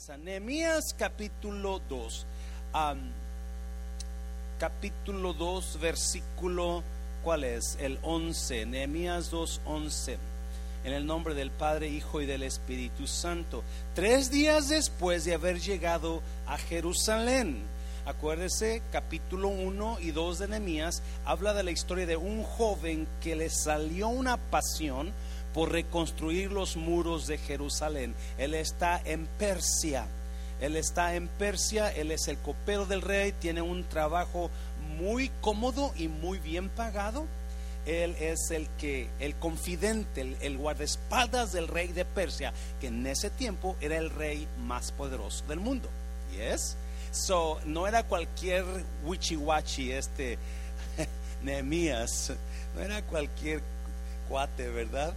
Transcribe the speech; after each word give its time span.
enseñanza. 0.00 0.16
Nehemías 0.16 0.94
capítulo 0.98 1.80
2. 1.88 2.26
capítulo 4.58 5.32
2, 5.32 5.78
versículo, 5.80 6.82
¿cuál 7.22 7.44
es? 7.44 7.76
El 7.80 7.98
11. 8.02 8.66
Nehemías 8.66 9.30
2, 9.30 9.60
11. 9.66 10.18
En 10.84 10.92
el 10.94 11.06
nombre 11.06 11.34
del 11.34 11.50
Padre, 11.50 11.88
Hijo 11.88 12.22
y 12.22 12.26
del 12.26 12.42
Espíritu 12.42 13.06
Santo. 13.06 13.62
Tres 13.94 14.30
días 14.30 14.68
después 14.70 15.24
de 15.24 15.34
haber 15.34 15.60
llegado 15.60 16.22
a 16.46 16.56
Jerusalén. 16.56 17.58
Acuérdese, 18.06 18.82
capítulo 18.90 19.48
1 19.48 19.98
y 20.00 20.10
2 20.10 20.38
de 20.38 20.48
Nehemías 20.48 21.02
habla 21.26 21.52
de 21.52 21.62
la 21.62 21.70
historia 21.70 22.06
de 22.06 22.16
un 22.16 22.42
joven 22.42 23.06
que 23.20 23.36
le 23.36 23.50
salió 23.50 24.08
una 24.08 24.38
pasión 24.38 25.12
por 25.54 25.72
reconstruir 25.72 26.52
los 26.52 26.76
muros 26.76 27.26
de 27.26 27.38
Jerusalén. 27.38 28.14
Él 28.38 28.54
está 28.54 29.00
en 29.04 29.26
Persia. 29.26 30.06
Él 30.60 30.76
está 30.76 31.14
en 31.14 31.26
Persia, 31.26 31.90
él 31.90 32.10
es 32.10 32.28
el 32.28 32.36
copero 32.36 32.84
del 32.84 33.00
rey, 33.00 33.32
tiene 33.32 33.62
un 33.62 33.82
trabajo 33.84 34.50
muy 34.98 35.30
cómodo 35.40 35.92
y 35.96 36.08
muy 36.08 36.38
bien 36.38 36.68
pagado. 36.68 37.26
Él 37.86 38.14
es 38.20 38.50
el 38.50 38.68
que, 38.78 39.08
el 39.20 39.34
confidente, 39.36 40.36
el, 40.42 40.58
guardaespaldas 40.58 41.52
del 41.52 41.66
rey 41.66 41.88
de 41.88 42.04
Persia, 42.04 42.52
que 42.78 42.88
en 42.88 43.06
ese 43.06 43.30
tiempo 43.30 43.74
era 43.80 43.96
el 43.96 44.10
rey 44.10 44.46
más 44.58 44.92
poderoso 44.92 45.44
del 45.46 45.60
mundo. 45.60 45.88
¿Yes? 46.32 46.76
So, 47.10 47.58
no 47.64 47.86
era 47.86 48.04
cualquier 48.04 48.64
wichiwachi 49.04 49.92
este 49.92 50.38
Nehemías, 51.42 52.32
no 52.76 52.82
era 52.82 53.02
cualquier 53.02 53.62
cuate, 54.28 54.68
¿verdad? 54.68 55.14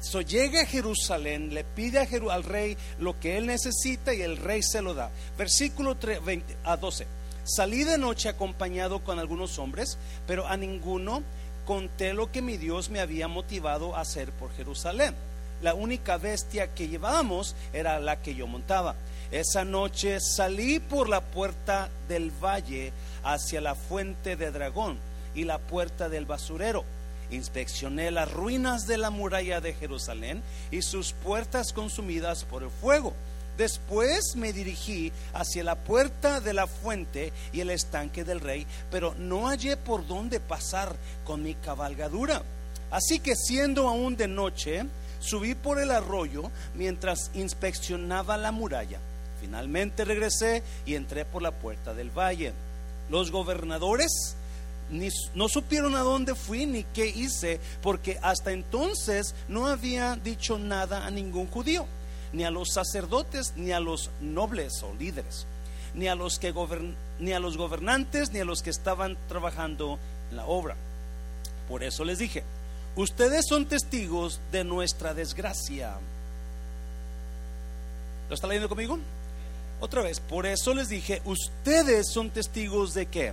So 0.00 0.20
llega 0.20 0.62
a 0.62 0.66
Jerusalén, 0.66 1.54
le 1.54 1.64
pide 1.64 1.98
al 1.98 2.44
rey 2.44 2.76
lo 2.98 3.18
que 3.18 3.38
él 3.38 3.46
necesita 3.46 4.14
y 4.14 4.22
el 4.22 4.36
rey 4.36 4.62
se 4.62 4.82
lo 4.82 4.94
da. 4.94 5.10
Versículo 5.38 5.96
20 5.96 6.56
a 6.64 6.76
12. 6.76 7.06
Salí 7.44 7.84
de 7.84 7.96
noche 7.96 8.28
acompañado 8.28 9.04
con 9.04 9.18
algunos 9.18 9.58
hombres, 9.58 9.98
pero 10.26 10.46
a 10.46 10.56
ninguno 10.56 11.22
conté 11.64 12.12
lo 12.12 12.30
que 12.30 12.42
mi 12.42 12.56
Dios 12.56 12.90
me 12.90 13.00
había 13.00 13.28
motivado 13.28 13.96
a 13.96 14.00
hacer 14.00 14.32
por 14.32 14.52
Jerusalén. 14.52 15.14
La 15.62 15.74
única 15.74 16.18
bestia 16.18 16.74
que 16.74 16.88
llevábamos 16.88 17.54
era 17.72 17.98
la 17.98 18.20
que 18.20 18.34
yo 18.34 18.46
montaba. 18.46 18.94
Esa 19.30 19.64
noche 19.64 20.20
salí 20.20 20.78
por 20.78 21.08
la 21.08 21.20
puerta 21.20 21.88
del 22.08 22.30
valle 22.30 22.92
hacia 23.24 23.60
la 23.60 23.74
fuente 23.74 24.36
de 24.36 24.50
dragón 24.50 24.98
y 25.34 25.44
la 25.44 25.58
puerta 25.58 26.08
del 26.08 26.26
basurero 26.26 26.84
Inspeccioné 27.30 28.10
las 28.10 28.30
ruinas 28.32 28.86
de 28.86 28.98
la 28.98 29.10
muralla 29.10 29.60
de 29.60 29.74
Jerusalén 29.74 30.42
y 30.70 30.82
sus 30.82 31.12
puertas 31.12 31.72
consumidas 31.72 32.44
por 32.44 32.62
el 32.62 32.70
fuego. 32.70 33.14
Después 33.56 34.36
me 34.36 34.52
dirigí 34.52 35.12
hacia 35.32 35.64
la 35.64 35.76
puerta 35.76 36.40
de 36.40 36.52
la 36.52 36.66
fuente 36.66 37.32
y 37.52 37.60
el 37.60 37.70
estanque 37.70 38.22
del 38.22 38.40
rey, 38.40 38.66
pero 38.90 39.14
no 39.18 39.46
hallé 39.46 39.76
por 39.76 40.06
dónde 40.06 40.40
pasar 40.40 40.94
con 41.24 41.42
mi 41.42 41.54
cabalgadura. 41.54 42.42
Así 42.90 43.18
que 43.18 43.34
siendo 43.34 43.88
aún 43.88 44.16
de 44.16 44.28
noche, 44.28 44.84
subí 45.20 45.54
por 45.54 45.80
el 45.80 45.90
arroyo 45.90 46.50
mientras 46.74 47.30
inspeccionaba 47.34 48.36
la 48.36 48.52
muralla. 48.52 48.98
Finalmente 49.40 50.04
regresé 50.04 50.62
y 50.84 50.94
entré 50.94 51.24
por 51.24 51.42
la 51.42 51.50
puerta 51.50 51.94
del 51.94 52.10
valle. 52.10 52.52
Los 53.08 53.30
gobernadores 53.30 54.36
no 55.34 55.48
supieron 55.48 55.94
a 55.96 56.00
dónde 56.00 56.34
fui 56.34 56.66
ni 56.66 56.84
qué 56.84 57.06
hice, 57.06 57.60
porque 57.82 58.18
hasta 58.22 58.52
entonces 58.52 59.34
no 59.48 59.66
había 59.66 60.16
dicho 60.16 60.58
nada 60.58 61.06
a 61.06 61.10
ningún 61.10 61.46
judío, 61.48 61.86
ni 62.32 62.44
a 62.44 62.50
los 62.50 62.72
sacerdotes, 62.72 63.54
ni 63.56 63.72
a 63.72 63.80
los 63.80 64.10
nobles 64.20 64.82
o 64.82 64.94
líderes, 64.94 65.46
ni 65.94 66.08
a 66.08 66.14
los, 66.14 66.38
que 66.38 66.54
ni 67.18 67.32
a 67.32 67.40
los 67.40 67.56
gobernantes, 67.56 68.30
ni 68.30 68.40
a 68.40 68.44
los 68.44 68.62
que 68.62 68.70
estaban 68.70 69.16
trabajando 69.28 69.98
en 70.30 70.36
la 70.36 70.46
obra. 70.46 70.76
Por 71.68 71.82
eso 71.82 72.04
les 72.04 72.18
dije, 72.18 72.44
ustedes 72.94 73.46
son 73.48 73.66
testigos 73.66 74.40
de 74.52 74.62
nuestra 74.64 75.14
desgracia. 75.14 75.96
¿Lo 78.28 78.34
está 78.34 78.46
leyendo 78.46 78.68
conmigo? 78.68 78.98
Otra 79.80 80.02
vez, 80.02 80.20
por 80.20 80.46
eso 80.46 80.74
les 80.74 80.88
dije, 80.88 81.22
ustedes 81.24 82.06
son 82.12 82.30
testigos 82.30 82.94
de 82.94 83.06
qué? 83.06 83.32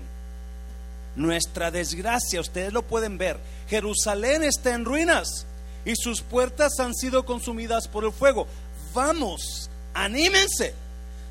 Nuestra 1.16 1.72
desgracia. 1.72 2.42
Ustedes 2.42 2.74
lo 2.74 2.84
pueden 2.84 3.18
ver. 3.18 3.40
Jerusalén 3.68 4.44
está 4.44 4.74
en 4.74 4.86
ruinas 4.86 5.46
y 5.86 5.96
sus 5.96 6.22
puertas 6.22 6.80
han 6.80 6.94
sido 6.94 7.26
consumidas 7.26 7.88
por 7.88 8.06
el 8.06 8.12
fuego. 8.12 8.48
Vamos, 8.94 9.70
anímense. 9.94 10.74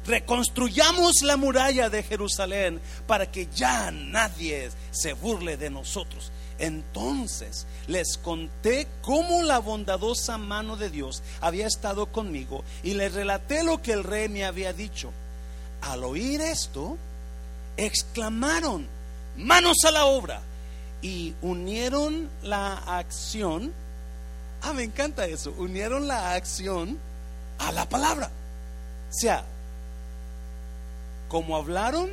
Reconstruyamos 0.07 1.23
la 1.23 1.37
muralla 1.37 1.89
de 1.89 2.03
Jerusalén 2.03 2.81
para 3.07 3.31
que 3.31 3.49
ya 3.55 3.91
nadie 3.93 4.71
se 4.91 5.13
burle 5.13 5.57
de 5.57 5.71
nosotros. 5.71 6.33
Entonces 6.59 7.67
les 7.87 8.19
conté 8.19 8.87
cómo 9.01 9.43
la 9.43 9.59
bondadosa 9.59 10.39
mano 10.39 10.77
de 10.77 10.91
Dios 10.91 11.23
había 11.41 11.67
estado 11.67 12.07
conmigo 12.07 12.63
y 12.83 12.95
les 12.95 13.13
relaté 13.15 13.65
lo 13.65 13.81
que 13.81 13.93
el 13.93 14.05
rey 14.05 14.29
me 14.29 14.45
había 14.45 14.73
dicho. 14.73 15.13
Al 15.81 16.05
oír 16.05 16.41
esto, 16.41 16.97
exclamaron, 17.77 18.87
manos 19.37 19.79
a 19.87 19.91
la 19.91 20.05
obra. 20.07 20.41
Y 21.01 21.35
unieron 21.43 22.31
la 22.43 22.75
acción, 22.75 23.73
ah, 24.63 24.73
me 24.73 24.85
encanta 24.85 25.27
eso, 25.27 25.53
unieron 25.59 26.07
la 26.07 26.35
acción 26.35 26.99
a 27.59 27.73
la 27.73 27.89
palabra. 27.89 28.31
O 29.11 29.13
sea, 29.13 29.45
como 31.29 31.57
hablaron, 31.57 32.11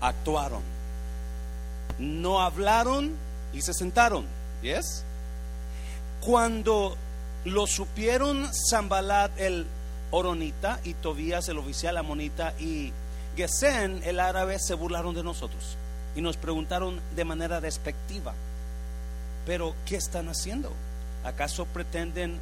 actuaron. 0.00 0.62
No 1.98 2.40
hablaron 2.40 3.12
y 3.52 3.62
se 3.62 3.74
sentaron. 3.74 4.24
¿Yes? 4.62 5.04
Cuando 6.20 6.96
lo 7.44 7.66
supieron 7.66 8.48
Zambalat 8.70 9.38
el 9.38 9.66
Oronita 10.10 10.80
y 10.84 10.94
Tobías 10.94 11.48
el 11.48 11.58
oficial 11.58 11.96
Amonita 11.96 12.54
y 12.58 12.92
Gesén 13.36 14.00
el 14.04 14.20
árabe 14.20 14.58
se 14.58 14.74
burlaron 14.74 15.14
de 15.14 15.22
nosotros 15.22 15.76
y 16.14 16.20
nos 16.20 16.36
preguntaron 16.36 17.00
de 17.16 17.24
manera 17.24 17.60
despectiva, 17.60 18.34
pero 19.46 19.74
¿qué 19.86 19.96
están 19.96 20.28
haciendo? 20.28 20.72
¿Acaso 21.24 21.66
pretenden 21.66 22.38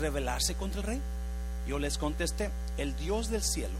rebelarse 0.00 0.54
contra 0.54 0.80
el 0.80 0.86
rey? 0.86 1.00
Yo 1.66 1.78
les 1.78 1.98
contesté, 1.98 2.50
el 2.78 2.96
Dios 2.96 3.30
del 3.30 3.42
cielo 3.42 3.74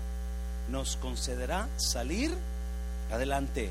nos 0.70 0.96
concederá 0.96 1.68
salir 1.76 2.32
adelante. 3.12 3.70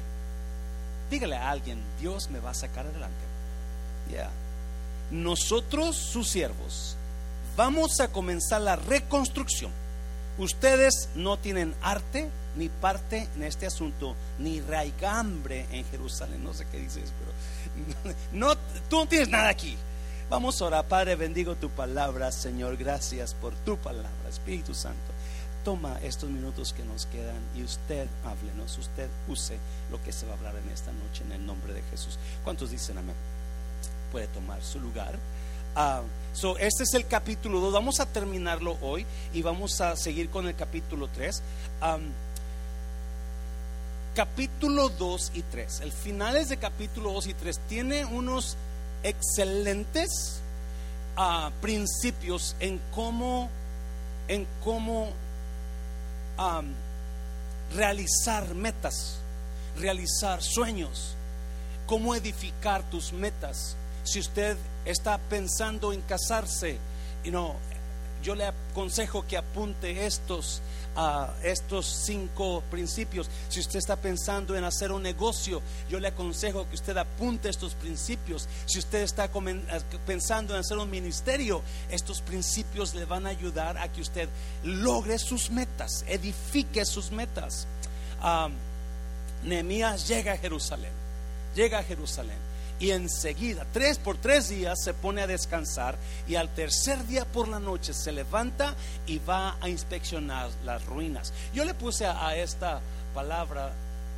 Dígale 1.09 1.35
a 1.35 1.51
alguien, 1.51 1.79
Dios 1.99 2.29
me 2.29 2.39
va 2.39 2.51
a 2.51 2.55
sacar 2.55 2.85
adelante. 2.85 3.15
Ya. 4.11 4.29
Nosotros, 5.11 5.95
sus 5.95 6.29
siervos, 6.29 6.95
vamos 7.55 7.99
a 7.99 8.07
comenzar 8.07 8.61
la 8.61 8.75
reconstrucción. 8.75 9.71
Ustedes 10.37 11.09
no 11.15 11.37
tienen 11.37 11.73
arte, 11.81 12.29
ni 12.57 12.69
parte 12.69 13.27
en 13.35 13.43
este 13.43 13.65
asunto, 13.65 14.15
ni 14.39 14.59
raigambre 14.61 15.65
en 15.71 15.85
Jerusalén. 15.85 16.43
No 16.43 16.53
sé 16.53 16.65
qué 16.71 16.79
dices, 16.79 17.11
pero 17.19 18.15
no, 18.33 18.55
tú 18.89 18.97
no 18.97 19.07
tienes 19.07 19.29
nada 19.29 19.49
aquí. 19.49 19.77
Vamos 20.29 20.61
a 20.61 20.65
orar, 20.65 20.85
Padre, 20.85 21.15
bendigo 21.15 21.55
tu 21.55 21.69
palabra, 21.69 22.31
Señor. 22.31 22.77
Gracias 22.77 23.33
por 23.33 23.53
tu 23.53 23.77
palabra, 23.77 24.09
Espíritu 24.27 24.73
Santo. 24.73 25.13
Toma 25.63 25.99
estos 26.03 26.29
minutos 26.29 26.73
que 26.73 26.83
nos 26.83 27.05
quedan 27.05 27.41
y 27.55 27.63
usted 27.63 28.07
háblenos, 28.25 28.77
usted 28.77 29.09
use 29.27 29.57
lo 29.89 30.01
que 30.03 30.11
se 30.11 30.25
va 30.25 30.33
a 30.33 30.37
hablar 30.37 30.55
en 30.55 30.69
esta 30.69 30.91
noche 30.91 31.23
en 31.23 31.31
el 31.31 31.45
nombre 31.45 31.73
de 31.73 31.81
Jesús. 31.83 32.19
¿Cuántos 32.43 32.71
dicen 32.71 32.97
amén? 32.97 33.15
Puede 34.11 34.27
tomar 34.27 34.61
su 34.63 34.79
lugar. 34.79 35.15
Uh, 35.75 36.03
so, 36.35 36.57
este 36.57 36.83
es 36.83 36.93
el 36.93 37.07
capítulo 37.07 37.59
2. 37.59 37.73
Vamos 37.73 37.99
a 37.99 38.05
terminarlo 38.05 38.77
hoy 38.81 39.05
y 39.33 39.41
vamos 39.41 39.81
a 39.81 39.95
seguir 39.95 40.29
con 40.29 40.47
el 40.47 40.55
capítulo 40.55 41.07
3 41.07 41.41
capítulo 44.15 44.89
2 44.89 45.31
y 45.35 45.41
3. 45.43 45.81
El 45.81 45.91
finales 45.91 46.49
de 46.49 46.57
capítulo 46.57 47.11
2 47.11 47.27
y 47.27 47.33
3 47.33 47.59
tiene 47.67 48.05
unos 48.05 48.55
excelentes 49.03 50.39
uh, 51.17 51.51
principios 51.61 52.55
en 52.61 52.79
cómo, 52.93 53.49
en 54.29 54.47
cómo 54.63 55.09
um, 56.39 56.65
realizar 57.75 58.55
metas, 58.55 59.17
realizar 59.77 60.41
sueños, 60.41 61.15
cómo 61.85 62.15
edificar 62.15 62.89
tus 62.89 63.11
metas. 63.11 63.75
Si 64.05 64.19
usted 64.19 64.55
está 64.85 65.17
pensando 65.17 65.91
en 65.91 66.01
casarse, 66.01 66.77
you 67.23 67.31
know, 67.31 67.55
yo 68.23 68.33
le 68.33 68.45
aconsejo 68.45 69.27
que 69.27 69.37
apunte 69.37 70.05
estos 70.05 70.61
a 70.95 71.33
estos 71.43 71.85
cinco 71.85 72.63
principios. 72.71 73.29
Si 73.49 73.59
usted 73.59 73.79
está 73.79 73.97
pensando 73.97 74.55
en 74.55 74.63
hacer 74.63 74.91
un 74.91 75.03
negocio, 75.03 75.61
yo 75.89 75.99
le 75.99 76.07
aconsejo 76.07 76.67
que 76.69 76.75
usted 76.75 76.97
apunte 76.97 77.49
estos 77.49 77.75
principios. 77.75 78.47
Si 78.65 78.79
usted 78.79 79.03
está 79.03 79.29
pensando 80.05 80.53
en 80.53 80.59
hacer 80.61 80.77
un 80.77 80.89
ministerio, 80.89 81.61
estos 81.91 82.21
principios 82.21 82.95
le 82.95 83.05
van 83.05 83.27
a 83.27 83.29
ayudar 83.29 83.77
a 83.77 83.91
que 83.91 84.01
usted 84.01 84.29
logre 84.63 85.19
sus 85.19 85.51
metas, 85.51 86.05
edifique 86.07 86.85
sus 86.85 87.11
metas. 87.11 87.67
Nehemías 89.43 90.07
llega 90.07 90.33
a 90.33 90.37
Jerusalén, 90.37 90.93
llega 91.53 91.79
a 91.79 91.83
Jerusalén 91.83 92.44
y 92.79 92.91
enseguida, 92.91 93.65
tres 93.71 93.97
por 93.97 94.17
tres 94.17 94.49
días, 94.49 94.77
se 94.83 94.93
pone 94.93 95.21
a 95.21 95.27
descansar 95.27 95.97
y 96.27 96.35
al 96.35 96.49
tercer 96.53 97.05
día 97.07 97.25
por 97.25 97.47
la 97.47 97.59
noche 97.59 97.93
se 97.93 98.11
levanta 98.11 98.75
y 99.07 99.19
va 99.19 99.55
a 99.61 99.69
inspeccionar 99.69 100.49
las 100.65 100.85
ruinas. 100.85 101.33
Yo 101.53 101.63
le 101.63 101.73
puse 101.73 102.05
a, 102.05 102.35
esta 102.35 102.81
palabra, 103.13 103.73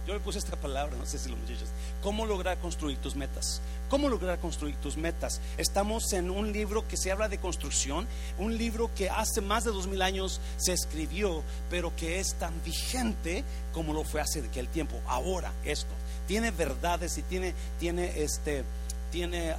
yo 0.08 0.14
le 0.14 0.20
puse 0.20 0.40
esta 0.40 0.56
palabra, 0.56 0.96
no 0.98 1.06
sé 1.06 1.20
si 1.20 1.30
los 1.30 1.38
muchachos, 1.38 1.70
cómo 2.02 2.26
lograr 2.26 2.58
construir 2.58 2.98
tus 2.98 3.16
metas. 3.16 3.62
¿Cómo 3.90 4.10
lograr 4.10 4.38
construir 4.40 4.76
tus 4.76 4.98
metas? 4.98 5.40
Estamos 5.58 6.12
en 6.12 6.30
un 6.30 6.52
libro 6.52 6.86
que 6.90 6.98
se 6.98 7.10
habla 7.10 7.30
de 7.30 7.38
construcción, 7.38 8.06
un 8.38 8.58
libro 8.58 8.92
que 8.94 9.10
hace 9.10 9.40
más 9.40 9.64
de 9.64 9.72
dos 9.72 9.88
mil 9.88 10.02
años 10.02 10.42
se 10.58 10.74
escribió, 10.74 11.42
pero 11.70 11.96
que 11.96 12.20
es 12.20 12.34
tan 12.34 12.62
vigente 12.66 13.46
como 13.72 13.94
lo 13.94 14.04
fue 14.04 14.20
hace 14.20 14.40
aquel 14.40 14.68
tiempo. 14.68 15.00
Ahora, 15.08 15.54
esto 15.64 15.94
tiene 16.28 16.52
verdades 16.52 17.18
y 17.18 17.24
tiene, 17.24 17.54
tiene, 17.80 18.22
este, 18.22 18.64
tiene 19.12 19.56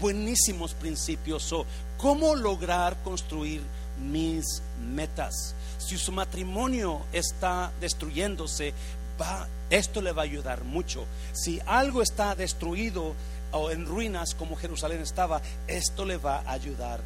buenísimos 0.00 0.74
principios. 0.74 1.54
¿Cómo 1.96 2.34
lograr 2.34 2.96
construir 3.02 3.62
mis 4.00 4.62
metas? 4.92 5.54
Si 5.78 5.96
su 5.96 6.12
matrimonio 6.12 7.00
está 7.12 7.72
destruyéndose, 7.80 8.74
va, 9.20 9.48
esto 9.70 10.02
le 10.02 10.12
va 10.12 10.22
a 10.22 10.24
ayudar 10.24 10.64
mucho. 10.64 11.06
Si 11.32 11.60
algo 11.66 12.02
está 12.02 12.34
destruido 12.34 13.14
o 13.52 13.70
en 13.70 13.86
ruinas 13.86 14.34
como 14.34 14.56
Jerusalén 14.56 15.00
estaba, 15.00 15.40
esto 15.66 16.04
le 16.04 16.16
va 16.16 16.40
a 16.40 16.52
ayudar 16.52 17.00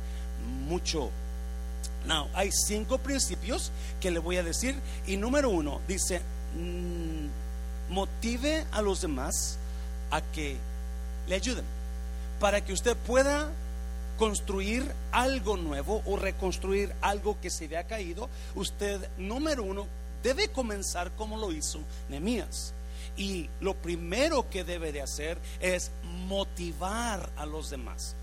mucho. 0.66 1.10
Now, 2.06 2.28
hay 2.34 2.50
cinco 2.50 2.98
principios 2.98 3.70
que 4.00 4.10
le 4.10 4.18
voy 4.18 4.36
a 4.36 4.42
decir. 4.42 4.74
Y 5.06 5.16
número 5.16 5.50
uno 5.50 5.80
dice, 5.86 6.20
mm, 6.56 7.41
motive 7.92 8.66
a 8.72 8.82
los 8.82 9.02
demás 9.02 9.58
a 10.10 10.20
que 10.20 10.56
le 11.28 11.34
ayuden, 11.34 11.64
para 12.40 12.64
que 12.64 12.72
usted 12.72 12.96
pueda 12.96 13.50
construir 14.18 14.90
algo 15.10 15.56
nuevo 15.56 16.02
o 16.06 16.16
reconstruir 16.16 16.94
algo 17.00 17.38
que 17.40 17.50
se 17.50 17.66
había 17.66 17.84
caído, 17.84 18.28
usted, 18.54 19.08
número 19.18 19.62
uno, 19.62 19.86
debe 20.22 20.48
comenzar 20.48 21.10
como 21.12 21.36
lo 21.36 21.52
hizo 21.52 21.80
Nehemías. 22.08 22.72
Y 23.16 23.50
lo 23.60 23.74
primero 23.74 24.48
que 24.48 24.64
debe 24.64 24.90
de 24.90 25.02
hacer 25.02 25.38
es 25.60 25.90
motivar 26.26 27.28
a 27.36 27.44
los 27.44 27.68
demás. 27.68 28.14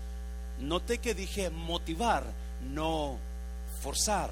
Note 0.58 0.98
que 0.98 1.14
dije 1.14 1.48
motivar, 1.48 2.24
no 2.72 3.18
forzar 3.82 4.30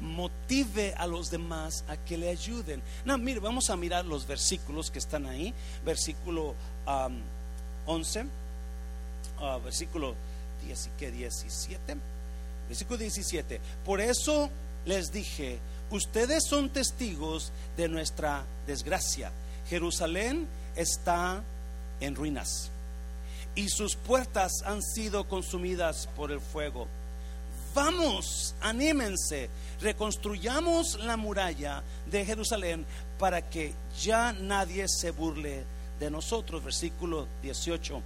motive 0.00 0.94
a 0.96 1.06
los 1.06 1.30
demás 1.30 1.84
a 1.88 1.96
que 1.96 2.18
le 2.18 2.28
ayuden. 2.28 2.82
No, 3.04 3.16
mire, 3.18 3.40
vamos 3.40 3.70
a 3.70 3.76
mirar 3.76 4.04
los 4.04 4.26
versículos 4.26 4.90
que 4.90 4.98
están 4.98 5.26
ahí. 5.26 5.54
Versículo 5.84 6.54
11, 7.86 8.26
ah, 9.40 9.58
versículo 9.62 10.14
10 10.66 10.90
y 11.00 11.06
17. 11.06 11.96
Versículo 12.68 12.98
17. 12.98 13.60
Por 13.84 14.00
eso 14.00 14.50
les 14.84 15.12
dije, 15.12 15.58
ustedes 15.90 16.44
son 16.48 16.70
testigos 16.70 17.52
de 17.76 17.88
nuestra 17.88 18.44
desgracia. 18.66 19.30
Jerusalén 19.68 20.46
está 20.76 21.42
en 22.00 22.14
ruinas 22.14 22.70
y 23.54 23.68
sus 23.68 23.96
puertas 23.96 24.62
han 24.64 24.82
sido 24.82 25.28
consumidas 25.28 26.08
por 26.16 26.32
el 26.32 26.40
fuego. 26.40 26.88
Vamos, 27.74 28.54
anímense, 28.60 29.50
reconstruyamos 29.80 31.00
la 31.00 31.16
muralla 31.16 31.82
de 32.06 32.24
Jerusalén 32.24 32.86
para 33.18 33.50
que 33.50 33.74
ya 34.00 34.32
nadie 34.32 34.86
se 34.88 35.10
burle 35.10 35.64
de 35.98 36.08
nosotros. 36.08 36.62
Versículo 36.62 37.26
18. 37.42 38.00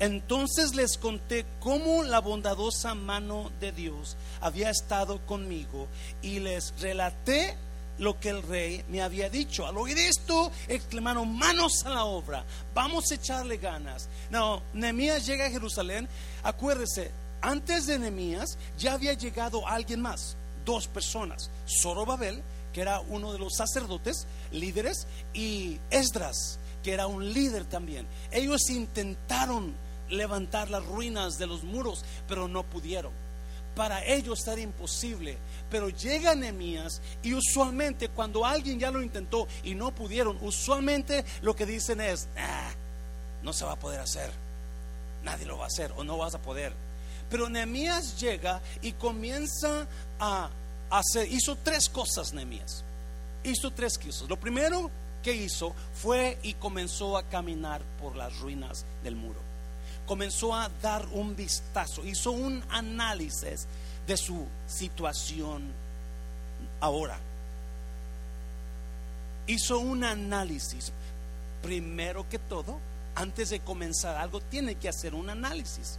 Entonces 0.00 0.74
les 0.74 0.96
conté 0.96 1.44
cómo 1.60 2.02
la 2.02 2.20
bondadosa 2.20 2.94
mano 2.94 3.52
de 3.60 3.72
Dios 3.72 4.16
había 4.40 4.70
estado 4.70 5.18
conmigo 5.26 5.88
y 6.22 6.40
les 6.40 6.72
relaté 6.80 7.54
lo 7.98 8.18
que 8.18 8.30
el 8.30 8.42
rey 8.42 8.82
me 8.88 9.02
había 9.02 9.28
dicho. 9.28 9.66
Al 9.66 9.76
oír 9.76 9.98
esto, 9.98 10.50
exclamaron, 10.68 11.36
manos 11.36 11.84
a 11.84 11.90
la 11.90 12.04
obra, 12.04 12.44
vamos 12.74 13.10
a 13.10 13.14
echarle 13.14 13.58
ganas. 13.58 14.08
No, 14.30 14.62
Nehemías 14.72 15.26
llega 15.26 15.46
a 15.46 15.50
Jerusalén, 15.50 16.08
acuérdese, 16.42 17.12
antes 17.42 17.86
de 17.86 17.98
Nehemías 17.98 18.56
ya 18.78 18.94
había 18.94 19.12
llegado 19.12 19.66
alguien 19.66 20.00
más, 20.00 20.36
dos 20.64 20.86
personas, 20.86 21.50
Zorobabel, 21.66 22.42
que 22.72 22.80
era 22.80 23.00
uno 23.00 23.32
de 23.32 23.38
los 23.38 23.56
sacerdotes, 23.56 24.26
líderes, 24.52 25.06
y 25.34 25.78
Esdras, 25.90 26.58
que 26.82 26.92
era 26.92 27.06
un 27.06 27.32
líder 27.32 27.64
también. 27.64 28.06
Ellos 28.30 28.70
intentaron 28.70 29.74
levantar 30.08 30.70
las 30.70 30.84
ruinas 30.84 31.38
de 31.38 31.46
los 31.46 31.64
muros, 31.64 32.04
pero 32.28 32.48
no 32.48 32.62
pudieron. 32.62 33.12
Para 33.74 34.04
ellos 34.04 34.46
era 34.46 34.60
imposible, 34.60 35.38
pero 35.70 35.88
llega 35.88 36.34
Nehemías 36.34 37.00
y 37.22 37.32
usualmente 37.32 38.08
cuando 38.08 38.44
alguien 38.44 38.78
ya 38.78 38.90
lo 38.90 39.02
intentó 39.02 39.48
y 39.64 39.74
no 39.74 39.94
pudieron, 39.94 40.38
usualmente 40.42 41.24
lo 41.40 41.56
que 41.56 41.64
dicen 41.64 42.00
es, 42.02 42.28
no 43.42 43.52
se 43.54 43.64
va 43.64 43.72
a 43.72 43.78
poder 43.78 44.00
hacer, 44.00 44.30
nadie 45.24 45.46
lo 45.46 45.56
va 45.56 45.64
a 45.64 45.68
hacer 45.68 45.90
o 45.96 46.04
no 46.04 46.18
vas 46.18 46.34
a 46.34 46.42
poder. 46.42 46.74
Pero 47.32 47.48
Nehemías 47.48 48.20
llega 48.20 48.60
y 48.82 48.92
comienza 48.92 49.86
a 50.20 50.50
hacer, 50.90 51.32
hizo 51.32 51.56
tres 51.56 51.88
cosas 51.88 52.34
Nehemías. 52.34 52.84
Hizo 53.42 53.70
tres 53.70 53.96
cosas. 53.96 54.28
Lo 54.28 54.38
primero 54.38 54.90
que 55.22 55.32
hizo 55.32 55.74
fue 55.94 56.38
y 56.42 56.52
comenzó 56.52 57.16
a 57.16 57.22
caminar 57.22 57.80
por 57.98 58.16
las 58.16 58.38
ruinas 58.40 58.84
del 59.02 59.16
muro. 59.16 59.40
Comenzó 60.06 60.54
a 60.54 60.68
dar 60.82 61.06
un 61.12 61.34
vistazo, 61.34 62.04
hizo 62.04 62.32
un 62.32 62.62
análisis 62.68 63.66
de 64.06 64.16
su 64.18 64.46
situación 64.66 65.72
ahora. 66.80 67.18
Hizo 69.46 69.78
un 69.78 70.04
análisis. 70.04 70.92
Primero 71.62 72.28
que 72.28 72.38
todo, 72.38 72.78
antes 73.14 73.48
de 73.48 73.60
comenzar 73.60 74.16
algo, 74.16 74.42
tiene 74.42 74.74
que 74.74 74.90
hacer 74.90 75.14
un 75.14 75.30
análisis 75.30 75.98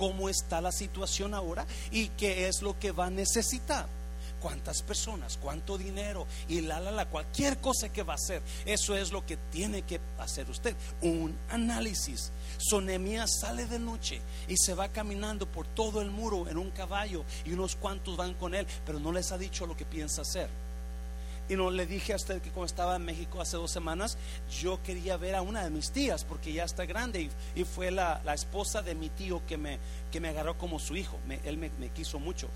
cómo 0.00 0.30
está 0.30 0.62
la 0.62 0.72
situación 0.72 1.34
ahora 1.34 1.66
y 1.90 2.08
qué 2.08 2.48
es 2.48 2.62
lo 2.62 2.78
que 2.78 2.90
va 2.90 3.06
a 3.06 3.10
necesitar. 3.10 3.86
Cuántas 4.40 4.80
personas, 4.80 5.36
cuánto 5.36 5.76
dinero 5.76 6.26
y 6.48 6.62
la, 6.62 6.80
la, 6.80 6.90
la, 6.90 7.04
cualquier 7.04 7.58
cosa 7.58 7.92
que 7.92 8.02
va 8.02 8.14
a 8.14 8.16
hacer. 8.16 8.40
Eso 8.64 8.96
es 8.96 9.12
lo 9.12 9.26
que 9.26 9.36
tiene 9.36 9.82
que 9.82 10.00
hacer 10.18 10.48
usted. 10.48 10.74
Un 11.02 11.36
análisis. 11.50 12.32
Sonemía 12.56 13.26
sale 13.26 13.66
de 13.66 13.78
noche 13.78 14.22
y 14.48 14.56
se 14.56 14.72
va 14.72 14.88
caminando 14.88 15.44
por 15.44 15.66
todo 15.66 16.00
el 16.00 16.10
muro 16.10 16.48
en 16.48 16.56
un 16.56 16.70
caballo 16.70 17.26
y 17.44 17.52
unos 17.52 17.76
cuantos 17.76 18.16
van 18.16 18.32
con 18.32 18.54
él, 18.54 18.66
pero 18.86 18.98
no 18.98 19.12
les 19.12 19.32
ha 19.32 19.36
dicho 19.36 19.66
lo 19.66 19.76
que 19.76 19.84
piensa 19.84 20.22
hacer. 20.22 20.48
Y 21.50 21.56
no 21.56 21.68
le 21.72 21.84
dije 21.84 22.12
a 22.12 22.16
usted 22.16 22.40
que 22.40 22.50
como 22.50 22.64
estaba 22.64 22.94
en 22.94 23.04
México 23.04 23.40
hace 23.40 23.56
dos 23.56 23.72
semanas, 23.72 24.16
yo 24.60 24.80
quería 24.84 25.16
ver 25.16 25.34
a 25.34 25.42
una 25.42 25.64
de 25.64 25.70
mis 25.70 25.90
tías 25.90 26.22
porque 26.22 26.52
ya 26.52 26.62
está 26.62 26.86
grande 26.86 27.28
y, 27.56 27.64
fue 27.64 27.90
la, 27.90 28.22
esposa 28.32 28.82
de 28.82 28.94
mi 28.94 29.08
tío 29.08 29.42
que 29.48 29.56
me, 29.56 29.80
que 30.12 30.20
me 30.20 30.28
agarró 30.28 30.56
como 30.56 30.78
su 30.78 30.94
hijo. 30.94 31.18
él 31.44 31.58
me, 31.58 31.70
quiso 31.88 32.20
mucho. 32.20 32.48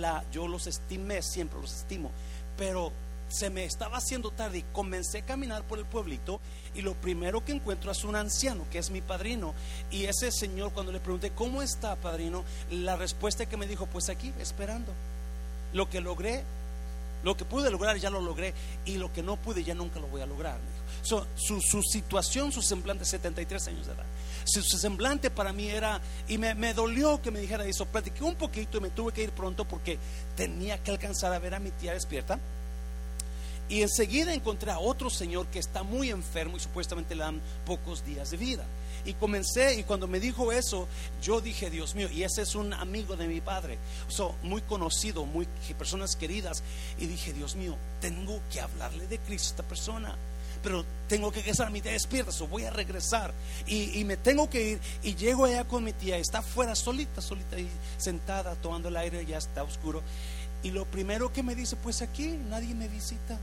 la, 0.00 0.24
yo 0.32 0.48
los 0.48 0.66
estimé, 0.66 1.20
siempre 1.20 1.60
los 1.60 1.74
estimo. 1.74 2.10
Pero 2.56 2.92
se 3.28 3.50
me 3.50 3.66
estaba 3.66 3.98
haciendo 3.98 4.30
tarde 4.30 4.58
y 4.58 4.64
comencé 4.72 5.18
a 5.18 5.26
caminar 5.26 5.62
por 5.64 5.78
el 5.78 5.84
pueblito 5.84 6.40
y 6.74 6.80
lo 6.80 6.94
primero 6.94 7.44
que 7.44 7.52
encuentro 7.52 7.92
es 7.92 8.04
un 8.04 8.16
anciano 8.16 8.64
que 8.70 8.78
es 8.78 8.90
mi 8.90 9.02
padrino 9.02 9.54
y 9.90 10.04
ese 10.04 10.30
señor 10.30 10.72
cuando 10.72 10.92
le 10.92 11.00
pregunté 11.00 11.30
cómo 11.30 11.60
está 11.60 11.96
padrino 11.96 12.44
la 12.70 12.96
respuesta 12.96 13.46
que 13.46 13.56
me 13.56 13.66
dijo 13.66 13.86
pues 13.86 14.08
aquí 14.08 14.32
esperando 14.38 14.92
lo 15.72 15.88
que 15.90 16.00
logré 16.00 16.44
lo 17.24 17.36
que 17.36 17.44
pude 17.44 17.70
lograr 17.70 17.96
ya 17.96 18.10
lo 18.10 18.20
logré 18.20 18.52
y 18.84 18.96
lo 18.96 19.12
que 19.12 19.22
no 19.22 19.36
pude 19.36 19.64
ya 19.64 19.74
nunca 19.74 19.98
lo 19.98 20.06
voy 20.08 20.20
a 20.20 20.26
lograr. 20.26 20.58
su, 21.02 21.24
su, 21.36 21.82
situación, 21.82 22.52
su 22.52 22.62
semblante, 22.62 23.04
73 23.04 23.68
años 23.68 23.86
de 23.86 23.92
edad. 23.92 24.04
Su, 24.44 24.62
semblante 24.62 25.30
para 25.30 25.52
mí 25.52 25.68
era, 25.68 26.00
y 26.28 26.38
me, 26.38 26.54
me, 26.54 26.74
dolió 26.74 27.20
que 27.20 27.30
me 27.30 27.40
dijera 27.40 27.64
eso, 27.66 27.86
platiqué 27.86 28.22
un 28.22 28.34
poquito 28.34 28.78
y 28.78 28.80
me 28.82 28.90
tuve 28.90 29.12
que 29.12 29.22
ir 29.22 29.32
pronto 29.32 29.64
porque 29.64 29.98
tenía 30.36 30.82
que 30.82 30.90
alcanzar 30.90 31.32
a 31.32 31.38
ver 31.38 31.54
a 31.54 31.58
mi 31.58 31.70
tía 31.70 31.94
despierta. 31.94 32.38
Y 33.68 33.80
enseguida 33.80 34.34
encontré 34.34 34.70
a 34.70 34.78
otro 34.78 35.08
señor 35.08 35.46
que 35.46 35.58
está 35.58 35.82
muy 35.82 36.10
enfermo 36.10 36.58
y 36.58 36.60
supuestamente 36.60 37.14
le 37.14 37.22
dan 37.22 37.40
pocos 37.64 38.04
días 38.04 38.30
de 38.30 38.36
vida. 38.36 38.64
Y 39.04 39.14
comencé, 39.14 39.74
y 39.74 39.84
cuando 39.84 40.06
me 40.06 40.20
dijo 40.20 40.50
eso, 40.52 40.88
yo 41.22 41.40
dije, 41.40 41.70
Dios 41.70 41.94
mío, 41.94 42.08
y 42.10 42.22
ese 42.22 42.42
es 42.42 42.54
un 42.54 42.72
amigo 42.72 43.16
de 43.16 43.28
mi 43.28 43.40
padre, 43.40 43.78
so, 44.08 44.34
muy 44.42 44.62
conocido, 44.62 45.26
muy 45.26 45.46
personas 45.76 46.16
queridas. 46.16 46.62
Y 46.98 47.06
dije, 47.06 47.32
Dios 47.32 47.54
mío, 47.54 47.76
tengo 48.00 48.40
que 48.52 48.60
hablarle 48.60 49.06
de 49.06 49.18
Cristo 49.18 49.48
a 49.48 49.50
esta 49.50 49.62
persona 49.62 50.16
pero 50.62 50.82
tengo 51.08 51.30
que 51.30 51.40
regresar, 51.40 51.70
mi 51.70 51.82
tía 51.82 51.92
despierta, 51.92 52.32
so 52.32 52.46
voy 52.46 52.64
a 52.64 52.70
regresar 52.70 53.34
y, 53.66 54.00
y, 54.00 54.04
me 54.04 54.16
tengo 54.16 54.48
que 54.48 54.70
ir 54.70 54.80
y 55.02 55.14
llego 55.14 55.44
allá 55.44 55.64
con 55.64 55.84
mi 55.84 55.92
tía, 55.92 56.16
está 56.16 56.38
afuera 56.38 56.74
solita, 56.74 57.20
solita 57.20 57.58
y 57.58 57.68
sentada, 57.98 58.54
tomando 58.54 58.88
el 58.88 58.96
aire, 58.96 59.26
ya 59.26 59.36
está 59.36 59.62
oscuro 59.62 60.02
y 60.64 60.70
lo 60.70 60.86
primero 60.86 61.30
que 61.30 61.42
me 61.42 61.54
dice, 61.54 61.76
pues 61.76 62.00
aquí 62.00 62.38
nadie 62.48 62.74
me 62.74 62.88
visita. 62.88 63.38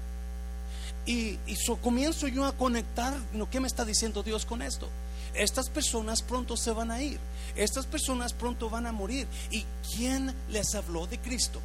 Y, 1.05 1.37
y 1.45 1.55
comienzo 1.81 2.27
yo 2.27 2.45
a 2.45 2.51
conectar, 2.53 3.13
¿no? 3.33 3.47
¿qué 3.49 3.59
me 3.59 3.67
está 3.67 3.85
diciendo 3.85 4.23
Dios 4.23 4.45
con 4.45 4.63
esto? 4.63 4.89
Estas 5.33 5.69
personas 5.69 6.21
pronto 6.21 6.57
se 6.57 6.71
van 6.71 6.91
a 6.91 7.01
ir, 7.01 7.19
estas 7.55 7.85
personas 7.85 8.33
pronto 8.33 8.69
van 8.69 8.85
a 8.85 8.91
morir. 8.91 9.27
¿Y 9.49 9.65
quién 9.95 10.33
les 10.49 10.75
habló 10.75 11.07
de 11.07 11.19
Cristo? 11.19 11.61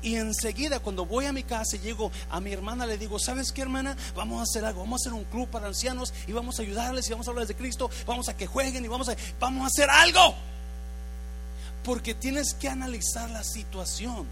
Y 0.00 0.14
enseguida 0.14 0.78
cuando 0.78 1.04
voy 1.04 1.26
a 1.26 1.32
mi 1.32 1.42
casa 1.42 1.76
y 1.76 1.80
llego 1.80 2.12
a 2.30 2.40
mi 2.40 2.52
hermana 2.52 2.86
le 2.86 2.98
digo, 2.98 3.18
¿sabes 3.18 3.50
qué 3.50 3.62
hermana? 3.62 3.96
Vamos 4.14 4.38
a 4.38 4.42
hacer 4.44 4.64
algo, 4.64 4.80
vamos 4.80 5.00
a 5.00 5.02
hacer 5.02 5.12
un 5.12 5.24
club 5.24 5.48
para 5.48 5.66
ancianos 5.66 6.14
y 6.26 6.32
vamos 6.32 6.58
a 6.58 6.62
ayudarles 6.62 7.08
y 7.08 7.10
vamos 7.10 7.26
a 7.26 7.30
hablarles 7.30 7.48
de 7.48 7.56
Cristo, 7.56 7.90
vamos 8.06 8.28
a 8.28 8.36
que 8.36 8.46
jueguen 8.46 8.84
y 8.84 8.88
vamos 8.88 9.08
a, 9.08 9.16
vamos 9.40 9.64
a 9.64 9.66
hacer 9.66 9.90
algo. 9.90 10.36
Porque 11.82 12.14
tienes 12.14 12.54
que 12.54 12.68
analizar 12.68 13.28
la 13.30 13.42
situación. 13.42 14.26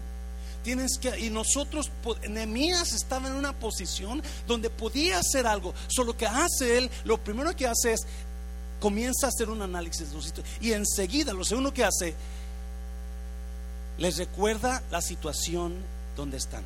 Tienes 0.63 0.97
que, 0.97 1.17
y 1.19 1.29
nosotros, 1.29 1.89
Nehemías 2.29 2.91
estaba 2.93 3.27
en 3.27 3.35
una 3.35 3.53
posición 3.53 4.21
donde 4.47 4.69
podía 4.69 5.19
hacer 5.19 5.47
algo. 5.47 5.73
Solo 5.87 6.15
que 6.15 6.27
hace 6.27 6.77
él, 6.77 6.89
lo 7.05 7.17
primero 7.17 7.55
que 7.55 7.67
hace 7.67 7.93
es 7.93 8.05
comienza 8.79 9.27
a 9.27 9.29
hacer 9.29 9.49
un 9.49 9.61
análisis 9.61 10.09
de 10.09 10.15
los 10.15 10.33
y 10.61 10.73
enseguida 10.73 11.33
lo 11.33 11.43
segundo 11.43 11.73
que 11.73 11.83
hace 11.83 12.15
les 13.97 14.17
recuerda 14.17 14.83
la 14.91 15.01
situación 15.01 15.75
donde 16.15 16.37
están. 16.37 16.63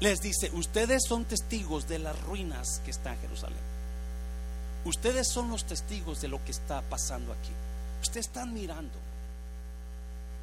Les 0.00 0.20
dice, 0.20 0.50
ustedes 0.52 1.02
son 1.06 1.24
testigos 1.24 1.88
de 1.88 1.98
las 1.98 2.20
ruinas 2.22 2.80
que 2.84 2.90
están 2.90 3.14
en 3.14 3.20
Jerusalén. 3.20 3.58
Ustedes 4.84 5.28
son 5.28 5.50
los 5.50 5.64
testigos 5.64 6.20
de 6.20 6.28
lo 6.28 6.42
que 6.44 6.52
está 6.52 6.82
pasando 6.82 7.32
aquí. 7.32 7.50
Ustedes 8.00 8.26
están 8.26 8.54
mirando. 8.54 8.94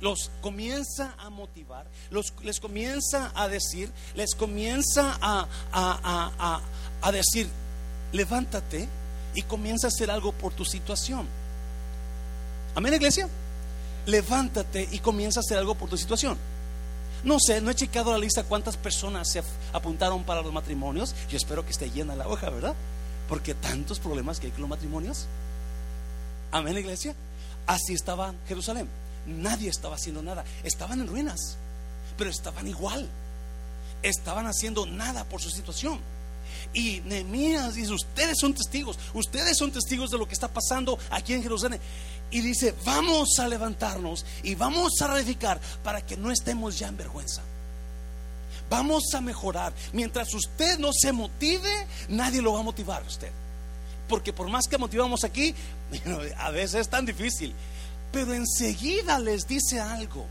Los 0.01 0.29
comienza 0.41 1.15
a 1.17 1.29
motivar, 1.29 1.85
los, 2.09 2.33
les 2.43 2.59
comienza 2.59 3.31
a 3.33 3.47
decir, 3.47 3.89
les 4.13 4.35
comienza 4.35 5.17
a, 5.21 5.47
a, 5.71 6.61
a 7.01 7.11
decir, 7.13 7.47
levántate 8.11 8.89
y 9.35 9.43
comienza 9.43 9.87
a 9.87 9.89
hacer 9.89 10.09
algo 10.09 10.31
por 10.31 10.53
tu 10.53 10.65
situación. 10.65 11.27
Amén, 12.73 12.93
iglesia 12.93 13.29
levántate 14.05 14.87
y 14.91 14.99
comienza 14.99 15.39
a 15.39 15.41
hacer 15.41 15.57
algo 15.57 15.75
por 15.75 15.89
tu 15.89 15.97
situación. 15.97 16.37
No 17.23 17.37
sé, 17.39 17.59
no 17.59 17.71
he 17.71 17.75
checado 17.75 18.11
la 18.11 18.17
lista 18.17 18.43
cuántas 18.43 18.77
personas 18.77 19.29
se 19.31 19.41
apuntaron 19.73 20.23
para 20.23 20.41
los 20.41 20.53
matrimonios. 20.53 21.15
Yo 21.29 21.37
espero 21.37 21.65
que 21.65 21.71
esté 21.71 21.89
llena 21.89 22.15
la 22.15 22.27
hoja, 22.27 22.49
¿verdad? 22.49 22.75
Porque 23.27 23.55
tantos 23.55 23.99
problemas 23.99 24.39
que 24.39 24.47
hay 24.47 24.51
con 24.51 24.61
los 24.61 24.69
matrimonios. 24.69 25.25
Amén, 26.51 26.77
iglesia. 26.77 27.15
Así 27.65 27.93
estaba 27.93 28.33
Jerusalén. 28.47 28.87
Nadie 29.25 29.69
estaba 29.69 29.95
haciendo 29.95 30.21
nada. 30.21 30.45
Estaban 30.63 31.01
en 31.01 31.07
ruinas, 31.07 31.57
pero 32.15 32.29
estaban 32.29 32.67
igual. 32.67 33.09
Estaban 34.03 34.45
haciendo 34.45 34.85
nada 34.85 35.23
por 35.23 35.41
su 35.41 35.49
situación. 35.49 35.99
Y 36.73 37.01
Nehemías 37.01 37.75
dice, 37.75 37.93
ustedes 37.93 38.37
son 38.39 38.53
testigos, 38.53 38.97
ustedes 39.13 39.57
son 39.57 39.71
testigos 39.71 40.11
de 40.11 40.17
lo 40.17 40.27
que 40.27 40.33
está 40.33 40.47
pasando 40.47 40.99
aquí 41.09 41.33
en 41.33 41.43
Jerusalén 41.43 41.79
y 42.31 42.41
dice, 42.41 42.75
vamos 42.83 43.39
a 43.39 43.47
levantarnos 43.47 44.25
y 44.43 44.55
vamos 44.55 44.93
a 45.01 45.07
radicar 45.07 45.59
para 45.83 46.05
que 46.05 46.17
no 46.17 46.31
estemos 46.31 46.77
ya 46.77 46.87
en 46.87 46.97
vergüenza. 46.97 47.41
Vamos 48.69 49.03
a 49.13 49.21
mejorar. 49.21 49.73
Mientras 49.93 50.33
usted 50.33 50.79
no 50.79 50.89
se 50.91 51.11
motive, 51.11 51.69
nadie 52.09 52.41
lo 52.41 52.53
va 52.53 52.61
a 52.61 52.63
motivar 52.63 53.03
usted. 53.03 53.31
Porque 54.09 54.33
por 54.33 54.49
más 54.49 54.67
que 54.67 54.77
motivamos 54.77 55.23
aquí, 55.23 55.53
a 56.37 56.51
veces 56.51 56.81
es 56.81 56.89
tan 56.89 57.05
difícil. 57.05 57.53
Pero 58.11 58.33
enseguida 58.33 59.19
les 59.19 59.47
dice 59.47 59.79
algo. 59.79 60.25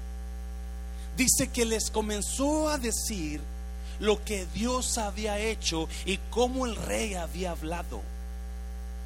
Dice 1.16 1.48
que 1.48 1.64
les 1.64 1.90
comenzó 1.90 2.68
a 2.68 2.76
decir 2.76 3.40
lo 4.00 4.24
que 4.24 4.46
Dios 4.46 4.98
había 4.98 5.38
hecho 5.38 5.88
y 6.04 6.18
cómo 6.30 6.66
el 6.66 6.76
rey 6.76 7.14
había 7.14 7.52
hablado 7.52 8.02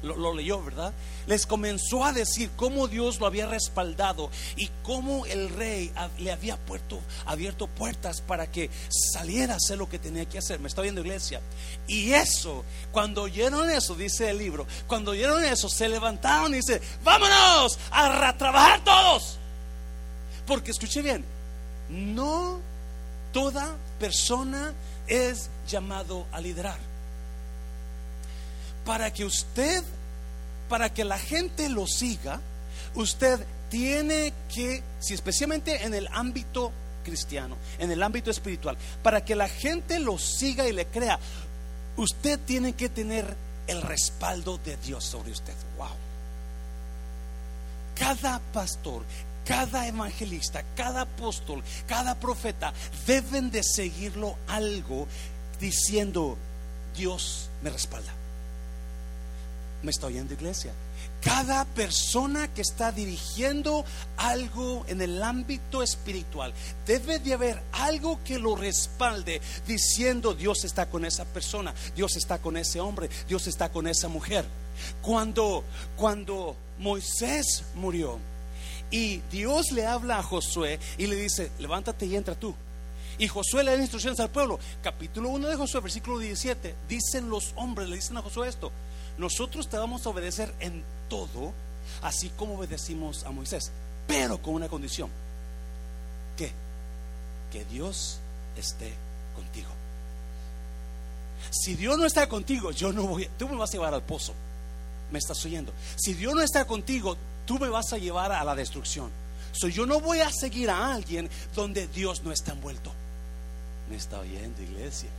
lo, 0.01 0.33
leyó, 0.33 0.63
¿verdad? 0.63 0.93
Les 1.27 1.45
comenzó 1.45 2.05
a 2.05 2.13
decir 2.13 2.49
cómo 2.55 2.87
Dios 2.87 3.19
lo 3.19 3.27
había 3.27 3.47
respaldado 3.47 4.29
y 4.55 4.69
cómo 4.83 5.25
el 5.25 5.49
rey 5.49 5.91
le 6.19 6.31
había 6.31 6.57
puerto, 6.57 6.99
abierto 7.25 7.67
puertas 7.67 8.21
para 8.21 8.49
que 8.49 8.69
saliera 8.89 9.53
a 9.53 9.57
hacer 9.57 9.77
lo 9.77 9.89
que 9.89 9.99
tenía 9.99 10.25
que 10.25 10.37
hacer. 10.37 10.59
Me 10.59 10.67
está 10.67 10.81
viendo 10.81 11.01
iglesia. 11.01 11.41
Y 11.87 12.13
eso, 12.13 12.63
cuando 12.91 13.23
oyeron 13.23 13.69
eso, 13.69 13.95
dice 13.95 14.29
el 14.29 14.37
libro, 14.37 14.65
cuando 14.87 15.11
oyeron 15.11 15.43
eso, 15.43 15.67
se 15.69 15.89
levantaron 15.89 16.53
y 16.53 16.57
dice, 16.57 16.81
vámonos 17.03 17.77
a 17.91 18.33
trabajar 18.37 18.83
todos. 18.83 19.37
Porque 20.47 20.71
escuche 20.71 21.01
bien, 21.01 21.25
no 21.89 22.59
toda 23.33 23.75
persona 23.99 24.73
es 25.07 25.49
llamado 25.67 26.25
a 26.31 26.41
liderar 26.41 26.89
para 28.89 29.13
que 29.13 29.23
usted, 29.23 29.83
para 30.67 30.91
que 30.91 31.03
la 31.03 31.19
gente 31.19 31.69
lo 31.69 31.85
siga, 31.85 32.41
usted 32.95 33.39
tiene 33.69 34.33
que, 34.51 34.81
si 34.99 35.13
especialmente 35.13 35.83
en 35.85 35.93
el 35.93 36.07
ámbito 36.11 36.71
cristiano, 37.03 37.55
en 37.77 37.91
el 37.91 38.01
ámbito 38.01 38.31
espiritual, 38.31 38.77
para 39.03 39.23
que 39.23 39.35
la 39.35 39.47
gente 39.47 39.99
lo 39.99 40.17
siga 40.17 40.67
y 40.67 40.73
le 40.73 40.87
crea, 40.87 41.19
usted 41.97 42.39
tiene 42.39 42.73
que 42.73 42.89
tener 42.89 43.35
el 43.67 43.81
respaldo 43.83 44.57
de 44.65 44.75
Dios 44.77 45.03
sobre 45.03 45.33
usted. 45.33 45.53
Wow. 45.77 45.89
Cada 47.93 48.39
pastor, 48.51 49.03
cada 49.49 49.87
evangelista, 49.87 50.63
cada 50.75 51.01
apóstol, 51.01 51.63
cada 51.87 52.13
profeta 52.19 52.71
deben 53.07 53.49
de 53.49 53.63
seguirlo 53.63 54.37
algo 54.47 55.07
diciendo, 55.59 56.37
Dios 56.95 57.49
me 57.63 57.71
respalda. 57.71 58.13
¿Me 59.81 59.89
está 59.89 60.05
oyendo 60.05 60.35
iglesia? 60.35 60.71
Cada 61.23 61.65
persona 61.65 62.47
que 62.53 62.61
está 62.61 62.91
dirigiendo 62.91 63.85
algo 64.17 64.85
en 64.87 65.01
el 65.01 65.23
ámbito 65.23 65.81
espiritual 65.81 66.53
debe 66.85 67.17
de 67.17 67.33
haber 67.33 67.59
algo 67.71 68.19
que 68.23 68.37
lo 68.37 68.55
respalde 68.55 69.41
diciendo 69.65 70.35
Dios 70.35 70.63
está 70.63 70.91
con 70.91 71.05
esa 71.05 71.25
persona, 71.25 71.73
Dios 71.95 72.17
está 72.17 72.37
con 72.37 72.55
ese 72.55 72.79
hombre, 72.79 73.09
Dios 73.27 73.47
está 73.47 73.69
con 73.69 73.87
esa 73.87 74.09
mujer. 74.09 74.45
Cuando 75.01 75.63
cuando 75.97 76.55
Moisés 76.77 77.63
murió 77.73 78.19
y 78.91 79.17
Dios 79.31 79.71
le 79.71 79.85
habla 79.85 80.19
a 80.19 80.23
Josué 80.23 80.79
y 80.97 81.07
le 81.07 81.15
dice, 81.15 81.51
"Levántate 81.59 82.05
y 82.05 82.15
entra 82.15 82.35
tú." 82.35 82.55
Y 83.17 83.27
Josué 83.27 83.63
le 83.63 83.75
da 83.75 83.81
instrucciones 83.81 84.19
al 84.19 84.29
pueblo. 84.29 84.59
Capítulo 84.81 85.29
1 85.29 85.49
de 85.49 85.55
Josué, 85.55 85.81
versículo 85.81 86.19
17. 86.19 86.73
Dicen 86.87 87.29
los 87.29 87.53
hombres, 87.55 87.89
le 87.89 87.95
dicen 87.95 88.15
a 88.17 88.21
Josué 88.21 88.47
esto 88.47 88.71
nosotros 89.19 89.67
te 89.67 89.77
vamos 89.77 90.05
a 90.05 90.09
obedecer 90.09 90.51
en 90.61 90.81
todo, 91.09 91.53
así 92.01 92.29
como 92.29 92.55
obedecimos 92.55 93.25
a 93.25 93.31
Moisés, 93.31 93.69
pero 94.07 94.41
con 94.41 94.53
una 94.55 94.69
condición. 94.69 95.09
¿Qué? 96.37 96.51
Que 97.51 97.65
Dios 97.65 98.19
esté 98.55 98.93
contigo. 99.35 99.69
Si 101.51 101.75
Dios 101.75 101.97
no 101.97 102.05
está 102.05 102.29
contigo, 102.29 102.71
yo 102.71 102.93
no 102.93 103.03
voy, 103.07 103.29
tú 103.37 103.49
me 103.49 103.57
vas 103.57 103.69
a 103.71 103.73
llevar 103.73 103.93
al 103.93 104.03
pozo. 104.03 104.33
¿Me 105.11 105.19
estás 105.19 105.43
oyendo? 105.43 105.73
Si 105.97 106.13
Dios 106.13 106.33
no 106.33 106.41
está 106.41 106.65
contigo, 106.65 107.17
tú 107.49 107.57
me 107.57 107.67
vas 107.67 107.91
a 107.93 107.97
llevar 107.97 108.31
a 108.31 108.43
la 108.43 108.53
destrucción. 108.53 109.09
So, 109.53 109.67
yo 109.69 109.87
no 109.87 109.99
voy 109.99 110.19
a 110.19 110.29
seguir 110.31 110.69
a 110.69 110.93
alguien 110.93 111.27
donde 111.55 111.87
Dios 111.87 112.21
no 112.21 112.31
está 112.31 112.51
envuelto. 112.51 112.91
¿Me 113.89 113.95
está 113.95 114.19
oyendo, 114.19 114.61
iglesia? 114.61 115.09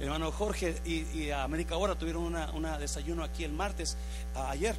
hermano 0.00 0.32
Jorge 0.32 0.74
y, 0.84 1.30
América 1.30 1.76
Ahora 1.76 1.94
tuvieron 1.94 2.24
una, 2.24 2.76
desayuno 2.76 3.22
aquí 3.22 3.44
el 3.44 3.52
martes, 3.52 3.96
ayer. 4.34 4.74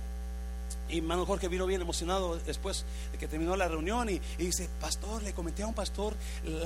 Y 0.90 0.98
hermano 0.98 1.26
Jorge 1.26 1.48
vino 1.48 1.66
bien 1.66 1.80
emocionado 1.80 2.38
después 2.40 2.84
de 3.14 3.18
que 3.18 3.30
terminó 3.30 3.56
la 3.56 3.70
reunión 3.70 4.10
y, 4.10 4.20
dice, 4.38 4.68
pastor, 4.82 5.24
le 5.24 5.32
comenté 5.32 5.64
a 5.64 5.68
un 5.68 5.74
pastor 5.74 6.14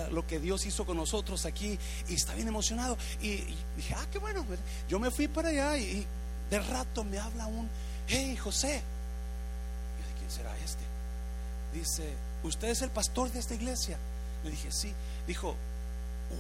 lo 0.10 0.25
que 0.25 0.39
Dios 0.39 0.65
hizo 0.65 0.88
con 0.88 0.98
nosotros 0.98 1.46
aquí 1.46 1.77
y 2.10 2.15
está 2.15 2.34
bien 2.34 2.48
emocionado. 2.48 2.98
Y, 3.22 3.43
dije, 3.75 3.93
ah, 3.96 4.07
qué 4.12 4.17
bueno. 4.17 4.43
Yo 4.89 4.98
me 4.98 5.12
fui 5.12 5.27
para 5.27 5.50
allá 5.50 5.77
y, 5.77 6.03
de 6.50 6.60
rato 6.62 7.03
me 7.03 7.19
habla 7.19 7.46
un, 7.46 7.69
hey, 8.07 8.36
José. 8.38 8.81
¿Quién 10.27 10.31
será 10.31 10.55
este? 10.57 10.84
Dice, 11.74 12.13
¿usted 12.43 12.69
es 12.69 12.81
el 12.81 12.89
pastor 12.89 13.31
de 13.31 13.39
esta 13.39 13.55
iglesia? 13.55 13.98
Le 14.43 14.51
dije, 14.51 14.72
sí. 14.72 14.93
Dijo, 15.25 15.55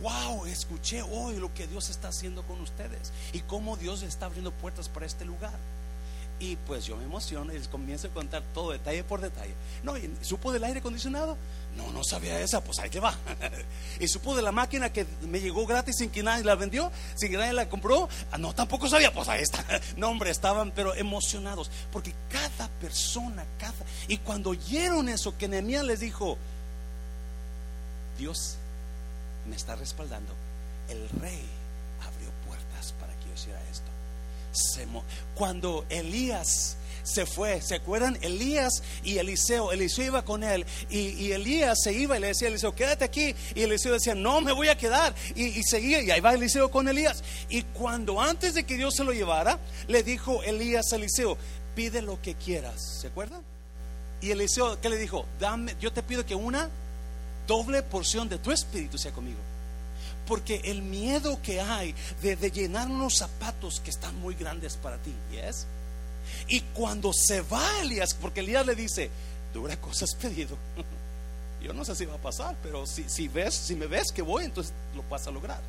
wow, 0.01 0.45
escuché 0.45 1.01
hoy 1.01 1.37
lo 1.37 1.53
que 1.53 1.67
Dios 1.67 1.89
está 1.89 2.09
haciendo 2.09 2.43
con 2.43 2.59
ustedes 2.61 3.11
y 3.33 3.39
cómo 3.41 3.77
Dios 3.77 4.03
está 4.03 4.25
abriendo 4.25 4.51
puertas 4.51 4.89
para 4.89 5.05
este 5.05 5.25
lugar. 5.25 5.57
Y 6.39 6.55
pues 6.67 6.85
yo 6.85 6.97
me 6.97 7.03
emociono 7.03 7.51
y 7.51 7.57
les 7.57 7.67
comienzo 7.67 8.07
a 8.07 8.11
contar 8.11 8.43
todo 8.53 8.71
detalle 8.71 9.03
por 9.03 9.21
detalle. 9.21 9.53
No, 9.83 9.97
¿y 9.97 10.15
¿supo 10.21 10.51
del 10.51 10.63
aire 10.63 10.79
acondicionado? 10.79 11.35
No, 11.77 11.91
no 11.91 12.03
sabía 12.03 12.39
esa, 12.41 12.63
pues 12.63 12.79
ahí 12.79 12.89
te 12.89 12.99
va. 12.99 13.15
y 13.99 14.07
supo 14.07 14.35
de 14.35 14.41
la 14.41 14.51
máquina 14.51 14.91
que 14.91 15.05
me 15.21 15.39
llegó 15.39 15.65
gratis 15.65 15.97
sin 15.97 16.09
que 16.09 16.23
nadie 16.23 16.43
la 16.43 16.55
vendió, 16.55 16.91
sin 17.15 17.31
que 17.31 17.37
nadie 17.37 17.53
la 17.53 17.69
compró. 17.69 18.09
Ah, 18.31 18.37
no, 18.37 18.53
tampoco 18.53 18.89
sabía, 18.89 19.13
pues 19.13 19.29
ahí 19.29 19.41
está. 19.41 19.63
no, 19.97 20.09
hombre, 20.09 20.31
estaban 20.31 20.71
pero 20.71 20.95
emocionados. 20.95 21.69
Porque 21.91 22.13
cada 22.29 22.67
persona, 22.81 23.45
cada... 23.59 23.73
Y 24.07 24.17
cuando 24.17 24.49
oyeron 24.51 25.07
eso, 25.07 25.37
que 25.37 25.47
Nehemías 25.47 25.85
les 25.85 25.99
dijo, 25.99 26.37
Dios 28.17 28.57
me 29.47 29.55
está 29.55 29.75
respaldando. 29.75 30.33
El 30.89 31.07
rey 31.21 31.43
abrió 32.01 32.29
puertas 32.47 32.93
para 32.99 33.13
que 33.13 33.27
yo 33.27 33.33
hiciera 33.33 33.61
esto. 33.69 33.87
Cuando 35.35 35.85
Elías 35.89 36.77
se 37.07 37.25
fue, 37.25 37.61
¿se 37.61 37.75
acuerdan? 37.75 38.17
Elías 38.21 38.83
y 39.03 39.17
Eliseo, 39.17 39.71
Eliseo 39.71 40.05
iba 40.05 40.25
con 40.25 40.43
él 40.43 40.65
y, 40.89 41.31
Elías 41.31 41.79
se 41.83 41.93
iba 41.93 42.17
y 42.17 42.21
le 42.21 42.27
decía 42.27 42.47
a 42.47 42.51
Eliseo, 42.51 42.75
quédate 42.75 43.05
aquí. 43.05 43.35
Y 43.55 43.61
Eliseo 43.61 43.93
decía, 43.93 44.15
no, 44.15 44.41
me 44.41 44.51
voy 44.51 44.69
a 44.69 44.77
quedar. 44.77 45.13
Y, 45.35 45.45
y, 45.45 45.63
seguía 45.63 46.01
y 46.01 46.11
ahí 46.11 46.19
va 46.19 46.33
Eliseo 46.33 46.69
con 46.71 46.87
Elías. 46.87 47.23
Y 47.49 47.63
cuando 47.63 48.21
antes 48.21 48.53
de 48.53 48.63
que 48.63 48.75
Dios 48.77 48.95
se 48.95 49.03
lo 49.03 49.11
llevara, 49.11 49.59
le 49.87 50.03
dijo 50.03 50.43
Elías 50.43 50.91
a 50.91 50.95
Eliseo, 50.97 51.37
pide 51.75 52.01
lo 52.01 52.21
que 52.21 52.35
quieras, 52.35 52.99
¿se 53.01 53.07
acuerdan? 53.07 53.41
Y 54.21 54.31
Eliseo, 54.31 54.79
¿qué 54.81 54.89
le 54.89 54.97
dijo? 54.97 55.25
Dame, 55.39 55.75
yo 55.79 55.93
te 55.93 56.01
pido 56.01 56.25
que 56.25 56.35
una 56.35 56.69
doble 57.45 57.83
porción 57.83 58.27
de 58.29 58.37
tu 58.37 58.51
espíritu 58.51 58.97
sea 58.97 59.11
conmigo. 59.11 59.39
Porque 60.25 60.61
el 60.65 60.81
miedo 60.81 61.39
que 61.41 61.61
hay 61.61 61.95
de, 62.21 62.35
llenar 62.51 62.89
unos 62.89 63.17
zapatos 63.17 63.79
que 63.79 63.89
están 63.89 64.19
muy 64.19 64.35
grandes 64.35 64.75
para 64.75 64.97
ti, 64.97 65.13
¿yes? 65.31 65.67
Y 66.47 66.61
cuando 66.61 67.11
se 67.13 67.41
va 67.41 67.81
Elías, 67.81 68.13
porque 68.13 68.39
Elías 68.39 68.65
le 68.65 68.75
dice, 68.75 69.09
dura 69.53 69.75
cosas 69.77 70.15
pedido. 70.15 70.57
Yo 71.61 71.73
no 71.73 71.83
sé 71.83 71.95
si 71.95 72.05
va 72.05 72.15
a 72.15 72.19
pasar, 72.19 72.55
pero 72.63 72.85
si, 72.85 73.09
si, 73.09 73.27
ves, 73.27 73.55
si 73.55 73.75
me 73.75 73.87
ves 73.87 74.11
que 74.13 74.21
voy, 74.21 74.45
entonces 74.45 74.73
lo 74.95 75.03
vas 75.03 75.27
a 75.27 75.31
lograr. 75.31 75.61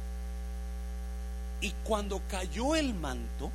Y 1.60 1.72
cuando 1.84 2.20
cayó 2.28 2.76
el 2.76 2.94
manto, 2.94 3.50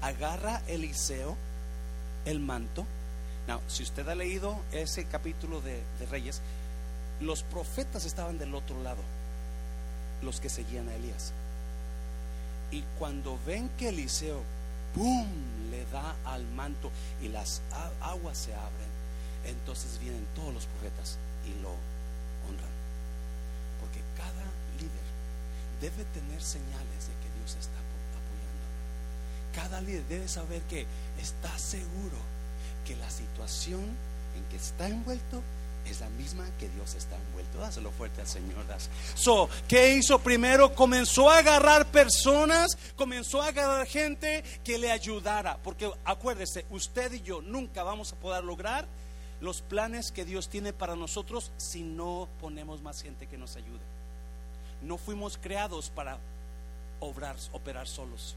agarra 0.00 0.62
Eliseo 0.66 1.36
el 2.24 2.40
manto. 2.40 2.84
Now, 3.46 3.60
si 3.68 3.82
usted 3.82 4.08
ha 4.08 4.14
leído 4.14 4.58
ese 4.72 5.04
capítulo 5.04 5.60
de, 5.60 5.82
de 5.98 6.06
Reyes, 6.06 6.40
los 7.20 7.42
profetas 7.44 8.04
estaban 8.04 8.38
del 8.38 8.54
otro 8.54 8.82
lado, 8.82 9.02
los 10.22 10.40
que 10.40 10.48
seguían 10.48 10.88
a 10.88 10.94
Elías. 10.94 11.32
Y 12.72 12.82
cuando 12.98 13.38
ven 13.46 13.68
que 13.78 13.90
Eliseo, 13.90 14.42
¡pum!, 14.94 15.26
le 15.70 15.84
da 15.86 16.16
al 16.24 16.46
manto 16.48 16.90
y 17.20 17.28
las 17.28 17.62
aguas 18.00 18.36
se 18.36 18.54
abren, 18.54 18.90
entonces 19.44 19.98
vienen 20.00 20.26
todos 20.34 20.52
los 20.52 20.66
profetas 20.66 21.18
y 21.46 21.60
lo 21.62 21.70
honran. 21.70 22.72
Porque 23.80 24.00
cada 24.16 24.44
líder 24.78 25.06
debe 25.80 26.04
tener 26.12 26.42
señales 26.42 27.08
de 27.08 27.14
que 27.20 27.38
Dios 27.38 27.56
está 27.58 27.78
apoyando. 27.78 28.66
Cada 29.54 29.80
líder 29.80 30.04
debe 30.08 30.28
saber 30.28 30.62
que 30.62 30.86
está 31.20 31.56
seguro 31.58 32.18
que 32.84 32.96
la 32.96 33.10
situación 33.10 33.82
en 34.36 34.44
que 34.50 34.56
está 34.56 34.88
envuelto 34.88 35.42
es 35.90 36.00
la 36.00 36.08
misma 36.10 36.48
que 36.58 36.68
Dios 36.68 36.94
está 36.94 37.16
envuelto. 37.16 37.58
Dáselo 37.58 37.90
fuerte 37.90 38.20
al 38.20 38.26
Señor. 38.26 38.64
So, 39.14 39.48
¿qué 39.68 39.94
hizo 39.94 40.18
primero? 40.18 40.74
Comenzó 40.74 41.30
a 41.30 41.38
agarrar 41.38 41.86
personas, 41.86 42.78
comenzó 42.96 43.42
a 43.42 43.48
agarrar 43.48 43.86
gente 43.86 44.42
que 44.64 44.78
le 44.78 44.90
ayudara. 44.90 45.58
Porque 45.62 45.90
acuérdese, 46.04 46.64
usted 46.70 47.12
y 47.12 47.22
yo 47.22 47.42
nunca 47.42 47.82
vamos 47.82 48.12
a 48.12 48.16
poder 48.16 48.44
lograr 48.44 48.86
los 49.40 49.60
planes 49.60 50.12
que 50.12 50.24
Dios 50.24 50.48
tiene 50.48 50.72
para 50.72 50.94
nosotros 50.94 51.50
si 51.56 51.82
no 51.82 52.28
ponemos 52.40 52.80
más 52.80 53.02
gente 53.02 53.26
que 53.26 53.36
nos 53.36 53.56
ayude. 53.56 53.80
No 54.82 54.98
fuimos 54.98 55.36
creados 55.36 55.90
para 55.90 56.18
obrar, 57.00 57.36
operar 57.52 57.88
solos. 57.88 58.36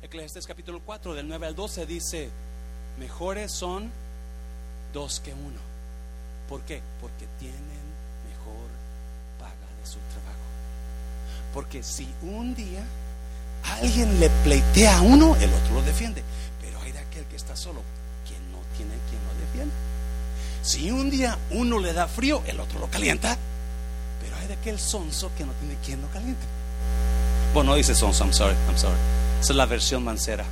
Eclesiastes 0.00 0.46
capítulo 0.46 0.80
4, 0.84 1.14
del 1.14 1.28
9 1.28 1.48
al 1.48 1.54
12 1.54 1.86
dice, 1.86 2.30
mejores 2.98 3.52
son 3.52 3.90
dos 4.92 5.20
que 5.20 5.32
uno. 5.32 5.60
¿Por 6.48 6.62
qué? 6.62 6.80
Porque 7.00 7.26
tienen 7.38 7.58
mejor 8.28 8.68
paga 9.38 9.68
de 9.80 9.86
su 9.86 9.98
trabajo. 10.10 10.38
Porque 11.52 11.82
si 11.82 12.08
un 12.22 12.54
día 12.54 12.82
alguien 13.80 14.18
le 14.20 14.30
pleitea 14.30 14.98
a 14.98 15.02
uno, 15.02 15.36
el 15.36 15.52
otro 15.52 15.74
lo 15.74 15.82
defiende. 15.82 16.22
Pero 16.60 16.80
hay 16.80 16.92
de 16.92 17.00
aquel 17.00 17.24
que 17.24 17.36
está 17.36 17.56
solo, 17.56 17.82
que 18.26 18.34
no 18.50 18.58
tiene 18.76 18.94
quien 19.08 19.22
lo 19.24 19.46
defienda. 19.46 19.74
Si 20.62 20.90
un 20.90 21.10
día 21.10 21.38
uno 21.50 21.78
le 21.78 21.92
da 21.92 22.08
frío, 22.08 22.42
el 22.46 22.60
otro 22.60 22.78
lo 22.78 22.88
calienta. 22.88 23.36
Pero 24.22 24.36
hay 24.36 24.48
de 24.48 24.54
aquel 24.54 24.78
sonso 24.78 25.30
que 25.36 25.44
no 25.44 25.52
tiene 25.52 25.76
quien 25.84 26.00
lo 26.02 26.08
caliente. 26.08 26.44
Bueno, 27.54 27.70
no 27.70 27.76
dice 27.76 27.94
sonso, 27.94 28.24
I'm 28.24 28.32
sorry, 28.32 28.54
I'm 28.68 28.76
sorry. 28.76 28.98
Esa 29.40 29.52
es 29.52 29.56
la 29.56 29.66
versión 29.66 30.02
mancera. 30.04 30.44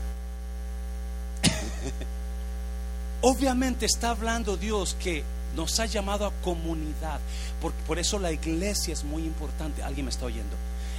Obviamente 3.28 3.86
está 3.86 4.10
hablando 4.10 4.56
Dios 4.56 4.96
que 5.00 5.24
nos 5.56 5.80
ha 5.80 5.86
llamado 5.86 6.26
a 6.26 6.32
comunidad. 6.44 7.18
Por, 7.60 7.72
por 7.72 7.98
eso 7.98 8.20
la 8.20 8.30
iglesia 8.30 8.92
es 8.92 9.02
muy 9.02 9.24
importante. 9.24 9.82
¿Alguien 9.82 10.06
me 10.06 10.12
está 10.12 10.26
oyendo? 10.26 10.54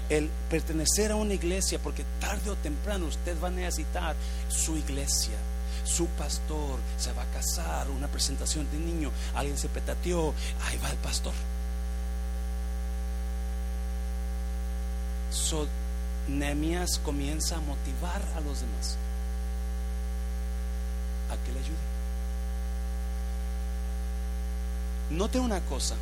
El 0.09 0.29
pertenecer 0.49 1.13
a 1.13 1.15
una 1.15 1.35
iglesia, 1.35 1.79
porque 1.79 2.03
tarde 2.19 2.49
o 2.49 2.55
temprano 2.55 3.05
usted 3.05 3.41
va 3.41 3.47
a 3.47 3.51
necesitar 3.51 4.13
su 4.49 4.75
iglesia 4.75 5.37
su 5.85 6.05
pastor 6.07 6.79
se 6.97 7.13
va 7.13 7.21
a 7.21 7.25
casar, 7.27 7.89
una 7.89 8.09
presentación 8.09 8.69
de 8.71 8.77
niño, 8.77 9.09
alguien 9.33 9.57
se 9.57 9.69
petateó, 9.69 10.33
ahí 10.65 10.77
va 10.83 10.89
el 10.89 10.97
pastor. 10.97 11.31
So, 15.31 15.65
Nehemías 16.27 16.99
comienza 16.99 17.55
a 17.55 17.61
motivar 17.61 18.21
a 18.35 18.41
los 18.41 18.59
demás 18.59 18.97
a 21.31 21.37
que 21.45 21.53
le 21.53 21.59
ayuden. 21.59 21.96
Note 25.09 25.39
una 25.39 25.61
cosa, 25.61 25.95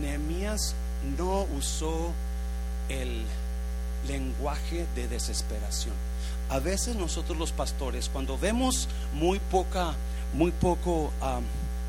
Nehemías 0.00 0.74
no 1.18 1.46
usó 1.56 2.12
el 2.88 3.22
lenguaje 4.08 4.86
de 4.94 5.08
desesperación. 5.08 5.94
A 6.48 6.58
veces 6.58 6.96
nosotros 6.96 7.36
los 7.38 7.52
pastores, 7.52 8.08
cuando 8.08 8.38
vemos 8.38 8.88
muy 9.12 9.38
poca, 9.38 9.94
muy 10.32 10.52
poco 10.52 11.12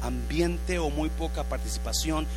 ambiente 0.02 0.78
o 0.78 0.90
muy 0.90 1.10
poca 1.10 1.44
participación, 1.44 2.28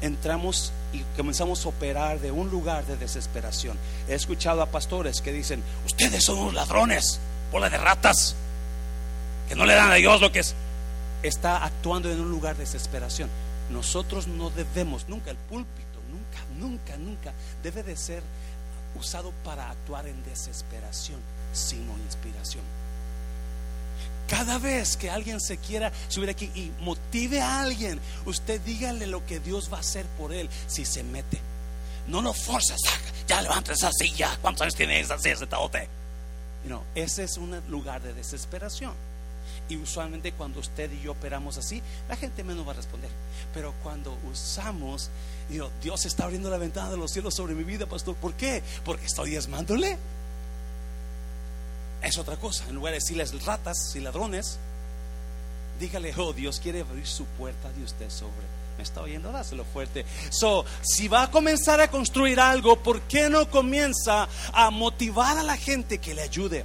entramos 0.00 0.72
y 0.92 1.00
comenzamos 1.16 1.64
a 1.64 1.68
operar 1.68 2.20
de 2.20 2.30
un 2.30 2.50
lugar 2.50 2.86
de 2.86 2.96
desesperación. 2.96 3.76
He 4.08 4.14
escuchado 4.14 4.62
a 4.62 4.66
pastores 4.66 5.20
que 5.20 5.32
dicen, 5.32 5.62
ustedes 5.86 6.24
son 6.24 6.38
unos 6.38 6.54
ladrones, 6.54 7.20
bola 7.50 7.68
de 7.68 7.78
ratas, 7.78 8.36
que 9.48 9.56
no 9.56 9.66
le 9.66 9.74
dan 9.74 9.90
a 9.90 9.94
Dios 9.94 10.20
lo 10.20 10.30
que 10.30 10.38
es 10.40 10.54
está 11.22 11.64
actuando 11.64 12.10
en 12.10 12.20
un 12.20 12.30
lugar 12.30 12.56
de 12.56 12.64
desesperación. 12.64 13.28
Nosotros 13.70 14.26
no 14.26 14.50
debemos, 14.50 15.08
nunca 15.08 15.30
el 15.30 15.36
púlpito, 15.36 16.00
nunca, 16.10 16.44
nunca, 16.58 16.96
nunca 16.96 17.32
debe 17.62 17.82
de 17.82 17.96
ser 17.96 18.22
usado 18.98 19.32
para 19.44 19.70
actuar 19.70 20.06
en 20.06 20.22
desesperación, 20.24 21.20
sino 21.52 21.96
inspiración. 21.98 22.64
Cada 24.28 24.58
vez 24.58 24.96
que 24.96 25.10
alguien 25.10 25.40
se 25.40 25.58
quiera 25.58 25.92
subir 26.08 26.30
aquí 26.30 26.50
y 26.54 26.70
motive 26.80 27.40
a 27.40 27.62
alguien, 27.62 28.00
usted 28.26 28.60
dígale 28.60 29.06
lo 29.06 29.26
que 29.26 29.40
Dios 29.40 29.72
va 29.72 29.78
a 29.78 29.80
hacer 29.80 30.06
por 30.18 30.32
él 30.32 30.48
si 30.68 30.84
se 30.84 31.02
mete. 31.02 31.40
No 32.06 32.22
lo 32.22 32.32
fuerzas, 32.32 32.80
ya 33.26 33.42
levanta 33.42 33.72
esa 33.72 33.90
silla. 33.92 34.36
¿Cuántos 34.40 34.62
años 34.62 34.76
tiene 34.76 35.00
esa 35.00 35.18
silla 35.18 35.36
sentadote? 35.36 35.88
No, 36.64 36.84
ese 36.94 37.24
es 37.24 37.38
un 37.38 37.60
lugar 37.68 38.02
de 38.02 38.12
desesperación. 38.12 38.92
Y 39.70 39.76
usualmente 39.76 40.32
cuando 40.32 40.58
usted 40.58 40.90
y 40.90 41.00
yo 41.00 41.12
operamos 41.12 41.56
así, 41.56 41.80
la 42.08 42.16
gente 42.16 42.42
menos 42.42 42.66
va 42.66 42.72
a 42.72 42.74
responder. 42.74 43.08
Pero 43.54 43.72
cuando 43.84 44.18
usamos, 44.28 45.10
digo, 45.48 45.70
Dios 45.80 46.04
está 46.06 46.24
abriendo 46.24 46.50
la 46.50 46.58
ventana 46.58 46.90
de 46.90 46.96
los 46.96 47.12
cielos 47.12 47.34
sobre 47.36 47.54
mi 47.54 47.62
vida, 47.62 47.86
pastor. 47.86 48.16
¿Por 48.16 48.34
qué? 48.34 48.64
Porque 48.84 49.06
estoy 49.06 49.30
diezmándole. 49.30 49.96
Es 52.02 52.18
otra 52.18 52.36
cosa. 52.36 52.66
En 52.68 52.74
lugar 52.74 52.92
de 52.92 52.98
decirles 52.98 53.44
ratas 53.44 53.94
y 53.94 54.00
ladrones, 54.00 54.58
dígale, 55.78 56.12
oh, 56.16 56.32
Dios 56.32 56.58
quiere 56.58 56.80
abrir 56.80 57.06
su 57.06 57.24
puerta 57.24 57.70
de 57.70 57.84
usted 57.84 58.10
sobre. 58.10 58.50
¿Me 58.76 58.82
está 58.82 59.02
oyendo? 59.02 59.30
Dáselo 59.30 59.64
fuerte. 59.64 60.04
So, 60.30 60.64
si 60.82 61.06
va 61.06 61.24
a 61.24 61.30
comenzar 61.30 61.80
a 61.80 61.88
construir 61.88 62.40
algo, 62.40 62.74
¿por 62.74 63.02
qué 63.02 63.30
no 63.30 63.48
comienza 63.48 64.26
a 64.52 64.70
motivar 64.70 65.38
a 65.38 65.44
la 65.44 65.56
gente 65.56 65.98
que 65.98 66.14
le 66.14 66.22
ayude? 66.22 66.64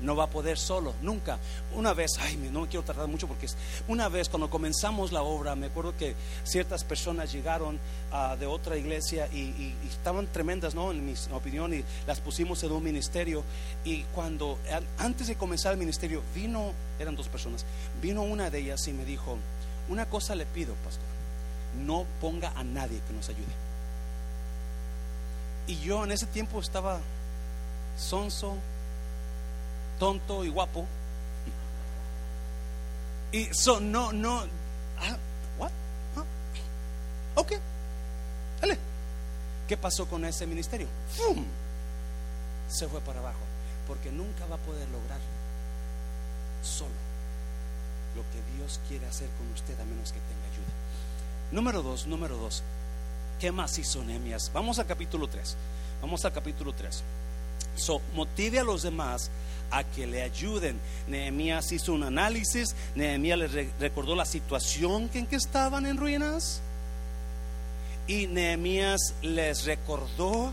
No 0.00 0.16
va 0.16 0.24
a 0.24 0.30
poder 0.30 0.58
solo, 0.58 0.94
nunca. 1.02 1.38
Una 1.74 1.94
vez, 1.94 2.12
ay, 2.20 2.36
no 2.36 2.62
me 2.62 2.68
quiero 2.68 2.84
tardar 2.84 3.08
mucho 3.08 3.26
porque 3.26 3.46
es, 3.46 3.56
una 3.88 4.08
vez 4.08 4.28
cuando 4.28 4.50
comenzamos 4.50 5.12
la 5.12 5.22
obra, 5.22 5.54
me 5.54 5.66
acuerdo 5.66 5.96
que 5.96 6.14
ciertas 6.44 6.84
personas 6.84 7.32
llegaron 7.32 7.78
ah, 8.12 8.36
de 8.38 8.46
otra 8.46 8.76
iglesia 8.76 9.28
y, 9.32 9.74
estaban 9.88 10.26
tremendas, 10.26 10.74
¿no? 10.74 10.90
En 10.90 11.04
mi 11.04 11.14
opinión, 11.32 11.72
y 11.74 11.84
las 12.06 12.20
pusimos 12.20 12.62
en 12.62 12.72
un 12.72 12.82
ministerio. 12.82 13.42
Y 13.84 14.02
cuando, 14.14 14.58
antes 14.98 15.28
de 15.28 15.36
comenzar 15.36 15.72
el 15.72 15.78
ministerio, 15.78 16.22
vino, 16.34 16.72
eran 16.98 17.16
dos 17.16 17.28
personas, 17.28 17.64
vino 18.02 18.22
una 18.22 18.50
de 18.50 18.58
ellas 18.60 18.86
y 18.88 18.92
me 18.92 19.04
dijo, 19.04 19.38
una 19.88 20.06
cosa 20.06 20.34
le 20.34 20.46
pido, 20.46 20.74
pastor, 20.84 21.04
no 21.86 22.04
ponga 22.20 22.50
a 22.50 22.64
nadie 22.64 23.00
que 23.06 23.12
nos 23.12 23.28
ayude. 23.28 23.64
Y 25.66 25.78
yo 25.80 26.04
en 26.04 26.12
ese 26.12 26.26
tiempo 26.26 26.60
estaba 26.60 27.00
sonso, 27.96 28.56
tonto 29.98 30.44
y 30.44 30.48
guapo. 30.48 30.86
Y 33.32 33.48
so, 33.52 33.80
no, 33.80 34.12
no, 34.12 34.44
ah, 35.00 35.16
what? 35.58 35.70
Ok, 37.34 37.52
dale. 38.60 38.78
¿Qué 39.66 39.76
pasó 39.76 40.06
con 40.06 40.24
ese 40.24 40.46
ministerio? 40.46 40.86
¡Fum! 41.10 41.44
Se 42.68 42.86
fue 42.86 43.00
para 43.00 43.20
abajo, 43.20 43.40
porque 43.88 44.12
nunca 44.12 44.46
va 44.46 44.56
a 44.56 44.58
poder 44.58 44.88
lograr 44.90 45.18
solo 46.62 46.94
lo 48.14 48.22
que 48.22 48.56
Dios 48.56 48.80
quiere 48.88 49.06
hacer 49.06 49.28
con 49.36 49.50
usted 49.52 49.78
a 49.80 49.84
menos 49.84 50.12
que 50.12 50.20
tenga 50.20 50.46
ayuda. 50.52 50.72
Número 51.50 51.82
dos, 51.82 52.06
número 52.06 52.36
dos. 52.36 52.62
¿Qué 53.40 53.50
más 53.50 53.78
hizo 53.78 54.02
Nehemías? 54.04 54.50
Vamos 54.52 54.78
al 54.78 54.86
capítulo 54.86 55.28
3. 55.28 55.56
Vamos 56.00 56.24
al 56.24 56.32
capítulo 56.32 56.72
3. 56.72 57.02
So, 57.76 58.00
motive 58.14 58.60
a 58.60 58.64
los 58.64 58.82
demás 58.82 59.30
a 59.74 59.84
que 59.84 60.06
le 60.06 60.22
ayuden. 60.22 60.78
Nehemías 61.08 61.72
hizo 61.72 61.92
un 61.92 62.04
análisis, 62.04 62.74
Nehemías 62.94 63.38
les 63.38 63.78
recordó 63.78 64.14
la 64.14 64.24
situación 64.24 65.10
en 65.14 65.26
que 65.26 65.36
estaban 65.36 65.86
en 65.86 65.96
ruinas 65.96 66.60
y 68.06 68.26
Nehemías 68.26 69.14
les 69.22 69.64
recordó 69.64 70.52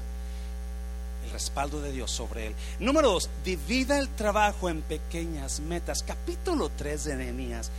el 1.26 1.32
respaldo 1.32 1.82
de 1.82 1.92
Dios 1.92 2.10
sobre 2.10 2.48
él. 2.48 2.56
Número 2.80 3.12
dos, 3.12 3.30
divida 3.44 4.00
el 4.00 4.10
trabajo 4.10 4.70
en 4.70 4.82
pequeñas 4.82 5.60
metas. 5.60 6.02
Capítulo 6.04 6.70
3 6.76 7.04
de 7.04 7.16
Nehemías 7.16 7.72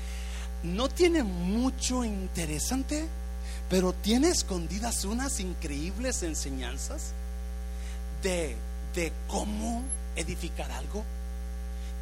no 0.62 0.88
tiene 0.88 1.24
mucho 1.24 2.05
interesante, 2.05 3.09
pero 3.68 3.92
tiene 3.92 4.28
escondidas 4.28 5.05
unas 5.05 5.40
increíbles 5.40 6.22
enseñanzas 6.22 7.12
de, 8.22 8.55
de 8.94 9.12
cómo 9.26 9.83
edificar 10.14 10.70
algo 10.70 11.05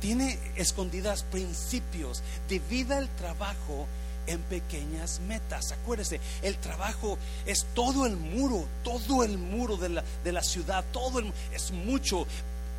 tiene 0.01 0.39
escondidas 0.57 1.23
principios. 1.25 2.23
Divida 2.49 2.99
el 2.99 3.09
trabajo 3.09 3.87
en 4.27 4.41
pequeñas 4.43 5.21
metas. 5.21 5.73
Acuérdese, 5.73 6.21
el 6.43 6.57
trabajo 6.57 7.19
es 7.47 7.67
todo 7.75 8.07
el 8.07 8.17
muro, 8.17 8.67
todo 8.83 9.25
el 9.25 9.39
muro 9.39 9.77
de 9.77 9.91
la, 9.91 10.05
de 10.25 10.33
la 10.33 10.43
ciudad, 10.43 10.85
todo 10.93 11.19
el, 11.19 11.33
es 11.53 11.71
mucho. 11.71 12.27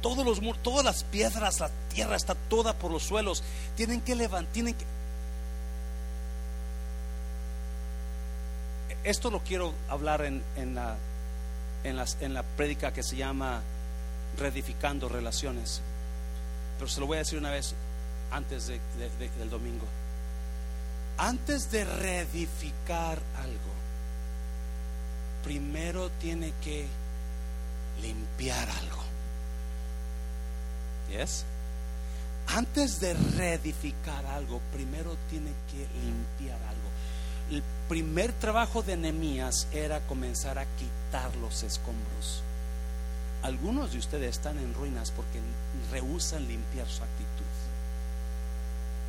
Todos 0.02 0.26
los 0.26 0.42
muros, 0.42 0.64
todas 0.64 0.84
las 0.84 1.04
piedras, 1.04 1.60
la 1.60 1.70
tierra 1.94 2.16
está 2.16 2.34
toda 2.34 2.74
por 2.74 2.92
los 2.92 3.04
suelos. 3.04 3.44
Tienen 3.76 4.02
que 4.02 4.16
levantar, 4.16 4.52
tienen 4.52 4.74
que. 4.74 4.86
Esto 9.04 9.30
lo 9.30 9.42
quiero 9.42 9.74
hablar 9.90 10.24
en, 10.24 10.44
en 10.56 10.74
la, 10.74 10.96
en, 11.84 11.98
las, 11.98 12.18
en 12.20 12.34
la 12.34 12.42
prédica 12.42 12.94
que 12.94 13.04
se 13.04 13.16
llama 13.16 13.62
Reedificando 14.40 15.08
Relaciones 15.08 15.82
pero 16.82 16.90
se 16.90 17.00
lo 17.00 17.06
voy 17.06 17.18
a 17.18 17.20
decir 17.20 17.38
una 17.38 17.52
vez 17.52 17.76
antes 18.32 18.66
del 18.66 19.50
domingo. 19.52 19.86
Antes 21.20 21.70
de 21.70 21.86
reedificar 21.86 23.22
algo, 23.36 23.72
primero 25.44 26.10
tiene 26.20 26.52
que 26.64 26.88
limpiar 28.02 28.68
algo. 28.68 29.04
¿Yes? 31.12 31.46
Antes 32.48 33.00
de 33.00 33.14
reedificar 33.14 34.26
algo, 34.26 34.60
primero 34.74 35.16
tiene 35.30 35.52
que 35.70 35.86
limpiar 36.04 36.60
algo. 36.64 36.90
El 37.52 37.62
primer 37.90 38.34
trabajo 38.34 38.82
de 38.82 38.98
Nehemías 38.98 39.68
era 39.72 40.00
comenzar 40.08 40.58
a 40.58 40.66
quitar 40.66 41.36
los 41.36 41.62
escombros. 41.62 42.42
Algunos 43.44 43.92
de 43.92 43.98
ustedes 43.98 44.30
están 44.38 44.58
en 44.60 44.74
ruinas 44.74 45.12
porque 45.12 45.40
rehusan 45.92 46.48
limpiar 46.48 46.88
su 46.88 47.04
actitud. 47.04 47.52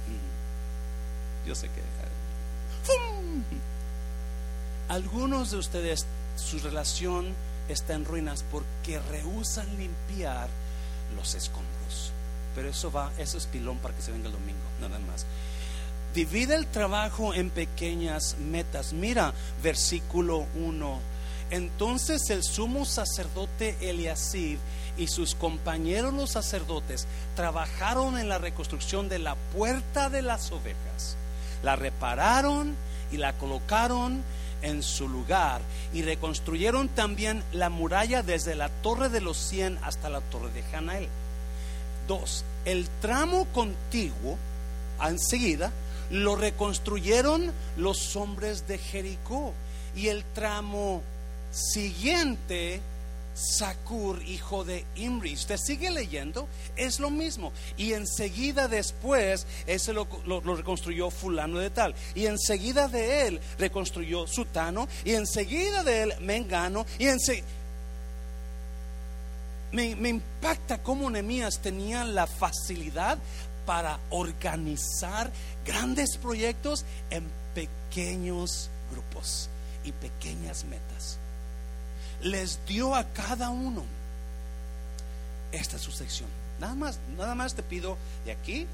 Mm. 0.08 1.48
Yo 1.48 1.54
sé 1.54 1.68
que... 1.68 1.82
Algunos 4.88 5.50
de 5.50 5.58
ustedes, 5.58 6.06
su 6.36 6.58
relación 6.58 7.34
está 7.68 7.94
en 7.94 8.04
ruinas 8.04 8.44
porque 8.50 9.00
rehusan 9.10 9.66
limpiar 9.76 10.48
los 11.16 11.34
escombros. 11.34 12.12
Pero 12.54 12.68
eso 12.68 12.90
va, 12.90 13.10
eso 13.18 13.38
es 13.38 13.46
pilón 13.46 13.78
para 13.78 13.94
que 13.94 14.02
se 14.02 14.12
venga 14.12 14.26
el 14.26 14.32
domingo, 14.32 14.60
nada 14.80 14.98
más. 14.98 15.24
Divide 16.14 16.54
el 16.54 16.66
trabajo 16.66 17.32
en 17.32 17.48
pequeñas 17.50 18.36
metas. 18.38 18.92
Mira, 18.92 19.32
versículo 19.62 20.46
1 20.56 21.11
entonces 21.52 22.30
el 22.30 22.42
sumo 22.42 22.86
sacerdote 22.86 23.76
Eliasib 23.82 24.58
y 24.96 25.08
sus 25.08 25.34
compañeros 25.34 26.14
los 26.14 26.30
sacerdotes 26.30 27.06
trabajaron 27.36 28.18
en 28.18 28.30
la 28.30 28.38
reconstrucción 28.38 29.10
de 29.10 29.18
la 29.18 29.34
puerta 29.54 30.08
de 30.08 30.22
las 30.22 30.50
ovejas. 30.50 31.18
La 31.62 31.76
repararon 31.76 32.74
y 33.12 33.18
la 33.18 33.34
colocaron 33.34 34.22
en 34.62 34.82
su 34.82 35.10
lugar 35.10 35.60
y 35.92 36.00
reconstruyeron 36.00 36.88
también 36.88 37.44
la 37.52 37.68
muralla 37.68 38.22
desde 38.22 38.54
la 38.54 38.70
torre 38.70 39.10
de 39.10 39.20
los 39.20 39.36
cien 39.36 39.78
hasta 39.82 40.08
la 40.08 40.22
torre 40.22 40.50
de 40.52 40.62
Janael. 40.62 41.08
Dos, 42.08 42.46
el 42.64 42.88
tramo 43.02 43.46
contiguo, 43.52 44.38
enseguida, 45.04 45.70
lo 46.10 46.34
reconstruyeron 46.34 47.52
los 47.76 48.16
hombres 48.16 48.66
de 48.66 48.78
Jericó 48.78 49.52
y 49.94 50.08
el 50.08 50.24
tramo 50.24 51.02
siguiente, 51.52 52.80
Sakur, 53.34 54.22
hijo 54.22 54.64
de 54.64 54.84
Imri. 54.96 55.34
Usted 55.34 55.56
sigue 55.56 55.90
leyendo, 55.90 56.48
es 56.76 57.00
lo 57.00 57.10
mismo. 57.10 57.52
Y 57.76 57.92
enseguida 57.94 58.68
después, 58.68 59.46
ese 59.66 59.92
lo, 59.92 60.06
reconstruyó 60.40 61.10
fulano 61.10 61.58
de 61.58 61.70
tal. 61.70 61.94
Y 62.14 62.26
enseguida 62.26 62.88
de 62.88 63.26
él 63.26 63.40
reconstruyó 63.58 64.26
Sutano. 64.26 64.88
Y 65.04 65.12
enseguida 65.12 65.82
de 65.84 66.02
él 66.02 66.14
Mengano. 66.20 66.86
Y. 66.98 67.06
Me, 69.72 69.96
me 69.96 70.10
impacta 70.10 70.82
cómo 70.82 71.08
Nemías 71.08 71.60
tenía 71.60 72.04
la 72.04 72.26
facilidad 72.26 73.16
para 73.64 73.98
organizar 74.10 75.32
grandes 75.64 76.18
proyectos 76.18 76.84
en 77.08 77.24
pequeños 77.54 78.68
grupos 78.90 79.48
y 79.82 79.92
pequeñas 79.92 80.64
metas 80.64 81.21
les 82.22 82.58
dio 82.66 82.94
a 82.94 83.04
cada 83.04 83.50
uno. 83.50 83.84
Esta 85.50 85.76
es 85.76 85.82
su 85.82 85.92
sección. 85.92 86.28
Nada 86.60 86.74
más, 86.74 86.98
nada 87.16 87.34
más 87.34 87.54
te 87.54 87.62
pido 87.62 87.96
de 88.24 88.32
aquí 88.32 88.66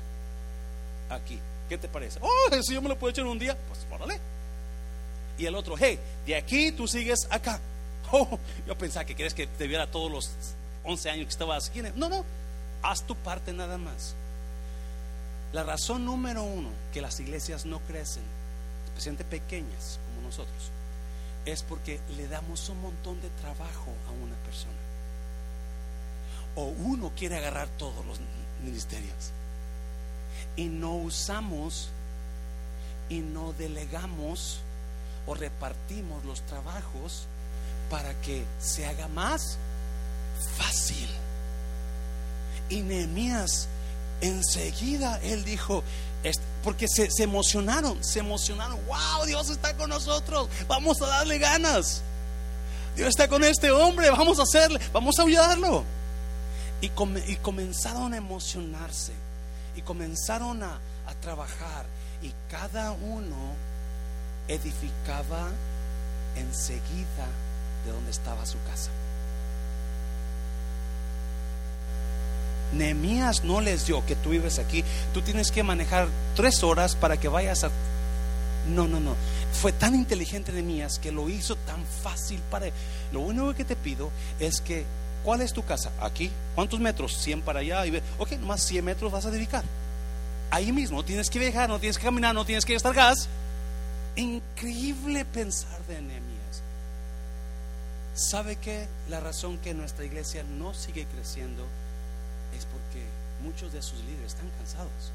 a 1.11 1.14
aquí. 1.14 1.38
¿Qué 1.68 1.76
te 1.76 1.88
parece? 1.88 2.18
Oh, 2.22 2.62
si 2.62 2.74
yo 2.74 2.82
me 2.82 2.88
lo 2.88 2.98
puedo 2.98 3.11
echar 3.11 3.26
un 3.26 3.38
día, 3.38 3.56
pues 3.68 3.80
órale. 3.90 4.18
Y 5.37 5.46
el 5.46 5.54
otro, 5.54 5.76
hey, 5.78 5.98
de 6.26 6.37
aquí 6.37 6.72
tú 6.72 6.88
sigues 6.88 7.26
acá. 7.30 7.61
Oh, 8.11 8.38
yo 8.66 8.76
pensaba 8.76 9.04
que 9.04 9.14
querías 9.14 9.34
que 9.34 9.46
te 9.46 9.66
viera 9.66 9.87
todos 9.87 10.11
los 10.11 10.30
11 10.84 11.11
años 11.11 11.26
que 11.26 11.32
estabas 11.32 11.68
aquí. 11.68 11.82
No, 11.94 12.08
no, 12.08 12.24
haz 12.82 13.02
tu 13.02 13.14
parte 13.14 13.52
nada 13.52 13.76
más. 13.76 14.14
La 15.52 15.62
razón 15.62 16.04
número 16.04 16.42
uno 16.42 16.70
que 16.92 17.02
las 17.02 17.20
iglesias 17.20 17.66
no 17.66 17.80
crecen, 17.80 18.22
especialmente 18.87 19.24
pequeñas 19.24 19.98
como 20.06 20.26
nosotros, 20.26 20.70
es 21.44 21.62
porque 21.62 22.01
le 22.16 22.29
damos 22.29 22.68
un 22.68 22.81
montón 22.81 23.20
de 23.20 23.31
trabajo 23.31 23.92
a 24.09 24.11
una 24.11 24.37
persona. 24.44 24.72
O 26.55 26.64
uno 26.64 27.12
quiere 27.16 27.38
agarrar 27.38 27.68
todos 27.79 28.05
los 28.07 28.18
ministerios. 28.64 29.33
Y 30.57 30.66
no 30.66 30.94
usamos 30.94 31.90
y 33.09 33.20
no 33.20 33.53
delegamos 33.53 34.61
o 35.27 35.35
repartimos 35.35 36.24
los 36.24 36.42
trabajos 36.42 37.27
para 37.90 38.12
que 38.20 38.44
se 38.61 38.87
haga 38.87 39.09
más 39.09 39.59
fácil. 40.57 41.09
Y 42.68 42.83
Nehemías 42.83 43.68
enseguida 44.20 45.20
él 45.22 45.44
dijo, 45.44 45.83
porque 46.62 46.87
se, 46.88 47.09
emocionaron, 47.22 48.02
se 48.02 48.18
emocionaron. 48.18 48.78
Wow, 48.87 49.26
Dios 49.26 49.48
está 49.50 49.76
con 49.76 49.90
nosotros. 49.90 50.48
Vamos 50.66 51.00
a 51.00 51.07
darle 51.07 51.38
ganas. 51.38 52.02
Dios 52.96 53.09
está 53.09 53.28
con 53.28 53.44
este 53.44 53.70
hombre. 53.70 54.11
Vamos 54.11 54.38
a 54.38 54.42
hacerle, 54.42 54.81
vamos 54.92 55.18
a 55.18 55.22
ayudarlo. 55.22 55.85
Y, 56.81 56.90
comenzaron 57.37 58.12
a 58.12 58.16
emocionarse 58.16 59.12
y 59.76 59.83
comenzaron 59.83 60.62
a, 60.62 60.78
a 61.07 61.14
trabajar 61.20 61.87
y 62.22 62.33
cada 62.50 62.92
uno 62.92 63.54
edificaba 64.46 65.48
enseguida 66.37 67.26
de 67.85 67.92
donde 67.92 68.11
estaba 68.11 68.44
su 68.46 68.62
casa. 68.64 68.90
Nehemías 72.72 73.44
no 73.44 73.61
les 73.61 73.87
dio 73.87 74.04
que 74.04 74.16
tú 74.16 74.31
vives 74.31 74.59
aquí, 74.59 74.85
tú 75.14 75.22
tienes 75.22 75.50
que 75.50 75.62
manejar 75.62 76.09
tres 76.37 76.62
horas 76.62 76.96
para 76.96 77.16
que 77.16 77.28
vayas 77.28 77.64
a... 77.64 77.70
No, 78.68 78.87
no, 78.87 79.00
no. 79.00 79.14
Fue 79.52 79.72
tan 79.72 79.94
inteligente 79.94 80.52
Nehemías 80.52 80.98
que 80.98 81.11
lo 81.11 81.28
hizo 81.28 81.57
tan 81.57 81.83
fácil 82.02 82.40
para 82.50 82.66
él. 82.66 82.72
Lo 83.12 83.20
único 83.20 83.54
que 83.54 83.64
te 83.64 83.76
pido 83.76 84.11
es 84.38 84.61
que, 84.61 84.85
¿cuál 85.24 85.40
es 85.40 85.52
tu 85.52 85.64
casa? 85.64 85.90
Aquí. 86.00 86.31
¿Cuántos 86.54 86.78
metros? 86.78 87.16
100 87.16 87.42
para 87.42 87.61
allá. 87.61 87.87
Y 87.87 87.90
ve, 87.90 88.02
ok, 88.18 88.38
más 88.40 88.62
100 88.62 88.85
metros 88.85 89.11
vas 89.11 89.24
a 89.24 89.31
dedicar. 89.31 89.64
Ahí 90.50 90.72
mismo, 90.72 90.98
no 90.98 91.04
tienes 91.04 91.31
que 91.31 91.38
viajar, 91.38 91.68
no 91.68 91.78
tienes 91.78 91.98
que 91.98 92.04
caminar, 92.04 92.35
no 92.35 92.44
tienes 92.44 92.64
que 92.64 92.74
gastar 92.74 92.94
gas. 92.94 93.28
Increíble 94.16 95.24
pensar 95.24 95.81
de 95.87 96.02
Nehemías. 96.02 96.62
¿Sabe 98.14 98.57
que 98.57 98.88
la 99.09 99.20
razón 99.20 99.59
que 99.59 99.74
nuestra 99.74 100.04
iglesia 100.04 100.42
no 100.42 100.74
sigue 100.74 101.07
creciendo 101.07 101.64
muchos 103.42 103.72
de 103.72 103.83
sus 103.83 103.98
líderes 104.01 104.33
están 104.33 104.48
cansados. 104.59 105.12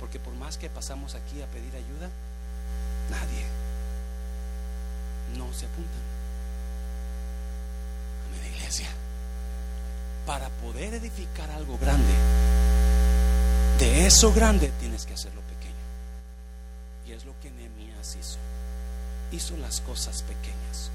Porque 0.00 0.18
por 0.18 0.34
más 0.34 0.58
que 0.58 0.68
pasamos 0.68 1.14
aquí 1.14 1.42
a 1.42 1.46
pedir 1.46 1.74
ayuda, 1.74 2.10
nadie 3.10 3.46
no 5.36 5.52
se 5.52 5.66
apuntan 5.66 6.02
a 8.34 8.42
mi 8.42 8.56
iglesia. 8.56 8.88
Para 10.26 10.48
poder 10.48 10.94
edificar 10.94 11.50
algo 11.50 11.78
grande, 11.78 12.12
de 13.78 14.06
eso 14.06 14.32
grande 14.32 14.72
tienes 14.80 15.06
que 15.06 15.14
hacerlo 15.14 15.40
pequeño. 15.42 15.74
Y 17.06 17.12
es 17.12 17.24
lo 17.24 17.32
que 17.40 17.50
Nehemías 17.50 18.16
hizo. 18.20 18.38
Hizo 19.32 19.56
las 19.56 19.80
cosas 19.80 20.22
pequeñas 20.22 20.90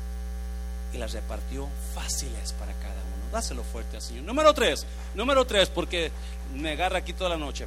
y 0.94 0.98
las 0.98 1.14
repartió 1.14 1.68
fáciles 1.96 2.54
para 2.54 2.74
cada 2.74 3.02
uno. 3.04 3.11
Dáselo 3.32 3.64
fuerte 3.64 3.98
al 3.98 4.02
Señor. 4.02 4.26
Número 4.26 4.54
tres, 4.54 4.86
número 5.16 5.46
tres, 5.46 5.70
porque 5.70 6.12
me 6.54 6.72
agarra 6.72 7.00
aquí 7.00 7.14
toda 7.14 7.30
la 7.30 7.38
noche. 7.38 7.66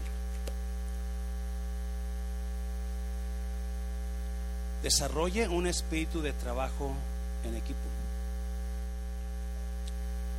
Desarrolle 4.83 5.49
un 5.49 5.67
espíritu 5.67 6.21
de 6.21 6.35
trabajo 6.35 6.93
en 7.45 7.57
equipo. 7.57 7.81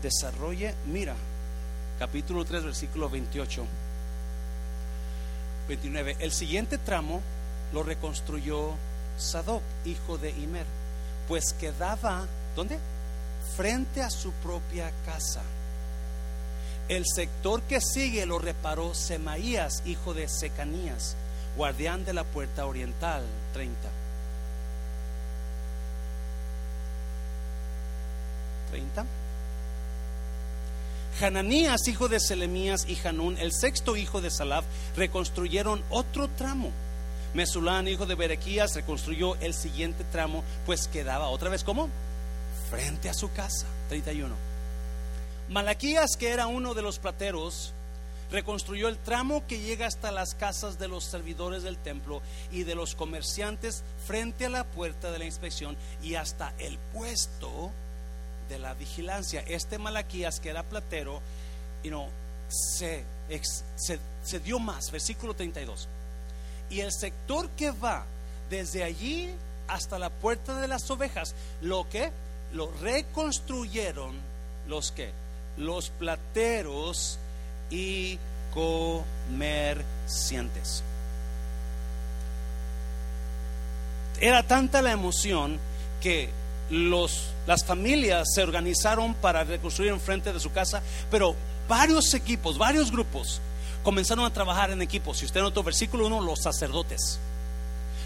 Desarrolle, 0.03 0.75
mira, 0.85 1.15
capítulo 1.97 2.45
3, 2.45 2.65
versículo 2.65 3.09
28, 3.09 3.65
29. 5.67 6.17
El 6.19 6.31
siguiente 6.31 6.77
tramo 6.77 7.21
lo 7.73 7.81
reconstruyó 7.81 8.73
Sadoc, 9.17 9.63
hijo 9.83 10.19
de 10.19 10.29
Imer, 10.29 10.67
pues 11.27 11.53
quedaba, 11.53 12.27
¿dónde? 12.55 12.77
Frente 13.55 14.01
a 14.01 14.09
su 14.09 14.31
propia 14.33 14.91
casa. 15.05 15.41
El 16.87 17.03
sector 17.05 17.61
que 17.63 17.81
sigue 17.81 18.25
lo 18.25 18.37
reparó 18.37 18.93
Semaías, 18.93 19.81
hijo 19.85 20.13
de 20.13 20.27
Secanías, 20.27 21.15
guardián 21.57 22.05
de 22.05 22.13
la 22.13 22.23
puerta 22.23 22.65
oriental, 22.65 23.23
30. 23.53 23.89
30. 28.69 29.05
Hananías, 31.21 31.87
hijo 31.87 32.09
de 32.09 32.19
Selemías 32.19 32.85
y 32.87 32.97
Hanún, 33.07 33.37
el 33.39 33.53
sexto 33.53 33.95
hijo 33.95 34.21
de 34.21 34.29
Salaf, 34.29 34.65
reconstruyeron 34.95 35.81
otro 35.89 36.27
tramo. 36.27 36.71
Mesulán, 37.33 37.87
hijo 37.87 38.05
de 38.05 38.15
Berequías, 38.15 38.75
reconstruyó 38.75 39.35
el 39.37 39.53
siguiente 39.53 40.03
tramo, 40.11 40.43
pues 40.65 40.87
quedaba 40.87 41.29
otra 41.29 41.49
vez 41.49 41.63
como 41.63 41.89
frente 42.69 43.09
a 43.09 43.13
su 43.13 43.31
casa. 43.31 43.65
31. 43.89 44.35
Malaquías, 45.49 46.17
que 46.17 46.29
era 46.29 46.47
uno 46.47 46.73
de 46.73 46.81
los 46.81 46.99
plateros, 46.99 47.73
reconstruyó 48.31 48.87
el 48.87 48.97
tramo 48.97 49.45
que 49.47 49.59
llega 49.59 49.85
hasta 49.85 50.11
las 50.11 50.33
casas 50.33 50.79
de 50.79 50.87
los 50.87 51.03
servidores 51.03 51.63
del 51.63 51.77
templo 51.77 52.21
y 52.51 52.63
de 52.63 52.75
los 52.75 52.95
comerciantes 52.95 53.83
frente 54.05 54.47
a 54.47 54.49
la 54.49 54.63
puerta 54.63 55.11
de 55.11 55.19
la 55.19 55.25
inspección 55.25 55.77
y 56.01 56.15
hasta 56.15 56.53
el 56.57 56.77
puesto 56.93 57.71
de 58.49 58.59
la 58.59 58.73
vigilancia. 58.73 59.43
Este 59.47 59.77
Malaquías, 59.77 60.39
que 60.39 60.49
era 60.49 60.63
platero, 60.63 61.21
se, 62.49 63.03
se 64.23 64.39
dio 64.39 64.59
más, 64.59 64.91
versículo 64.91 65.35
32. 65.35 65.87
Y 66.69 66.79
el 66.79 66.91
sector 66.91 67.49
que 67.51 67.71
va 67.71 68.05
desde 68.49 68.83
allí 68.83 69.31
hasta 69.67 69.99
la 69.99 70.09
puerta 70.09 70.59
de 70.59 70.67
las 70.67 70.89
ovejas, 70.89 71.35
lo 71.61 71.87
que 71.89 72.11
lo 72.55 72.71
reconstruyeron 72.81 74.15
los 74.67 74.91
que 74.91 75.11
los 75.57 75.89
plateros 75.89 77.19
y 77.69 78.17
comerciantes. 78.53 80.83
Era 84.19 84.43
tanta 84.43 84.81
la 84.81 84.91
emoción 84.91 85.59
que 86.01 86.29
los, 86.69 87.31
las 87.45 87.65
familias 87.65 88.29
se 88.33 88.43
organizaron 88.43 89.13
para 89.15 89.43
reconstruir 89.43 89.91
enfrente 89.91 90.31
de 90.31 90.39
su 90.39 90.51
casa, 90.51 90.81
pero 91.11 91.35
varios 91.67 92.13
equipos, 92.13 92.57
varios 92.57 92.91
grupos 92.91 93.41
comenzaron 93.83 94.25
a 94.25 94.33
trabajar 94.33 94.71
en 94.71 94.81
equipos. 94.81 95.17
Si 95.17 95.25
usted 95.25 95.41
notó 95.41 95.63
versículo 95.63 96.07
1, 96.07 96.21
los 96.21 96.41
sacerdotes. 96.41 97.19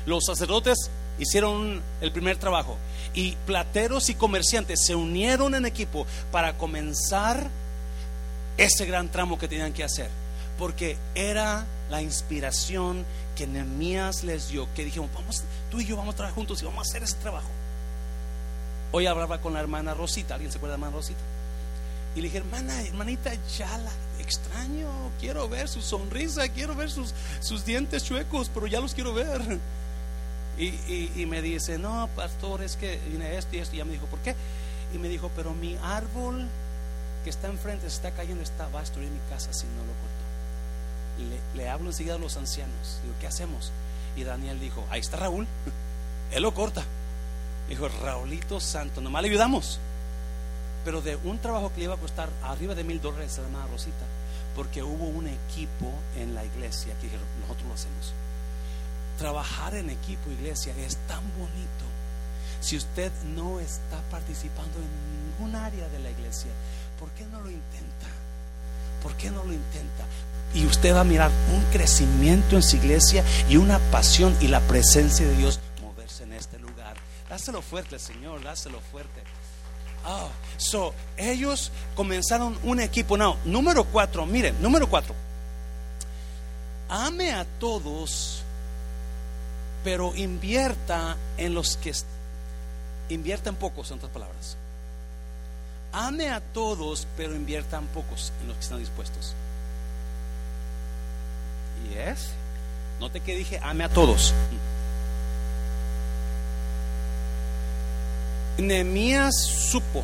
Los 0.10 0.26
sacerdotes 0.26 0.89
hicieron 1.19 1.84
el 2.02 2.12
primer 2.12 2.38
trabajo 2.38 2.78
y 3.13 3.34
plateros 3.45 4.10
y 4.10 4.15
comerciantes 4.15 4.84
se 4.84 4.95
unieron 4.95 5.54
en 5.54 5.67
equipo 5.67 6.08
para 6.32 6.58
comenzar 6.58 7.48
ese 8.58 8.88
gran 8.88 9.10
tramo 9.10 9.38
que 9.38 9.48
tenían 9.48 9.72
que 9.72 9.84
hacer, 9.84 10.10
porque 10.58 10.98
era 11.13 11.67
la 11.91 12.02
inspiración 12.02 13.06
que 13.36 13.45
Nehemías 13.45 14.24
les 14.24 14.50
dio, 14.50 14.67
que 14.74 14.84
dijimos, 14.84 15.12
vamos, 15.13 15.43
tú 15.69 15.80
y 15.80 15.86
yo 15.86 15.95
vamos 15.95 16.15
a 16.15 16.17
trabajar 16.17 16.36
juntos 16.36 16.60
y 16.63 16.65
vamos 16.65 16.88
a 16.88 16.89
hacer 16.89 17.04
ese 17.04 17.17
trabajo. 17.17 17.50
Hoy 18.91 19.06
hablaba 19.06 19.41
con 19.41 19.54
la 19.54 19.60
hermana 19.60 19.93
Rosita, 19.93 20.34
¿alguien 20.34 20.52
se 20.52 20.58
acuerda 20.58 20.74
de 20.74 20.80
la 20.80 20.88
hermana 20.88 20.98
Rosita? 20.98 21.22
Y 22.15 22.22
le 22.22 22.30
dije, 22.30 22.39
hermana, 22.39 22.82
hermanita, 22.82 23.32
ya 23.60 23.78
la 23.78 23.91
extraño, 24.17 24.89
quiero 25.19 25.48
ver 25.48 25.67
su 25.67 25.84
sonrisa, 25.84 26.50
quiero 26.50 26.74
ver 26.74 26.89
sus, 26.89 27.13
sus 27.41 27.63
dientes 27.63 28.04
chuecos, 28.04 28.50
pero 28.52 28.65
ya 28.65 28.80
los 28.80 28.95
quiero 28.95 29.13
ver. 29.13 29.60
Y, 30.60 31.26
me 31.26 31.41
dice, 31.41 31.78
no, 31.78 32.10
pastor, 32.17 32.62
es 32.62 32.76
que 32.76 33.00
viene 33.08 33.38
esto 33.38 33.56
y 33.56 33.60
esto. 33.60 33.76
Y 33.76 33.78
ya 33.78 33.86
me 33.86 33.93
dijo, 33.93 34.08
¿por 34.08 34.19
qué? 34.19 34.36
Y 34.93 34.98
me 34.98 35.08
dijo, 35.08 35.32
pero 35.34 35.54
mi 35.54 35.78
árbol 35.82 36.48
que 37.24 37.30
está 37.30 37.48
enfrente 37.48 37.89
se 37.89 37.95
está 37.95 38.12
cayendo, 38.12 38.43
está, 38.43 38.67
va 38.67 38.80
a 38.80 38.82
destruir 38.82 39.10
mi 39.10 39.19
casa 39.30 39.54
si 39.54 39.65
no 39.67 39.82
lo 39.82 39.93
corto. 39.93 41.56
Le, 41.56 41.63
le 41.63 41.69
hablo 41.69 41.88
enseguida 41.88 42.15
a 42.15 42.17
los 42.17 42.36
ancianos. 42.36 43.00
Digo, 43.04 43.15
¿qué 43.22 43.28
hacemos? 43.28 43.72
Y 44.17 44.24
Daniel 44.26 44.60
dijo, 44.60 44.86
ahí 44.89 45.00
está 45.00 45.15
Raúl, 45.15 45.48
él 46.32 46.43
lo 46.43 46.54
corta. 46.54 46.84
Dijo, 47.69 47.88
Raulito 47.88 48.60
Santo, 48.60 49.00
nomás 49.00 49.22
le 49.22 49.30
ayudamos. 49.30 49.80
Pero 50.84 51.02
de 51.02 51.15
un 51.17 51.39
trabajo 51.39 51.72
que 51.72 51.78
le 51.78 51.84
iba 51.86 51.93
a 51.93 51.98
costar 51.98 52.30
arriba 52.43 52.76
de 52.76 52.84
mil 52.84 53.00
dólares 53.00 53.39
a 53.39 53.43
la 53.43 53.67
Rosita, 53.67 54.06
porque 54.56 54.84
hubo 54.84 55.06
un 55.06 55.28
equipo 55.28 55.93
en 56.17 56.36
la 56.36 56.43
iglesia 56.43 56.95
que 56.95 57.04
dijeron, 57.04 57.26
nosotros 57.41 57.67
lo 57.67 57.74
hacemos. 57.76 58.13
Trabajar 59.19 59.75
en 59.75 59.89
equipo, 59.89 60.32
iglesia, 60.32 60.73
es 60.77 60.95
tan 61.08 61.21
bonito. 61.38 61.86
Si 62.62 62.77
usted 62.77 63.12
no 63.36 63.60
está 63.60 63.99
participando 64.10 64.77
en 64.77 65.39
ningún 65.39 65.55
área 65.55 65.88
de 65.89 65.99
la 65.99 66.10
iglesia, 66.10 66.49
¿por 66.97 67.10
qué 67.12 67.25
no 67.25 67.41
lo 67.41 67.49
intenta? 67.51 68.08
¿Por 69.03 69.13
qué 69.15 69.29
no 69.29 69.43
lo 69.43 69.51
intenta? 69.51 70.05
Y 70.53 70.65
usted 70.65 70.95
va 70.95 71.01
a 71.01 71.03
mirar 71.03 71.32
un 71.53 71.62
crecimiento 71.71 72.55
en 72.55 72.63
su 72.63 72.77
iglesia 72.77 73.23
y 73.49 73.58
una 73.58 73.79
pasión 73.91 74.36
y 74.39 74.47
la 74.47 74.62
presencia 74.62 75.25
de 75.27 75.36
Dios 75.36 75.60
moverse 75.82 76.23
en 76.23 76.34
este 76.34 76.58
lugar. 76.58 76.95
Dáselo 77.29 77.62
fuerte, 77.62 77.99
Señor, 77.99 78.41
dáselo 78.41 78.79
fuerte. 78.91 79.21
Oh, 80.05 80.29
so, 80.58 80.93
ellos 81.17 81.71
comenzaron 81.93 82.58
un 82.63 82.79
equipo. 82.79 83.17
No, 83.17 83.38
número 83.43 83.84
cuatro, 83.84 84.25
miren, 84.25 84.62
número 84.62 84.89
cuatro. 84.89 85.13
Ame 86.88 87.34
a 87.34 87.45
todos 87.60 88.43
pero 89.84 90.15
invierta 90.15 91.15
en 91.38 91.54
los 91.54 91.78
que 91.78 91.94
invierta 93.10 93.50
en 93.50 93.56
pocos, 93.56 93.92
en 93.92 93.98
otras 93.98 94.12
palabras. 94.12 94.58
Ame 95.92 96.30
a 96.30 96.39
todos, 96.39 97.08
pero 97.18 97.36
invierta 97.36 97.78
en 97.78 97.88
pocos, 97.88 98.32
en 98.42 98.48
los 98.48 98.58
que 98.58 98.63
están 98.63 98.80
dispuestos. 98.80 99.34
Y 101.89 101.98
es, 101.98 102.30
note 103.00 103.22
que 103.22 103.36
dije, 103.36 103.60
ame 103.63 103.86
a 103.86 103.89
todos. 103.89 104.34
Nehemías 108.58 109.34
supo 109.36 110.04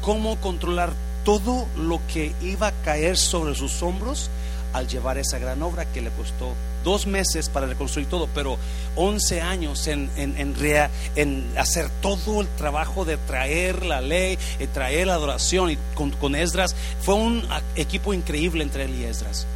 cómo 0.00 0.36
controlar 0.40 0.92
todo 1.24 1.66
lo 1.76 2.00
que 2.06 2.34
iba 2.40 2.68
a 2.68 2.72
caer 2.84 3.16
sobre 3.16 3.54
sus 3.54 3.82
hombros 3.82 4.30
al 4.72 4.88
llevar 4.88 5.18
esa 5.18 5.38
gran 5.38 5.62
obra 5.62 5.84
que 5.84 6.00
le 6.00 6.10
costó 6.10 6.54
dos 6.82 7.06
meses 7.06 7.48
para 7.48 7.66
reconstruir 7.66 8.08
todo, 8.08 8.28
pero 8.34 8.58
11 8.96 9.40
años 9.40 9.86
en, 9.88 10.10
en, 10.16 11.52
hacer 11.56 11.88
todo 12.00 12.40
el 12.40 12.48
trabajo 12.48 13.04
de 13.04 13.16
traer 13.16 13.84
la 13.84 14.00
ley, 14.00 14.38
y 14.58 14.66
traer 14.66 15.06
la 15.06 15.14
adoración 15.14 15.70
y 15.70 15.78
con, 15.94 16.10
con 16.10 16.34
Esdras. 16.34 16.74
Fue 17.00 17.14
un 17.14 17.46
equipo 17.76 18.14
increíble 18.14 18.62
entre 18.62 18.84
él 18.84 18.94
y 18.94 19.04
Esdras. 19.04 19.46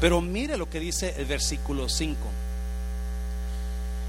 Pero 0.00 0.20
mire 0.20 0.56
lo 0.56 0.68
que 0.68 0.80
dice 0.80 1.14
el 1.18 1.26
versículo 1.26 1.88
5. 1.88 2.16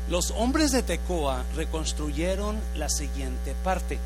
Los 0.10 0.32
hombres 0.32 0.72
de 0.72 0.84
Tecoa 0.84 1.44
reconstruyeron 1.56 2.60
la 2.76 2.90
siguiente 2.90 3.56
parte. 3.64 3.98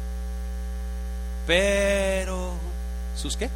Pero, 1.46 2.54
¿sus 3.16 3.36
qué? 3.36 3.50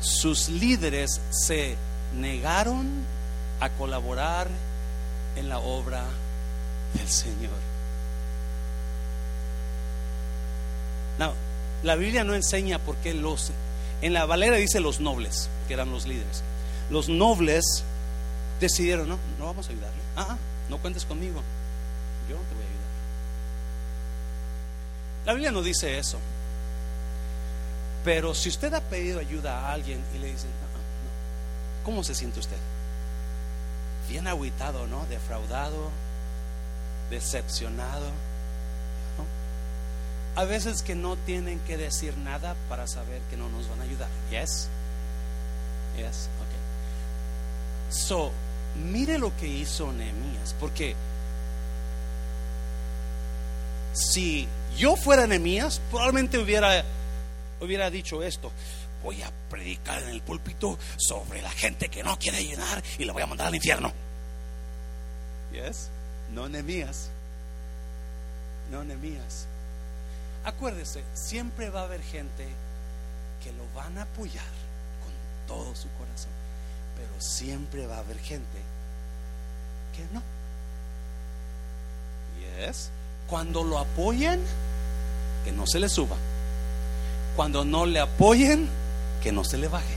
Sus 0.00 0.48
líderes 0.48 1.20
se 1.30 1.76
negaron 2.18 2.88
a 3.60 3.68
colaborar 3.70 4.48
en 5.36 5.48
la 5.48 5.58
obra 5.58 6.04
del 6.94 7.08
Señor. 7.08 7.52
No, 11.18 11.34
la 11.82 11.94
Biblia 11.96 12.24
no 12.24 12.34
enseña 12.34 12.78
por 12.78 12.96
qué 12.96 13.14
los, 13.14 13.52
en 14.02 14.12
la 14.14 14.24
Valera 14.24 14.56
dice 14.56 14.80
los 14.80 15.00
nobles, 15.00 15.48
que 15.68 15.74
eran 15.74 15.90
los 15.90 16.06
líderes. 16.06 16.42
Los 16.90 17.08
nobles 17.08 17.84
decidieron, 18.58 19.08
no, 19.08 19.18
no 19.38 19.46
vamos 19.46 19.68
a 19.68 19.72
ayudarle. 19.72 20.00
Ah, 20.16 20.36
no 20.68 20.78
cuentes 20.78 21.04
conmigo, 21.04 21.42
yo 22.28 22.36
te 22.36 22.54
voy 22.54 22.64
a 22.64 22.68
ayudar. 22.68 22.80
La 25.26 25.32
Biblia 25.34 25.52
no 25.52 25.62
dice 25.62 25.98
eso. 25.98 26.18
Pero 28.04 28.34
si 28.34 28.48
usted 28.48 28.72
ha 28.72 28.80
pedido 28.80 29.20
ayuda 29.20 29.60
a 29.60 29.72
alguien 29.72 30.02
y 30.14 30.18
le 30.18 30.28
dice, 30.28 30.46
no, 30.46 30.78
no, 30.78 31.84
¿cómo 31.84 32.02
se 32.02 32.14
siente 32.14 32.40
usted? 32.40 32.56
Bien 34.10 34.26
aguitado, 34.26 34.86
¿no? 34.88 35.06
Defraudado, 35.06 35.90
decepcionado. 37.10 38.10
A 40.36 40.44
veces 40.44 40.82
que 40.82 40.94
no 40.94 41.16
tienen 41.16 41.58
que 41.60 41.76
decir 41.76 42.16
nada 42.18 42.54
para 42.68 42.86
saber 42.86 43.20
que 43.30 43.36
no 43.36 43.48
nos 43.48 43.68
van 43.68 43.80
a 43.80 43.84
ayudar. 43.84 44.08
Yes? 44.30 44.68
Yes? 45.96 46.28
Ok. 46.40 47.94
So, 47.94 48.32
mire 48.84 49.18
lo 49.18 49.36
que 49.36 49.46
hizo 49.46 49.92
Nehemías, 49.92 50.54
porque 50.58 50.94
si 53.92 54.48
yo 54.76 54.96
fuera 54.96 55.26
Nehemías, 55.26 55.80
probablemente 55.90 56.38
hubiera, 56.38 56.84
hubiera 57.60 57.90
dicho 57.90 58.22
esto 58.22 58.50
voy 59.02 59.22
a 59.22 59.30
predicar 59.48 60.02
en 60.02 60.10
el 60.10 60.22
púlpito 60.22 60.78
sobre 60.96 61.42
la 61.42 61.50
gente 61.50 61.88
que 61.88 62.02
no 62.02 62.18
quiere 62.18 62.44
llenar 62.44 62.82
y 62.98 63.04
la 63.04 63.12
voy 63.12 63.22
a 63.22 63.26
mandar 63.26 63.48
al 63.48 63.54
infierno. 63.54 63.92
Yes, 65.52 65.88
no 66.32 66.48
Nemías. 66.48 67.10
No 68.70 68.84
Nemías. 68.84 69.46
Acuérdese, 70.44 71.02
siempre 71.14 71.70
va 71.70 71.80
a 71.80 71.84
haber 71.84 72.02
gente 72.02 72.46
que 73.42 73.52
lo 73.52 73.64
van 73.74 73.98
a 73.98 74.02
apoyar 74.02 74.44
con 75.02 75.12
todo 75.46 75.74
su 75.74 75.88
corazón, 75.92 76.30
pero 76.96 77.20
siempre 77.20 77.86
va 77.86 77.96
a 77.96 78.00
haber 78.00 78.18
gente 78.18 78.58
que 79.96 80.02
no. 80.14 80.22
Yes. 82.66 82.90
Cuando 83.28 83.64
lo 83.64 83.78
apoyen, 83.78 84.40
que 85.44 85.52
no 85.52 85.66
se 85.66 85.78
le 85.78 85.88
suba. 85.88 86.16
Cuando 87.36 87.64
no 87.64 87.86
le 87.86 88.00
apoyen, 88.00 88.68
que 89.22 89.32
no 89.32 89.44
se 89.44 89.58
le 89.58 89.68
baje. 89.68 89.96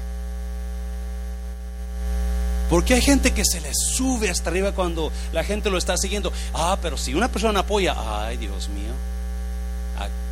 Porque 2.69 2.95
hay 2.95 3.01
gente 3.01 3.33
que 3.33 3.43
se 3.45 3.61
le 3.61 3.71
sube 3.73 4.29
hasta 4.29 4.49
arriba 4.49 4.71
cuando 4.71 5.11
la 5.31 5.43
gente 5.43 5.69
lo 5.69 5.77
está 5.77 5.95
siguiendo. 5.97 6.31
Ah, 6.53 6.77
pero 6.81 6.97
si 6.97 7.13
una 7.13 7.29
persona 7.29 7.59
apoya, 7.59 7.95
ay 8.25 8.37
Dios 8.37 8.69
mío, 8.69 8.93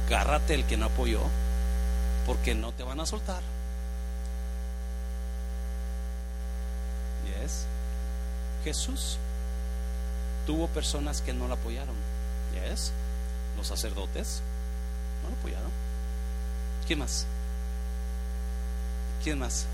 agárrate 0.07 0.55
el 0.55 0.65
que 0.65 0.77
no 0.77 0.87
apoyó, 0.87 1.21
porque 2.25 2.55
no 2.55 2.71
te 2.71 2.83
van 2.83 2.99
a 2.99 3.05
soltar. 3.05 3.43
Yes. 7.41 7.65
Jesús 8.63 9.17
tuvo 10.47 10.67
personas 10.67 11.21
que 11.21 11.33
no 11.33 11.47
lo 11.47 11.53
apoyaron. 11.53 11.95
Yes. 12.53 12.91
Los 13.57 13.67
sacerdotes 13.67 14.41
no 15.23 15.29
lo 15.29 15.35
apoyaron. 15.35 15.71
¿Quién 16.87 16.99
más? 16.99 17.25
¿Quién 19.23 19.37
más? 19.37 19.65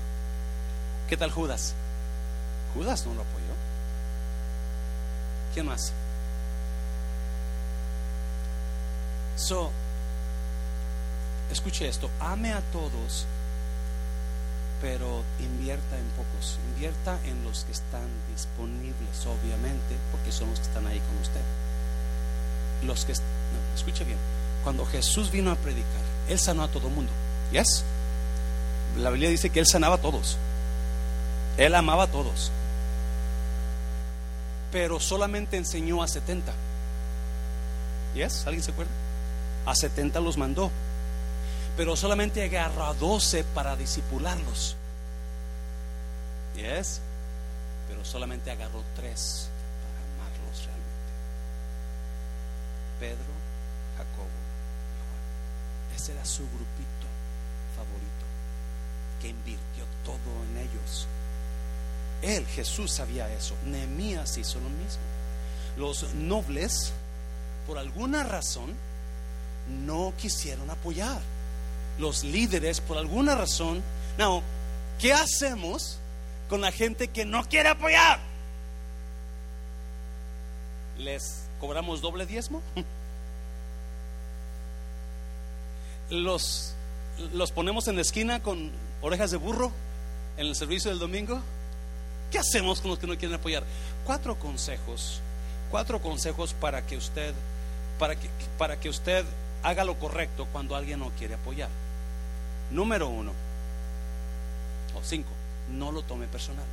¿Qué 1.08 1.16
tal 1.16 1.30
Judas? 1.30 1.74
Judas 2.74 3.06
no 3.06 3.14
lo 3.14 3.22
apoyó. 3.22 3.46
¿Quién 5.54 5.66
más? 5.66 5.92
So, 9.36 9.70
escuche 11.50 11.88
esto, 11.88 12.10
ame 12.20 12.52
a 12.52 12.60
todos, 12.72 13.24
pero 14.82 15.24
invierta 15.40 15.96
en 15.96 16.04
pocos, 16.10 16.58
invierta 16.74 17.18
en 17.24 17.42
los 17.44 17.64
que 17.64 17.72
están 17.72 18.08
disponibles, 18.34 19.24
obviamente, 19.24 19.96
porque 20.10 20.30
son 20.30 20.50
los 20.50 20.58
que 20.58 20.66
están 20.66 20.86
ahí 20.86 21.00
con 21.00 21.16
usted. 21.18 21.40
Los 22.84 23.06
que, 23.06 23.14
no, 23.14 23.74
escuche 23.74 24.04
bien, 24.04 24.18
cuando 24.62 24.84
Jesús 24.84 25.30
vino 25.30 25.50
a 25.50 25.56
predicar, 25.56 26.02
Él 26.28 26.38
sanó 26.38 26.64
a 26.64 26.68
todo 26.68 26.88
el 26.88 26.94
mundo, 26.94 27.12
¿yes? 27.50 27.84
La 28.98 29.10
Biblia 29.10 29.30
dice 29.30 29.50
que 29.50 29.60
Él 29.60 29.66
sanaba 29.66 29.96
a 29.96 29.98
todos. 29.98 30.36
Él 31.56 31.74
amaba 31.74 32.04
a 32.04 32.06
todos. 32.08 32.50
Pero 34.72 34.98
solamente 34.98 35.56
enseñó 35.56 36.02
a 36.02 36.08
70. 36.08 36.52
¿Yes? 38.14 38.44
¿Alguien 38.46 38.62
se 38.62 38.72
acuerda? 38.72 38.90
A 39.66 39.74
70 39.74 40.20
los 40.20 40.36
mandó. 40.36 40.70
Pero 41.76 41.94
solamente 41.94 42.42
agarró 42.44 42.86
a 42.86 42.94
12 42.94 43.44
para 43.44 43.76
disipularlos. 43.76 44.76
¿Yes? 46.56 47.00
Pero 47.88 48.04
solamente 48.04 48.50
agarró 48.50 48.82
3 48.96 49.48
para 49.80 50.26
amarlos 50.26 50.66
realmente. 50.66 51.12
Pedro, 52.98 53.32
Jacobo 53.96 54.26
y 54.26 54.98
Juan. 55.06 55.96
Ese 55.96 56.12
era 56.12 56.24
su 56.24 56.42
grupito 56.42 57.06
favorito 57.76 58.17
que 59.20 59.28
invirtió 59.28 59.84
todo 60.04 60.44
en 60.50 60.58
ellos. 60.58 61.06
Él, 62.22 62.46
Jesús, 62.46 62.92
sabía 62.92 63.32
eso. 63.32 63.54
Nehemías 63.64 64.36
hizo 64.38 64.58
lo 64.60 64.68
mismo. 64.68 65.02
Los 65.76 66.14
nobles, 66.14 66.92
por 67.66 67.78
alguna 67.78 68.24
razón, 68.24 68.74
no 69.84 70.12
quisieron 70.16 70.68
apoyar. 70.70 71.20
Los 71.98 72.24
líderes, 72.24 72.80
por 72.80 72.98
alguna 72.98 73.34
razón, 73.34 73.82
no. 74.16 74.42
¿Qué 74.98 75.12
hacemos 75.12 75.98
con 76.48 76.60
la 76.60 76.72
gente 76.72 77.08
que 77.08 77.24
no 77.24 77.44
quiere 77.44 77.68
apoyar? 77.68 78.18
¿Les 80.98 81.44
cobramos 81.60 82.00
doble 82.00 82.26
diezmo? 82.26 82.62
Los, 86.10 86.74
los 87.34 87.52
ponemos 87.52 87.86
en 87.86 87.96
la 87.96 88.00
esquina 88.00 88.42
con 88.42 88.70
orejas 89.02 89.30
de 89.30 89.36
burro 89.36 89.72
en 90.36 90.46
el 90.46 90.54
servicio 90.54 90.90
del 90.90 90.98
domingo? 90.98 91.40
¿Qué 92.30 92.38
hacemos 92.38 92.80
con 92.80 92.90
los 92.90 92.98
que 92.98 93.06
no 93.06 93.16
quieren 93.16 93.38
apoyar? 93.38 93.64
Cuatro 94.04 94.38
consejos, 94.38 95.20
cuatro 95.70 96.00
consejos 96.00 96.54
para 96.54 96.86
que 96.86 96.96
usted, 96.96 97.34
para 97.98 98.16
que, 98.16 98.28
para 98.58 98.78
que 98.78 98.88
usted 98.88 99.24
haga 99.62 99.84
lo 99.84 99.98
correcto 99.98 100.46
cuando 100.52 100.76
alguien 100.76 101.00
no 101.00 101.10
quiere 101.18 101.34
apoyar. 101.34 101.68
Número 102.70 103.08
uno, 103.08 103.32
o 104.94 105.02
cinco, 105.02 105.30
no 105.70 105.90
lo 105.92 106.02
tome 106.02 106.26
personal. 106.26 106.66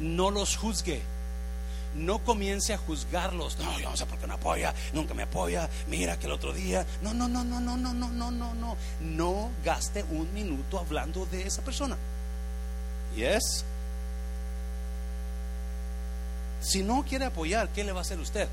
No 0.00 0.30
los 0.30 0.56
juzgue 0.56 1.02
no 1.94 2.18
comience 2.20 2.72
a 2.72 2.78
juzgarlos. 2.78 3.58
No, 3.58 3.78
yo 3.78 3.90
no 3.90 3.96
sé 3.96 4.06
por 4.06 4.18
qué 4.18 4.26
no 4.26 4.34
apoya, 4.34 4.74
nunca 4.92 5.14
me 5.14 5.24
apoya. 5.24 5.68
Mira 5.88 6.18
que 6.18 6.26
el 6.26 6.32
otro 6.32 6.52
día. 6.52 6.86
No, 7.02 7.14
no, 7.14 7.28
no, 7.28 7.44
no, 7.44 7.60
no, 7.60 7.76
no, 7.76 7.92
no, 7.92 8.10
no, 8.10 8.30
no, 8.30 8.54
no. 8.54 8.76
No 9.00 9.50
gaste 9.64 10.04
un 10.10 10.32
minuto 10.32 10.78
hablando 10.78 11.26
de 11.26 11.46
esa 11.46 11.62
persona. 11.62 11.96
Yes. 13.16 13.64
Si 16.60 16.82
no 16.82 17.04
quiere 17.04 17.24
apoyar, 17.26 17.68
¿qué 17.70 17.84
le 17.84 17.92
va 17.92 17.98
a 17.98 18.02
hacer 18.02 18.18
usted? 18.20 18.48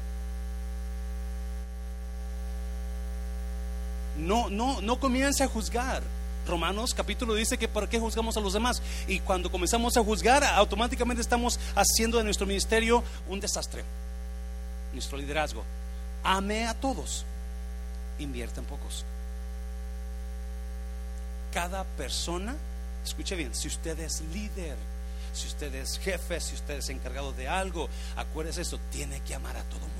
No, 4.17 4.49
no, 4.49 4.81
no 4.81 4.99
comience 4.99 5.43
a 5.43 5.47
juzgar. 5.47 6.03
Romanos 6.47 6.93
capítulo 6.93 7.33
dice 7.35 7.57
que 7.57 7.67
por 7.67 7.89
qué 7.89 7.99
juzgamos 7.99 8.37
a 8.37 8.39
los 8.39 8.53
demás. 8.53 8.81
Y 9.07 9.19
cuando 9.19 9.51
comenzamos 9.51 9.97
a 9.97 10.03
juzgar, 10.03 10.43
automáticamente 10.43 11.21
estamos 11.21 11.59
haciendo 11.75 12.17
de 12.17 12.23
nuestro 12.23 12.47
ministerio 12.47 13.03
un 13.27 13.39
desastre. 13.39 13.83
Nuestro 14.93 15.17
liderazgo. 15.17 15.63
Ame 16.23 16.67
a 16.67 16.73
todos. 16.73 17.25
Invierta 18.17 18.59
en 18.59 18.65
pocos. 18.65 19.05
cada 21.51 21.83
persona, 21.83 22.55
escuche 23.03 23.35
bien, 23.35 23.53
si 23.55 23.67
usted 23.67 23.99
es 23.99 24.21
líder, 24.33 24.77
si 25.33 25.47
usted 25.47 25.73
es 25.75 25.99
jefe, 25.99 26.39
si 26.39 26.55
usted 26.55 26.77
es 26.77 26.89
encargado 26.89 27.33
de 27.33 27.47
algo, 27.47 27.89
acuérdese 28.15 28.61
eso, 28.61 28.79
tiene 28.91 29.21
que 29.21 29.35
amar 29.35 29.57
a 29.57 29.63
todo 29.63 29.79
mundo. 29.79 29.98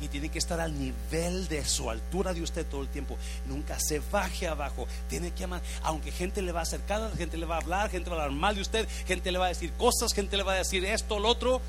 Y 0.00 0.08
tiene 0.08 0.28
que 0.28 0.38
estar 0.38 0.60
al 0.60 0.78
nivel 0.78 1.48
de 1.48 1.64
su 1.64 1.90
altura 1.90 2.32
de 2.32 2.42
usted 2.42 2.66
todo 2.66 2.82
el 2.82 2.88
tiempo. 2.88 3.16
Nunca 3.46 3.78
se 3.80 4.00
baje 4.12 4.46
abajo. 4.46 4.86
Tiene 5.08 5.32
que 5.32 5.44
amar. 5.44 5.60
Aunque 5.82 6.12
gente 6.12 6.40
le 6.42 6.52
va 6.52 6.60
a 6.60 6.62
acercar, 6.62 7.16
gente 7.16 7.36
le 7.36 7.46
va 7.46 7.56
a 7.56 7.60
hablar, 7.60 7.90
gente 7.90 8.08
va 8.08 8.16
a 8.16 8.24
hablar 8.24 8.38
mal 8.38 8.54
de 8.54 8.60
usted, 8.60 8.88
gente 9.06 9.32
le 9.32 9.38
va 9.38 9.46
a 9.46 9.48
decir 9.48 9.72
cosas, 9.72 10.12
gente 10.14 10.36
le 10.36 10.42
va 10.42 10.52
a 10.52 10.58
decir 10.58 10.84
esto, 10.84 11.18
lo 11.18 11.28
otro. 11.28 11.60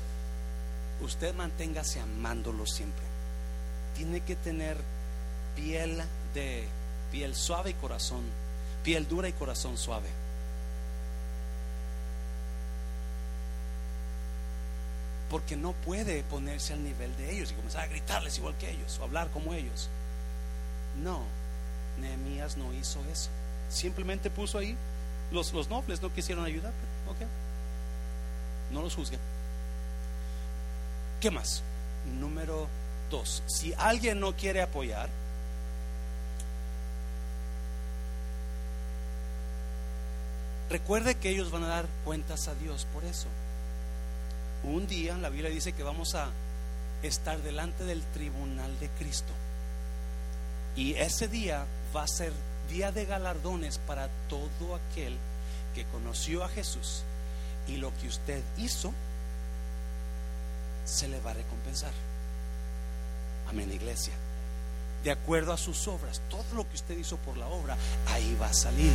Usted 1.02 1.34
manténgase 1.34 2.00
amándolo 2.00 2.66
siempre. 2.66 3.04
Tiene 3.96 4.20
que 4.20 4.36
tener 4.36 4.76
piel 5.56 6.02
de 6.34 6.68
piel 7.10 7.34
suave 7.34 7.70
y 7.70 7.74
corazón, 7.74 8.22
piel 8.84 9.08
dura 9.08 9.28
y 9.28 9.32
corazón 9.32 9.76
suave. 9.76 10.08
Porque 15.30 15.56
no 15.56 15.72
puede 15.72 16.24
ponerse 16.24 16.72
al 16.72 16.82
nivel 16.82 17.16
de 17.16 17.32
ellos 17.32 17.52
y 17.52 17.54
comenzar 17.54 17.82
a 17.82 17.86
gritarles 17.86 18.36
igual 18.38 18.56
que 18.56 18.70
ellos 18.70 18.98
o 18.98 19.04
hablar 19.04 19.30
como 19.30 19.54
ellos. 19.54 19.88
No, 21.02 21.22
Nehemías 22.00 22.56
no 22.56 22.72
hizo 22.74 22.98
eso. 23.10 23.30
Simplemente 23.70 24.28
puso 24.28 24.58
ahí, 24.58 24.76
los, 25.30 25.52
los 25.52 25.68
nobles 25.68 26.02
no 26.02 26.12
quisieron 26.12 26.44
ayudar, 26.44 26.72
ok, 27.08 27.18
no 28.72 28.82
los 28.82 28.96
juzguen. 28.96 29.20
¿Qué 31.20 31.30
más? 31.30 31.62
Número 32.18 32.66
dos, 33.08 33.44
si 33.46 33.72
alguien 33.74 34.18
no 34.18 34.34
quiere 34.34 34.62
apoyar, 34.62 35.08
recuerde 40.68 41.14
que 41.14 41.30
ellos 41.30 41.52
van 41.52 41.62
a 41.62 41.68
dar 41.68 41.86
cuentas 42.04 42.48
a 42.48 42.54
Dios 42.56 42.84
por 42.92 43.04
eso. 43.04 43.28
Un 44.64 44.86
día 44.86 45.16
la 45.16 45.30
Biblia 45.30 45.50
dice 45.50 45.72
que 45.72 45.82
vamos 45.82 46.14
a 46.14 46.28
estar 47.02 47.40
delante 47.42 47.84
del 47.84 48.02
tribunal 48.12 48.78
de 48.78 48.88
Cristo. 48.90 49.32
Y 50.76 50.94
ese 50.94 51.28
día 51.28 51.64
va 51.94 52.02
a 52.02 52.08
ser 52.08 52.32
día 52.70 52.92
de 52.92 53.06
galardones 53.06 53.78
para 53.78 54.08
todo 54.28 54.76
aquel 54.76 55.16
que 55.74 55.84
conoció 55.86 56.44
a 56.44 56.48
Jesús. 56.48 57.02
Y 57.68 57.76
lo 57.76 57.92
que 57.98 58.08
usted 58.08 58.42
hizo, 58.58 58.92
se 60.84 61.08
le 61.08 61.20
va 61.20 61.30
a 61.30 61.34
recompensar. 61.34 61.92
Amén, 63.48 63.72
iglesia. 63.72 64.12
De 65.04 65.10
acuerdo 65.10 65.52
a 65.52 65.58
sus 65.58 65.88
obras, 65.88 66.20
todo 66.28 66.44
lo 66.54 66.68
que 66.68 66.74
usted 66.74 66.98
hizo 66.98 67.16
por 67.18 67.36
la 67.36 67.46
obra, 67.46 67.76
ahí 68.08 68.36
va 68.40 68.48
a 68.48 68.54
salir. 68.54 68.92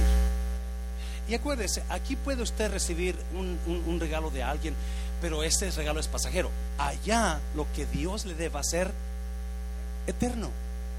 Y 1.27 1.33
acuérdese, 1.33 1.83
aquí 1.89 2.15
puede 2.15 2.43
usted 2.43 2.71
recibir 2.71 3.17
un, 3.33 3.59
un 3.87 3.99
regalo 3.99 4.29
de 4.29 4.43
alguien 4.43 4.75
pero 5.21 5.43
este 5.43 5.69
regalo 5.71 5.99
es 5.99 6.07
pasajero. 6.07 6.49
Allá 6.77 7.39
lo 7.55 7.67
que 7.73 7.85
Dios 7.85 8.25
le 8.25 8.35
dé 8.35 8.49
va 8.49 8.59
a 8.59 8.63
ser 8.63 8.91
eterno. 10.07 10.49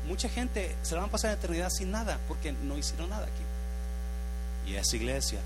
Mucha 0.09 0.29
gente 0.29 0.75
se 0.83 0.95
la 0.95 1.01
van 1.01 1.09
a 1.09 1.13
pasar 1.13 1.33
en 1.33 1.39
eternidad 1.39 1.71
sin 1.71 1.91
nada 1.91 2.19
porque 2.29 2.53
no 2.53 2.79
hicieron 2.79 3.11
nada 3.11 3.27
aquí. 3.27 4.71
Y 4.71 4.77
esa 4.77 4.97
iglesia 4.97 5.41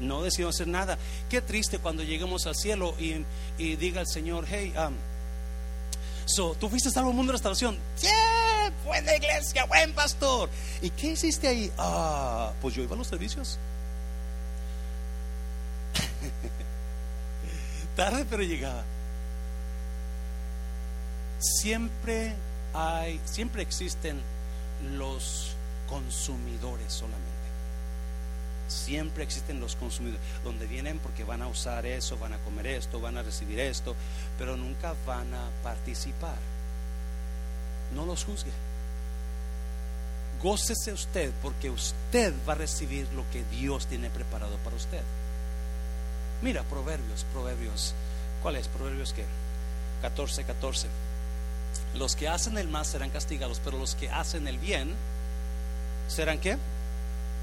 no 0.00 0.22
decidió 0.22 0.48
hacer 0.48 0.66
nada. 0.66 0.98
Qué 1.28 1.40
triste 1.40 1.78
cuando 1.78 2.02
lleguemos 2.02 2.46
al 2.46 2.56
cielo 2.56 2.94
y, 2.98 3.24
diga 3.76 4.00
el 4.00 4.06
Señor, 4.06 4.46
hey, 4.48 4.72
um, 4.76 4.94
so, 6.24 6.54
tú 6.54 6.68
fuiste 6.68 6.90
salvo 6.90 7.12
mundo 7.12 7.32
de 7.32 7.34
restauración. 7.34 7.78
Yeah, 8.00 8.72
buena 8.84 9.14
iglesia, 9.14 9.64
buen 9.66 9.92
pastor. 9.92 10.48
¿Y 10.82 10.90
qué 10.90 11.08
hiciste 11.08 11.48
ahí? 11.48 11.70
Ah, 11.78 12.52
pues 12.60 12.74
yo 12.74 12.82
iba 12.82 12.94
a 12.94 12.98
los 12.98 13.06
servicios. 13.06 13.58
Tarde 18.00 18.24
pero 18.30 18.42
llegaba. 18.42 18.82
Siempre 21.38 22.34
hay, 22.72 23.20
siempre 23.26 23.60
existen 23.60 24.18
los 24.96 25.54
consumidores 25.86 26.94
solamente. 26.94 27.28
Siempre 28.68 29.22
existen 29.22 29.60
los 29.60 29.76
consumidores, 29.76 30.22
donde 30.44 30.66
vienen 30.66 30.98
porque 30.98 31.24
van 31.24 31.42
a 31.42 31.48
usar 31.48 31.84
eso, 31.84 32.16
van 32.16 32.32
a 32.32 32.38
comer 32.38 32.68
esto, 32.68 33.00
van 33.00 33.18
a 33.18 33.22
recibir 33.22 33.60
esto, 33.60 33.94
pero 34.38 34.56
nunca 34.56 34.94
van 35.06 35.34
a 35.34 35.50
participar. 35.62 36.38
No 37.94 38.06
los 38.06 38.24
juzgue. 38.24 38.52
Gócese 40.42 40.94
usted 40.94 41.32
porque 41.42 41.68
usted 41.68 42.32
va 42.48 42.54
a 42.54 42.56
recibir 42.56 43.06
lo 43.12 43.28
que 43.30 43.44
Dios 43.44 43.86
tiene 43.88 44.08
preparado 44.08 44.56
para 44.64 44.76
usted. 44.76 45.02
Mira, 46.42 46.62
Proverbios, 46.64 47.24
Proverbios. 47.32 47.94
¿Cuál 48.42 48.56
es? 48.56 48.68
Proverbios 48.68 49.12
qué? 49.12 49.24
14, 50.02 50.44
14. 50.44 50.88
Los 51.94 52.16
que 52.16 52.28
hacen 52.28 52.56
el 52.56 52.68
mal 52.68 52.86
serán 52.86 53.10
castigados, 53.10 53.60
pero 53.62 53.78
los 53.78 53.94
que 53.94 54.10
hacen 54.10 54.48
el 54.48 54.58
bien 54.58 54.94
serán 56.08 56.38
qué? 56.38 56.56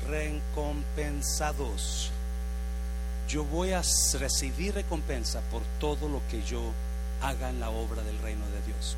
Recompensados. 0.08 2.12
Yo 3.28 3.44
voy 3.44 3.72
a 3.72 3.82
recibir 4.20 4.74
recompensa 4.74 5.42
por 5.52 5.62
todo 5.80 6.08
lo 6.08 6.22
que 6.30 6.42
yo 6.44 6.72
haga 7.22 7.50
en 7.50 7.60
la 7.60 7.70
obra 7.70 8.04
del 8.04 8.18
reino 8.20 8.46
de 8.48 8.62
Dios. 8.66 8.96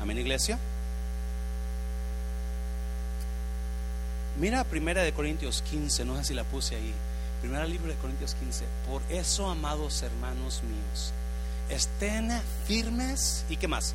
Amén, 0.00 0.18
iglesia. 0.18 0.58
Mira 4.38 4.64
Primera 4.64 5.02
de 5.02 5.12
Corintios 5.12 5.62
15, 5.62 6.04
no 6.04 6.16
sé 6.16 6.24
si 6.24 6.34
la 6.34 6.44
puse 6.44 6.76
ahí. 6.76 6.94
Primera 7.40 7.64
libro 7.64 7.88
de 7.88 7.96
Corintios 7.96 8.34
15. 8.34 8.64
Por 8.86 9.00
eso, 9.08 9.48
amados 9.48 10.02
hermanos 10.02 10.62
míos, 10.62 11.12
estén 11.70 12.30
firmes 12.66 13.46
y 13.48 13.56
qué 13.56 13.66
más? 13.66 13.94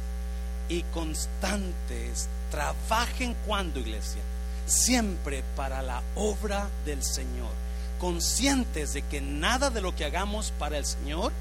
Y 0.67 0.81
constantes. 0.93 2.27
Trabajen 2.49 3.35
cuando, 3.45 3.79
iglesia. 3.79 4.21
Siempre 4.65 5.43
para 5.55 5.83
la 5.83 6.01
obra 6.15 6.69
del 6.85 7.03
Señor. 7.03 7.51
Conscientes 7.99 8.93
de 8.93 9.03
que 9.03 9.21
nada 9.21 9.69
de 9.69 9.81
lo 9.81 9.95
que 9.95 10.05
hagamos 10.05 10.51
para 10.57 10.79
el 10.79 10.85
Señor, 10.85 11.31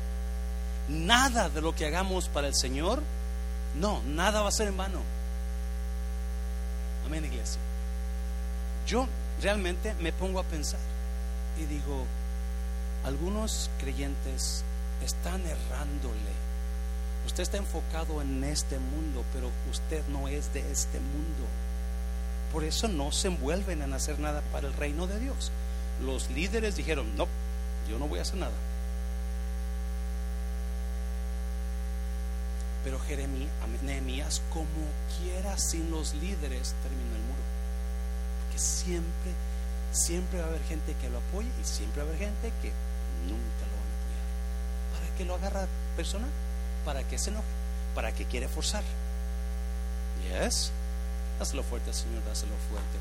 nada 0.88 1.48
de 1.48 1.62
lo 1.62 1.74
que 1.74 1.86
hagamos 1.86 2.28
para 2.28 2.48
el 2.48 2.54
Señor, 2.54 3.02
no, 3.80 4.02
nada 4.02 4.42
va 4.42 4.50
a 4.50 4.52
ser 4.52 4.68
en 4.68 4.76
vano. 4.76 5.00
Amén, 7.06 7.24
iglesia. 7.24 7.60
Yo 8.86 9.08
realmente 9.40 9.94
me 9.94 10.12
pongo 10.12 10.38
a 10.38 10.44
pensar 10.44 10.93
y 11.58 11.64
digo, 11.66 12.04
algunos 13.04 13.70
creyentes 13.78 14.64
están 15.04 15.40
errándole. 15.42 16.32
Usted 17.26 17.42
está 17.42 17.56
enfocado 17.56 18.20
en 18.22 18.44
este 18.44 18.78
mundo, 18.78 19.24
pero 19.32 19.50
usted 19.70 20.02
no 20.08 20.28
es 20.28 20.52
de 20.52 20.60
este 20.70 20.98
mundo. 21.00 21.46
Por 22.52 22.64
eso 22.64 22.88
no 22.88 23.12
se 23.12 23.28
envuelven 23.28 23.82
en 23.82 23.92
hacer 23.92 24.18
nada 24.18 24.42
para 24.52 24.68
el 24.68 24.74
reino 24.74 25.06
de 25.06 25.18
Dios. 25.18 25.50
Los 26.04 26.30
líderes 26.30 26.76
dijeron, 26.76 27.16
no, 27.16 27.26
yo 27.88 27.98
no 27.98 28.08
voy 28.08 28.18
a 28.18 28.22
hacer 28.22 28.36
nada. 28.36 28.52
Pero 32.84 33.00
Jeremías, 33.00 34.42
como 34.52 34.66
quiera 35.18 35.56
sin 35.56 35.90
los 35.90 36.14
líderes, 36.14 36.74
terminó 36.82 37.16
el 37.16 37.22
muro. 37.22 37.42
Porque 38.42 38.58
siempre 38.58 39.32
siempre 39.94 40.40
va 40.40 40.46
a 40.46 40.48
haber 40.48 40.62
gente 40.64 40.94
que 41.00 41.08
lo 41.08 41.18
apoye 41.18 41.48
y 41.60 41.64
siempre 41.64 42.02
va 42.02 42.08
a 42.08 42.14
haber 42.14 42.26
gente 42.26 42.52
que 42.60 42.72
nunca 43.28 43.64
lo 43.70 43.76
van 43.78 43.88
a 43.88 43.96
apoyar. 44.02 45.00
¿Para 45.00 45.16
qué 45.16 45.24
lo 45.24 45.34
agarra 45.34 45.68
persona? 45.96 46.26
¿Para 46.84 47.02
qué 47.04 47.18
se 47.18 47.30
enoja? 47.30 47.44
¿Para 47.94 48.12
qué 48.12 48.24
quiere 48.24 48.48
forzar? 48.48 48.82
Yes. 50.28 50.72
Dáselo 51.38 51.62
fuerte, 51.62 51.92
Señor, 51.92 52.24
dáselo 52.24 52.54
fuerte. 52.68 52.98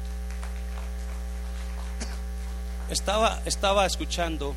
Estaba, 2.90 3.42
estaba 3.46 3.86
escuchando 3.86 4.54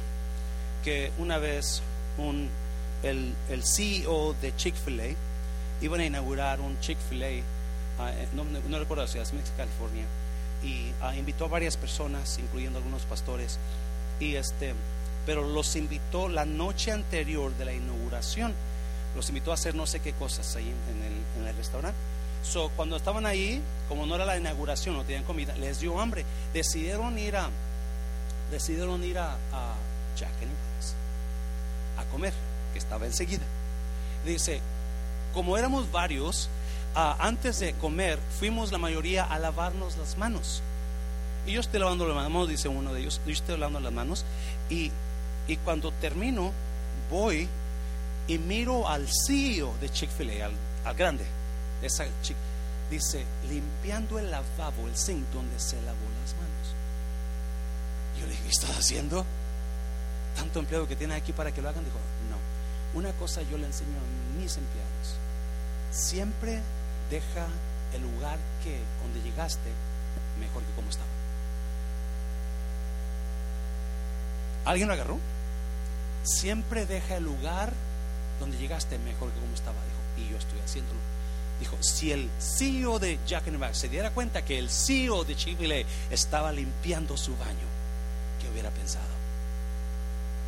que 0.84 1.12
una 1.18 1.38
vez 1.38 1.82
un, 2.18 2.50
el, 3.02 3.34
el 3.48 3.64
CEO 3.64 4.34
de 4.34 4.54
Chick-fil-A 4.54 5.14
iban 5.80 6.00
a 6.00 6.04
inaugurar 6.04 6.60
un 6.60 6.78
Chick-fil-A, 6.80 7.42
ah, 8.02 8.12
eh, 8.12 8.28
no, 8.34 8.44
no, 8.44 8.78
recuerdo 8.78 9.06
si 9.06 9.18
es 9.18 9.32
California 9.56 10.04
y 10.62 10.92
ah, 11.00 11.14
invitó 11.14 11.46
a 11.46 11.48
varias 11.48 11.76
personas, 11.76 12.38
incluyendo 12.38 12.78
algunos 12.78 13.02
pastores, 13.02 13.58
y 14.20 14.36
este, 14.36 14.74
pero 15.24 15.46
los 15.48 15.76
invitó 15.76 16.28
la 16.28 16.44
noche 16.44 16.92
anterior 16.92 17.52
de 17.56 17.64
la 17.64 17.72
inauguración, 17.72 18.54
los 19.14 19.28
invitó 19.28 19.50
a 19.50 19.54
hacer 19.54 19.74
no 19.74 19.86
sé 19.86 20.00
qué 20.00 20.12
cosas 20.12 20.56
ahí 20.56 20.72
en, 20.90 21.02
el, 21.02 21.12
en 21.42 21.48
el, 21.48 21.56
restaurante. 21.56 21.98
So, 22.42 22.70
cuando 22.76 22.96
estaban 22.96 23.26
ahí, 23.26 23.60
como 23.88 24.06
no 24.06 24.14
era 24.14 24.24
la 24.24 24.38
inauguración, 24.38 24.96
no 24.96 25.04
tenían 25.04 25.24
comida, 25.24 25.54
les 25.56 25.80
dio 25.80 25.98
hambre, 26.00 26.24
decidieron 26.52 27.18
ir 27.18 27.36
a, 27.36 27.50
decidieron 28.50 29.02
ir 29.02 29.18
a, 29.18 29.32
a 29.52 29.74
Jack 30.16 30.30
a 31.98 32.04
comer, 32.10 32.32
que 32.72 32.78
estaba 32.78 33.06
enseguida. 33.06 33.42
Dice, 34.24 34.60
como 35.34 35.56
éramos 35.56 35.90
varios, 35.90 36.48
Ah, 36.98 37.14
antes 37.20 37.60
de 37.60 37.74
comer, 37.74 38.18
fuimos 38.40 38.72
la 38.72 38.78
mayoría 38.78 39.22
a 39.22 39.38
lavarnos 39.38 39.98
las 39.98 40.16
manos. 40.16 40.62
Y 41.46 41.52
yo 41.52 41.60
estoy 41.60 41.78
lavando 41.78 42.08
las 42.08 42.16
manos, 42.16 42.48
dice 42.48 42.68
uno 42.68 42.94
de 42.94 43.00
ellos, 43.00 43.20
yo 43.26 43.32
estoy 43.34 43.58
lavando 43.58 43.80
las 43.80 43.92
manos. 43.92 44.24
Y, 44.70 44.90
y 45.46 45.56
cuando 45.58 45.92
termino, 45.92 46.52
voy 47.10 47.50
y 48.28 48.38
miro 48.38 48.88
al 48.88 49.06
CEO 49.08 49.74
de 49.78 49.90
Chick-fil-A, 49.90 50.50
al, 50.88 50.94
grande, 50.96 51.26
esa 51.82 52.06
dice, 52.90 53.26
limpiando 53.50 54.18
el 54.18 54.30
lavabo, 54.30 54.88
el 54.88 54.96
zinc 54.96 55.22
donde 55.34 55.60
se 55.60 55.76
lavó 55.82 55.98
las 56.22 56.32
manos. 56.32 56.74
Yo 58.18 58.24
le 58.24 58.30
dije, 58.30 58.42
¿qué 58.44 58.50
estás 58.50 58.70
haciendo? 58.70 59.26
Tanto 60.34 60.60
empleado 60.60 60.88
que 60.88 60.96
tiene 60.96 61.14
aquí 61.14 61.34
para 61.34 61.52
que 61.52 61.60
lo 61.60 61.68
hagan. 61.68 61.84
Dijo, 61.84 61.98
no, 62.30 62.98
una 62.98 63.12
cosa 63.18 63.42
yo 63.42 63.58
le 63.58 63.66
enseño 63.66 63.98
a 63.98 64.40
mis 64.40 64.56
empleados. 64.56 65.18
Siempre 65.90 66.62
deja 67.10 67.46
el 67.94 68.02
lugar 68.02 68.38
que 68.62 68.80
donde 69.02 69.22
llegaste 69.22 69.70
mejor 70.40 70.62
que 70.62 70.72
como 70.72 70.90
estaba. 70.90 71.06
¿Alguien 74.64 74.88
lo 74.88 74.94
agarró? 74.94 75.18
Siempre 76.24 76.86
deja 76.86 77.16
el 77.16 77.24
lugar 77.24 77.72
donde 78.40 78.58
llegaste 78.58 78.98
mejor 78.98 79.30
que 79.30 79.40
como 79.40 79.54
estaba. 79.54 79.76
Dijo, 80.16 80.26
y 80.26 80.32
yo 80.32 80.38
estoy 80.38 80.58
haciéndolo. 80.60 80.98
Dijo, 81.60 81.76
si 81.80 82.12
el 82.12 82.28
CEO 82.38 82.98
de 82.98 83.18
Jack 83.26 83.48
and 83.48 83.72
se 83.72 83.88
diera 83.88 84.10
cuenta 84.10 84.44
que 84.44 84.58
el 84.58 84.68
CEO 84.68 85.24
de 85.24 85.36
Chile 85.36 85.86
estaba 86.10 86.52
limpiando 86.52 87.16
su 87.16 87.36
baño, 87.36 87.66
¿qué 88.40 88.50
hubiera 88.50 88.70
pensado? 88.70 89.06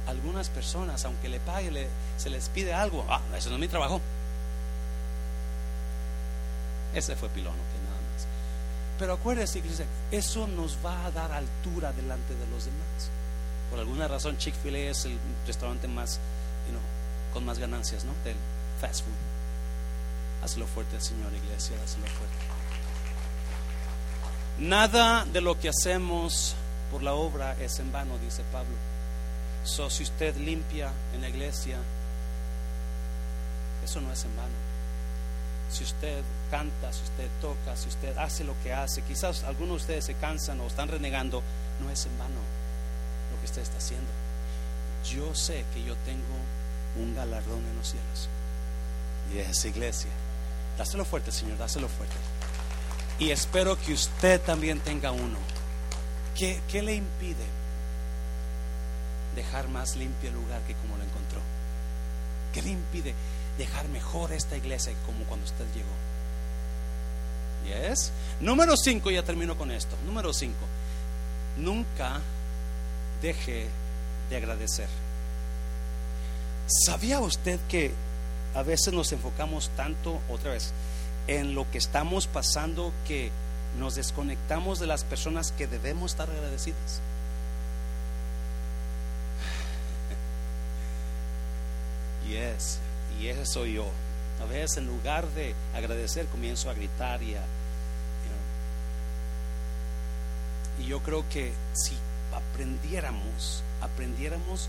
Algunas 0.06 0.48
personas, 0.48 1.04
aunque 1.04 1.28
le 1.28 1.40
pague, 1.40 1.88
se 2.16 2.30
les 2.30 2.48
pide 2.48 2.74
algo. 2.74 3.06
Ah, 3.08 3.20
eso 3.36 3.48
no 3.50 3.56
es 3.56 3.60
mi 3.60 3.68
trabajo. 3.68 4.00
Ese 6.94 7.16
fue 7.16 7.28
pilón, 7.28 7.54
que 7.54 7.78
nada 7.84 8.00
más. 8.12 8.26
Pero 8.98 9.12
acuérdese, 9.12 9.60
que 9.60 9.68
eso 10.10 10.46
nos 10.46 10.78
va 10.84 11.06
a 11.06 11.10
dar 11.10 11.32
altura 11.32 11.92
delante 11.92 12.34
de 12.34 12.46
los 12.46 12.64
demás. 12.64 13.10
Por 13.70 13.78
alguna 13.78 14.08
razón, 14.08 14.38
Chick-fil-A 14.38 14.90
es 14.90 15.04
el 15.04 15.18
restaurante 15.46 15.88
más, 15.88 16.18
con 17.32 17.44
más 17.44 17.58
ganancias, 17.58 18.04
¿no? 18.04 18.12
Del 18.24 18.36
fast 18.80 19.04
food. 19.04 19.12
Hazlo 20.42 20.66
fuerte 20.66 20.96
al 20.96 21.02
Señor, 21.02 21.32
iglesia, 21.32 21.76
hazlo 21.84 22.06
fuerte. 22.06 22.58
Nada 24.58 25.24
de 25.24 25.40
lo 25.40 25.58
que 25.60 25.68
hacemos 25.68 26.56
por 26.90 27.02
la 27.02 27.12
obra 27.12 27.56
es 27.60 27.78
en 27.78 27.92
vano, 27.92 28.18
dice 28.18 28.42
Pablo. 28.50 28.74
So, 29.64 29.90
si 29.90 30.02
usted 30.04 30.36
limpia 30.36 30.90
en 31.14 31.20
la 31.20 31.28
iglesia, 31.28 31.76
eso 33.84 34.00
no 34.00 34.12
es 34.12 34.24
en 34.24 34.34
vano. 34.36 34.67
Si 35.70 35.84
usted 35.84 36.22
canta, 36.50 36.92
si 36.92 37.02
usted 37.02 37.28
toca, 37.40 37.76
si 37.76 37.88
usted 37.88 38.16
hace 38.16 38.44
lo 38.44 38.54
que 38.62 38.72
hace, 38.72 39.02
quizás 39.02 39.44
algunos 39.44 39.68
de 39.68 39.76
ustedes 39.76 40.04
se 40.04 40.14
cansan 40.14 40.60
o 40.60 40.66
están 40.66 40.88
renegando, 40.88 41.42
no 41.80 41.90
es 41.90 42.06
en 42.06 42.18
vano 42.18 42.40
lo 43.32 43.40
que 43.40 43.46
usted 43.46 43.62
está 43.62 43.76
haciendo. 43.76 44.10
Yo 45.04 45.34
sé 45.34 45.64
que 45.74 45.82
yo 45.82 45.94
tengo 46.04 46.36
un 46.96 47.14
galardón 47.14 47.64
en 47.64 47.76
los 47.76 47.88
cielos. 47.88 48.28
Y 49.32 49.38
es 49.38 49.64
iglesia. 49.64 50.10
Dáselo 50.76 51.04
fuerte, 51.04 51.32
Señor, 51.32 51.58
dáselo 51.58 51.88
fuerte. 51.88 52.16
Y 53.18 53.30
espero 53.30 53.78
que 53.78 53.92
usted 53.92 54.40
también 54.40 54.80
tenga 54.80 55.10
uno. 55.10 55.38
¿Qué, 56.34 56.60
¿Qué, 56.68 56.82
le 56.82 56.94
impide 56.94 57.44
dejar 59.34 59.68
más 59.68 59.96
limpio 59.96 60.30
el 60.30 60.36
lugar 60.36 60.62
que 60.62 60.74
como 60.74 60.96
lo 60.96 61.02
encontró? 61.02 61.40
¿Qué 62.52 62.62
le 62.62 62.70
impide 62.70 63.14
dejar 63.58 63.88
mejor 63.88 64.32
esta 64.32 64.56
iglesia 64.56 64.94
como 65.04 65.24
cuando 65.24 65.44
usted 65.44 65.64
llegó? 65.74 66.08
Yes. 67.68 68.12
Número 68.40 68.76
5, 68.76 69.10
ya 69.10 69.22
termino 69.22 69.58
con 69.58 69.70
esto. 69.70 69.96
Número 70.06 70.32
5. 70.32 70.54
Nunca 71.58 72.20
deje 73.20 73.66
de 74.30 74.36
agradecer. 74.36 74.88
¿Sabía 76.66 77.20
usted 77.20 77.58
que 77.68 77.92
a 78.54 78.62
veces 78.62 78.94
nos 78.94 79.12
enfocamos 79.12 79.70
tanto, 79.76 80.20
otra 80.30 80.52
vez, 80.52 80.72
en 81.26 81.54
lo 81.54 81.70
que 81.70 81.78
estamos 81.78 82.26
pasando 82.26 82.92
que 83.06 83.30
nos 83.78 83.94
desconectamos 83.96 84.78
de 84.78 84.86
las 84.86 85.04
personas 85.04 85.52
que 85.52 85.66
debemos 85.66 86.12
estar 86.12 86.30
agradecidas? 86.30 87.00
Yes, 92.28 92.78
y 93.20 93.28
ese 93.28 93.46
soy 93.46 93.74
yo. 93.74 93.90
A 94.40 94.44
veces 94.44 94.78
en 94.78 94.86
lugar 94.86 95.26
de 95.28 95.54
agradecer 95.74 96.26
comienzo 96.26 96.70
a 96.70 96.74
gritar 96.74 97.22
y 97.22 97.34
a... 97.34 97.44
Y 100.80 100.86
yo 100.86 101.00
creo 101.02 101.28
que 101.28 101.52
si 101.72 101.96
aprendiéramos, 102.32 103.64
aprendiéramos 103.80 104.68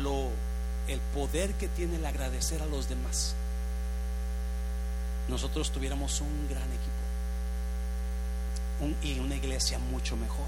lo 0.00 0.30
el 0.88 1.00
poder 1.14 1.52
que 1.54 1.68
tiene 1.68 1.96
el 1.96 2.06
agradecer 2.06 2.62
a 2.62 2.66
los 2.66 2.88
demás, 2.88 3.34
nosotros 5.28 5.70
tuviéramos 5.70 6.22
un 6.22 6.48
gran 6.48 6.62
equipo 6.62 7.08
y 9.02 9.18
una 9.18 9.36
iglesia 9.36 9.78
mucho 9.78 10.16
mejor. 10.16 10.46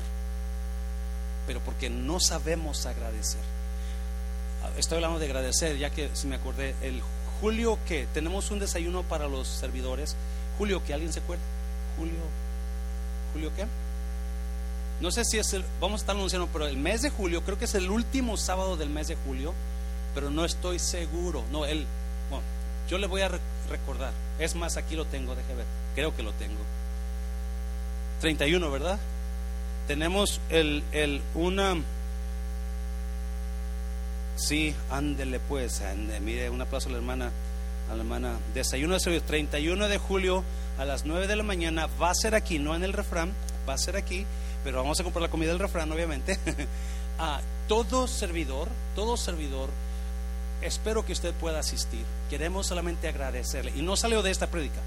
Pero 1.47 1.61
porque 1.61 1.91
no 1.91 2.21
sabemos 2.21 2.87
agradecer. 2.87 3.60
Estoy 4.77 4.97
hablando 4.97 5.19
de 5.19 5.27
agradecer, 5.27 5.77
ya 5.79 5.91
que 5.91 6.11
si 6.15 6.27
me 6.27 6.37
acordé, 6.37 6.75
el 6.83 7.03
Julio 7.41 7.79
que 7.87 8.07
tenemos 8.13 8.51
un 8.51 8.59
desayuno 8.59 9.03
para 9.03 9.27
los 9.29 9.49
servidores. 9.49 10.17
Julio, 10.59 10.83
que 10.85 10.93
alguien 10.93 11.13
se 11.13 11.21
acuerda. 11.21 11.43
Julio, 11.99 12.21
Julio 13.33 13.51
qué? 13.57 13.67
No 15.01 15.11
sé 15.11 15.25
si 15.25 15.39
es 15.39 15.55
el, 15.55 15.65
vamos 15.81 16.01
a 16.01 16.03
estar 16.03 16.15
anunciando, 16.15 16.49
pero 16.53 16.67
el 16.67 16.77
mes 16.77 17.01
de 17.01 17.09
julio, 17.09 17.43
creo 17.43 17.59
que 17.59 17.65
es 17.65 17.75
el 17.75 17.91
último 17.91 18.37
sábado 18.37 18.77
del 18.77 18.91
mes 18.91 19.09
de 19.09 19.17
julio 19.17 19.55
pero 20.15 20.31
no 20.31 20.45
estoy 20.45 20.79
seguro. 20.79 21.45
No, 21.51 21.65
él, 21.65 21.87
bueno, 22.29 22.45
yo 22.89 22.99
le 22.99 23.07
voy 23.07 23.23
a 23.23 23.31
recordar. 23.69 24.13
Es 24.39 24.55
más, 24.55 24.77
aquí 24.77 24.97
lo 24.97 25.05
tengo, 25.05 25.35
déjeme 25.35 25.57
ver. 25.57 25.67
Creo 25.95 26.15
que 26.17 26.23
lo 26.23 26.33
tengo. 26.33 26.61
31, 28.21 28.71
¿verdad? 28.71 28.99
Tenemos 29.87 30.41
el, 30.51 30.83
el 30.93 31.23
una. 31.35 31.77
Sí, 34.41 34.75
ándele 34.91 35.39
pues, 35.39 35.83
mire, 36.23 36.49
un 36.49 36.63
aplauso 36.63 36.89
a 36.89 36.93
la 36.93 36.99
hermana, 36.99 37.31
a 37.91 37.95
la 37.95 38.01
hermana. 38.01 38.39
Desayuno 38.55 38.95
de 38.95 39.01
servicio, 39.01 39.27
31 39.27 39.87
de 39.87 39.99
julio 39.99 40.43
a 40.79 40.87
las 40.87 41.05
9 41.05 41.27
de 41.27 41.37
la 41.37 41.43
mañana, 41.43 41.89
va 42.01 42.11
a 42.11 42.15
ser 42.15 42.35
aquí, 42.35 42.59
no 42.59 42.75
en 42.75 42.83
el 42.83 42.95
refrán, 42.95 43.33
va 43.69 43.75
a 43.75 43.79
ser 43.79 43.97
aquí, 43.97 44.25
pero 44.65 44.79
vamos 44.79 44.99
a 44.99 45.05
comprar 45.05 45.21
la 45.21 45.31
comida 45.31 45.51
del 45.51 45.59
refrán, 45.59 45.93
obviamente. 45.93 46.39
a 47.19 47.43
todo 47.69 48.09
servidor, 48.09 48.69
todo 48.97 49.19
servidor 49.19 49.69
espero 50.63 51.05
que 51.05 51.13
usted 51.13 51.35
pueda 51.35 51.59
asistir. 51.59 52.05
Queremos 52.31 52.67
solamente 52.67 53.09
agradecerle. 53.09 53.73
Y 53.77 53.83
no 53.83 53.95
salió 53.95 54.23
de 54.23 54.31
esta 54.31 54.47
prédica. 54.47 54.81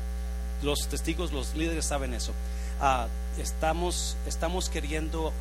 Los 0.63 0.87
testigos, 0.87 1.31
los 1.31 1.53
líderes 1.53 1.85
saben 1.85 2.15
eso. 2.15 2.33
Ah, 2.81 3.07
estamos, 3.37 4.17
estamos 4.25 4.69
queriendo 4.69 5.31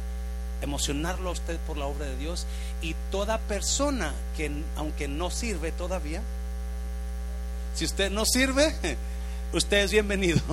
emocionarlo 0.63 1.29
a 1.29 1.33
usted 1.33 1.59
por 1.67 1.77
la 1.77 1.87
obra 1.87 2.07
de 2.07 2.17
Dios. 2.17 2.47
Y 2.81 2.95
toda 3.11 3.39
persona 3.39 4.15
que, 4.37 4.51
aunque 4.77 5.09
no 5.09 5.31
sirve 5.31 5.73
todavía, 5.73 6.23
si 7.75 7.85
usted 7.85 8.11
no 8.11 8.25
sirve, 8.25 8.75
usted 9.53 9.79
es 9.79 9.93
bienvenido. 9.93 10.41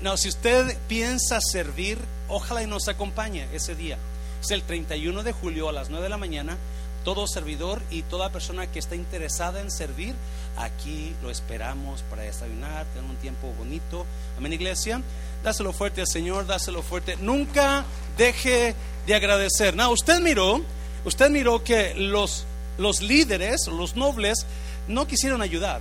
No, 0.00 0.16
si 0.16 0.28
usted 0.28 0.76
piensa 0.88 1.40
servir, 1.40 1.96
ojalá 2.26 2.60
y 2.60 2.66
nos 2.66 2.88
acompañe 2.88 3.46
ese 3.52 3.76
día. 3.76 3.98
Es 4.42 4.50
el 4.50 4.64
31 4.64 5.22
de 5.22 5.30
julio 5.30 5.68
a 5.68 5.72
las 5.72 5.90
9 5.90 6.02
de 6.02 6.08
la 6.08 6.16
mañana 6.16 6.58
todo 7.02 7.26
servidor 7.26 7.82
y 7.90 8.02
toda 8.02 8.30
persona 8.30 8.66
que 8.66 8.78
está 8.78 8.94
interesada 8.94 9.60
en 9.60 9.70
servir, 9.70 10.14
aquí 10.56 11.14
lo 11.22 11.30
esperamos 11.30 12.02
para 12.02 12.22
desayunar, 12.22 12.86
tener 12.86 13.08
un 13.08 13.16
tiempo 13.16 13.52
bonito. 13.58 14.06
Amén, 14.38 14.52
iglesia. 14.52 15.02
Dáselo 15.42 15.72
fuerte 15.72 16.00
al 16.00 16.06
Señor, 16.06 16.46
dáselo 16.46 16.82
fuerte. 16.82 17.16
Nunca 17.16 17.84
deje 18.16 18.74
de 19.06 19.14
agradecer. 19.14 19.74
Usted 19.90 20.20
miró, 20.20 20.62
usted 21.04 21.30
miró 21.30 21.64
que 21.64 21.94
los, 21.94 22.44
los 22.78 23.02
líderes, 23.02 23.66
los 23.66 23.96
nobles, 23.96 24.46
no 24.88 25.06
quisieron 25.06 25.42
ayudar. 25.42 25.80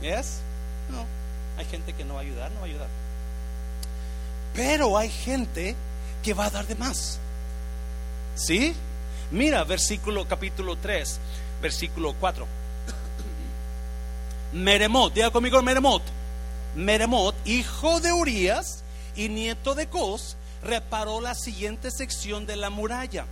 ¿Yes? 0.00 0.40
No. 0.90 1.04
Hay 1.58 1.66
gente 1.66 1.92
que 1.92 2.04
no 2.04 2.14
va 2.14 2.20
a 2.20 2.22
ayudar, 2.22 2.50
no 2.52 2.60
va 2.60 2.66
a 2.66 2.68
ayudar. 2.68 2.88
Pero 4.54 4.96
hay 4.96 5.10
gente 5.10 5.76
que 6.22 6.34
va 6.34 6.46
a 6.46 6.50
dar 6.50 6.66
de 6.66 6.74
más. 6.74 7.18
¿Sí? 8.34 8.74
Mira, 9.30 9.64
versículo 9.64 10.26
capítulo 10.26 10.76
3, 10.76 11.18
versículo 11.60 12.14
4. 12.18 12.46
Meremot, 14.52 15.12
diga 15.12 15.30
conmigo 15.30 15.60
Meremot. 15.62 16.02
Meremot, 16.74 17.34
hijo 17.46 18.00
de 18.00 18.12
Urias 18.12 18.82
y 19.16 19.28
nieto 19.28 19.74
de 19.74 19.88
Cos, 19.88 20.36
reparó 20.62 21.20
la 21.20 21.34
siguiente 21.34 21.90
sección 21.90 22.46
de 22.46 22.56
la 22.56 22.70
muralla. 22.70 23.26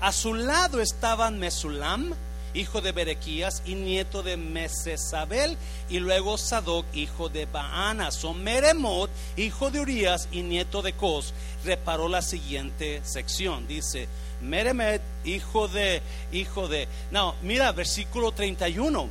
A 0.00 0.12
su 0.12 0.34
lado 0.34 0.80
estaban 0.80 1.38
Mesulam 1.38 2.14
hijo 2.54 2.80
de 2.80 2.92
Berequías 2.92 3.62
y 3.64 3.74
nieto 3.74 4.22
de 4.22 4.36
Mesesabel, 4.36 5.56
y 5.88 5.98
luego 5.98 6.38
Sadoc, 6.38 6.86
hijo 6.94 7.28
de 7.28 7.46
Baana. 7.46 8.10
Son 8.10 8.42
Meremot, 8.42 9.10
hijo 9.36 9.70
de 9.70 9.80
Urias 9.80 10.28
y 10.32 10.42
nieto 10.42 10.82
de 10.82 10.92
Cos, 10.92 11.32
reparó 11.64 12.08
la 12.08 12.22
siguiente 12.22 13.00
sección. 13.04 13.66
Dice, 13.66 14.08
Meremet, 14.40 15.02
hijo 15.24 15.68
de, 15.68 16.02
hijo 16.32 16.68
de. 16.68 16.88
No, 17.10 17.34
mira, 17.42 17.72
versículo 17.72 18.32
31. 18.32 19.08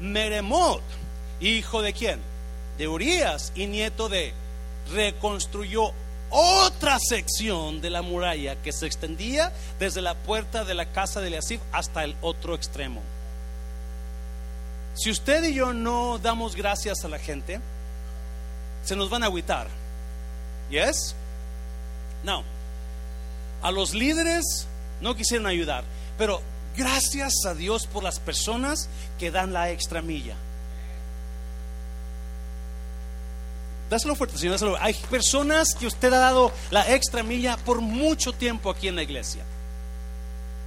Meremot, 0.00 0.82
hijo 1.40 1.82
de 1.82 1.92
quién? 1.92 2.20
De 2.76 2.88
Urias 2.88 3.52
y 3.54 3.66
nieto 3.66 4.08
de. 4.08 4.32
Reconstruyó 4.92 5.92
otra 6.30 6.98
sección 6.98 7.80
de 7.80 7.90
la 7.90 8.02
muralla 8.02 8.56
que 8.56 8.72
se 8.72 8.86
extendía 8.86 9.52
desde 9.78 10.02
la 10.02 10.14
puerta 10.14 10.64
de 10.64 10.74
la 10.74 10.86
casa 10.86 11.20
de 11.20 11.28
Eliasif 11.28 11.60
hasta 11.72 12.04
el 12.04 12.16
otro 12.20 12.54
extremo. 12.54 13.02
Si 14.94 15.10
usted 15.10 15.44
y 15.44 15.54
yo 15.54 15.72
no 15.72 16.18
damos 16.18 16.56
gracias 16.56 17.04
a 17.04 17.08
la 17.08 17.18
gente, 17.18 17.60
se 18.84 18.96
nos 18.96 19.10
van 19.10 19.22
a 19.22 19.26
agüitar. 19.26 19.68
¿Yes? 20.70 21.14
No. 22.24 22.42
A 23.62 23.70
los 23.70 23.94
líderes 23.94 24.66
no 25.00 25.14
quisieron 25.14 25.46
ayudar, 25.46 25.84
pero 26.16 26.42
gracias 26.76 27.32
a 27.46 27.54
Dios 27.54 27.86
por 27.86 28.02
las 28.02 28.18
personas 28.18 28.88
que 29.18 29.30
dan 29.30 29.52
la 29.52 29.70
extra 29.70 30.02
milla. 30.02 30.36
Dáselo 33.90 34.14
fuerte, 34.14 34.36
Señor. 34.36 34.54
Dáselo. 34.54 34.76
Hay 34.80 34.94
personas 35.10 35.74
que 35.74 35.86
usted 35.86 36.12
ha 36.12 36.18
dado 36.18 36.52
la 36.70 36.94
extra 36.94 37.22
milla 37.22 37.56
por 37.56 37.80
mucho 37.80 38.32
tiempo 38.32 38.70
aquí 38.70 38.88
en 38.88 38.96
la 38.96 39.02
iglesia. 39.02 39.44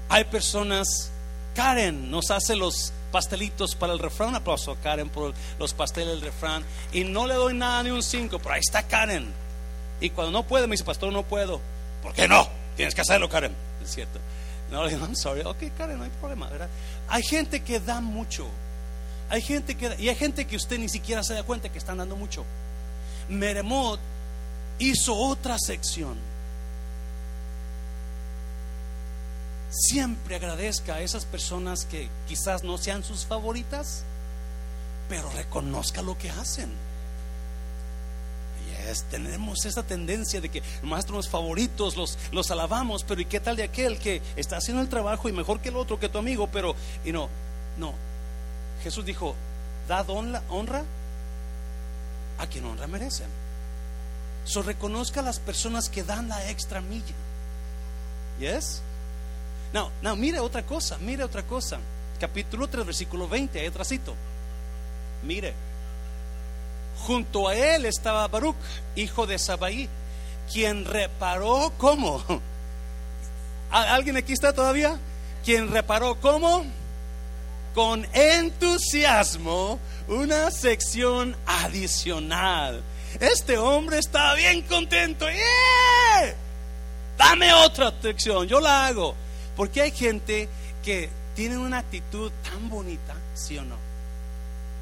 Hay 0.10 0.26
personas, 0.26 1.12
Karen 1.56 2.12
nos 2.12 2.32
hace 2.32 2.56
los 2.56 2.92
pastelitos 3.12 3.76
para 3.76 3.94
el 3.94 4.00
refrán. 4.00 4.30
Un 4.30 4.36
aplauso 4.36 4.76
Karen 4.82 5.10
por 5.10 5.34
los 5.60 5.74
pasteles 5.74 6.10
del 6.10 6.22
refrán. 6.22 6.64
Y 6.92 7.04
no 7.04 7.28
le 7.28 7.36
doy 7.36 7.54
nada 7.54 7.84
ni 7.84 7.92
un 7.92 8.04
cinco, 8.04 8.40
pero 8.40 8.56
ahí 8.56 8.62
está 8.62 8.84
Karen. 8.84 9.32
Y 10.00 10.10
cuando 10.10 10.32
no 10.32 10.44
puede, 10.44 10.68
me 10.68 10.74
dice, 10.74 10.84
pastor, 10.84 11.14
no 11.14 11.24
puedo. 11.24 11.62
¿Por 12.02 12.14
qué 12.14 12.28
no? 12.28 12.48
Tienes 12.76 12.96
que 12.96 13.02
hacerlo, 13.02 13.30
Karen. 13.30 13.56
Es 13.84 13.92
cierto. 13.92 14.20
No, 14.72 14.84
le 14.84 14.90
digo, 14.90 15.06
I'm 15.06 15.16
sorry. 15.16 15.42
Ok, 15.42 15.58
Karen, 15.78 15.98
no 15.98 16.06
hay 16.06 16.10
problema, 16.10 16.50
¿verdad? 16.50 16.70
Hay 17.08 17.22
gente 17.22 17.62
que 17.62 17.80
da 17.80 18.02
mucho. 18.02 18.48
Hay 19.30 19.42
gente 19.42 19.76
que 19.76 19.96
y 20.00 20.10
hay 20.10 20.16
gente 20.16 20.46
que 20.46 20.56
usted 20.56 20.80
ni 20.80 20.90
siquiera 20.90 21.24
se 21.24 21.34
da 21.36 21.44
cuenta 21.44 21.70
que 21.70 21.78
están 21.78 21.98
dando 21.98 22.16
mucho. 22.16 22.44
Meremot 23.30 24.00
hizo 24.80 25.16
otra 25.16 25.58
sección. 25.60 26.18
Siempre 29.70 30.36
agradezca 30.36 30.96
a 30.96 31.02
esas 31.02 31.26
personas 31.26 31.86
que 31.86 32.10
quizás 32.28 32.64
no 32.64 32.78
sean 32.78 33.04
sus 33.04 33.26
favoritas, 33.26 34.04
pero 35.08 35.30
reconozca 35.32 36.02
lo 36.02 36.18
que 36.18 36.30
hacen. 36.30 36.70
Yes, 38.86 39.04
tenemos 39.04 39.66
esa 39.66 39.84
tendencia 39.84 40.42
de 40.42 40.50
que 40.50 40.62
nuestros 40.84 41.30
favoritos 41.30 41.96
los, 41.96 42.18
los 42.34 42.52
alabamos, 42.52 43.06
pero 43.06 43.22
¿y 43.22 43.26
qué 43.26 43.40
tal 43.40 43.56
de 43.56 43.64
aquel 43.64 43.98
que 43.98 44.22
está 44.36 44.58
haciendo 44.58 44.82
el 44.82 44.90
trabajo 44.90 45.30
y 45.30 45.32
mejor 45.32 45.62
que 45.62 45.70
el 45.70 45.78
otro, 45.78 46.00
que 46.00 46.10
tu 46.10 46.18
amigo? 46.18 46.48
Pero, 46.52 46.76
y 47.06 47.14
no, 47.14 47.30
no. 47.78 47.94
Jesús 48.84 49.06
dijo, 49.06 49.36
dad 49.88 50.10
honra 50.10 50.84
a 52.42 52.48
quien 52.48 52.66
honra 52.66 52.88
merecen. 52.88 53.28
So 54.46 54.64
reconozca 54.64 55.20
a 55.20 55.24
las 55.24 55.40
personas 55.40 55.90
que 55.90 56.04
dan 56.04 56.28
la 56.28 56.50
extra 56.50 56.82
milla. 56.82 57.14
Yes? 58.40 58.82
No, 59.74 59.92
no, 60.02 60.16
mire 60.16 60.40
otra 60.40 60.64
cosa, 60.64 60.98
mire 60.98 61.24
otra 61.24 61.44
cosa. 61.44 61.78
Capítulo 62.20 62.68
3, 62.68 62.86
versículo 62.86 63.28
20, 63.30 63.60
hay 63.60 63.68
otra 63.68 63.86
cito. 63.86 64.16
Mire. 65.24 65.54
Junto 67.06 67.48
a 67.48 67.56
él 67.56 67.86
estaba 67.86 68.28
Baruch, 68.28 68.56
hijo 68.96 69.26
de 69.26 69.40
Sabaí, 69.40 69.88
quien 70.52 70.86
reparó 70.86 71.72
cómo. 71.78 72.24
¿Alguien 73.72 74.18
aquí 74.18 74.34
está 74.34 74.52
todavía? 74.52 75.00
Quien 75.46 75.72
reparó 75.72 76.16
cómo? 76.16 76.66
Con 77.74 78.06
entusiasmo 78.14 79.80
una 80.08 80.52
sección 80.52 81.36
adicional. 81.46 82.82
Este 83.20 83.58
hombre 83.58 84.00
estaba 84.00 84.36
bien 84.36 84.62
contento. 84.64 85.26
Dame 87.18 87.54
otra 87.54 87.94
sección, 88.02 88.48
yo 88.48 88.60
la 88.60 88.88
hago. 88.88 89.16
Porque 89.56 89.82
hay 89.82 89.92
gente 89.92 90.50
que 90.84 91.10
tiene 91.36 91.58
una 91.58 91.80
actitud 91.80 92.32
tan 92.44 92.70
bonita, 92.70 93.16
¿sí 93.34 93.58
o 93.58 93.64
no? 93.64 93.76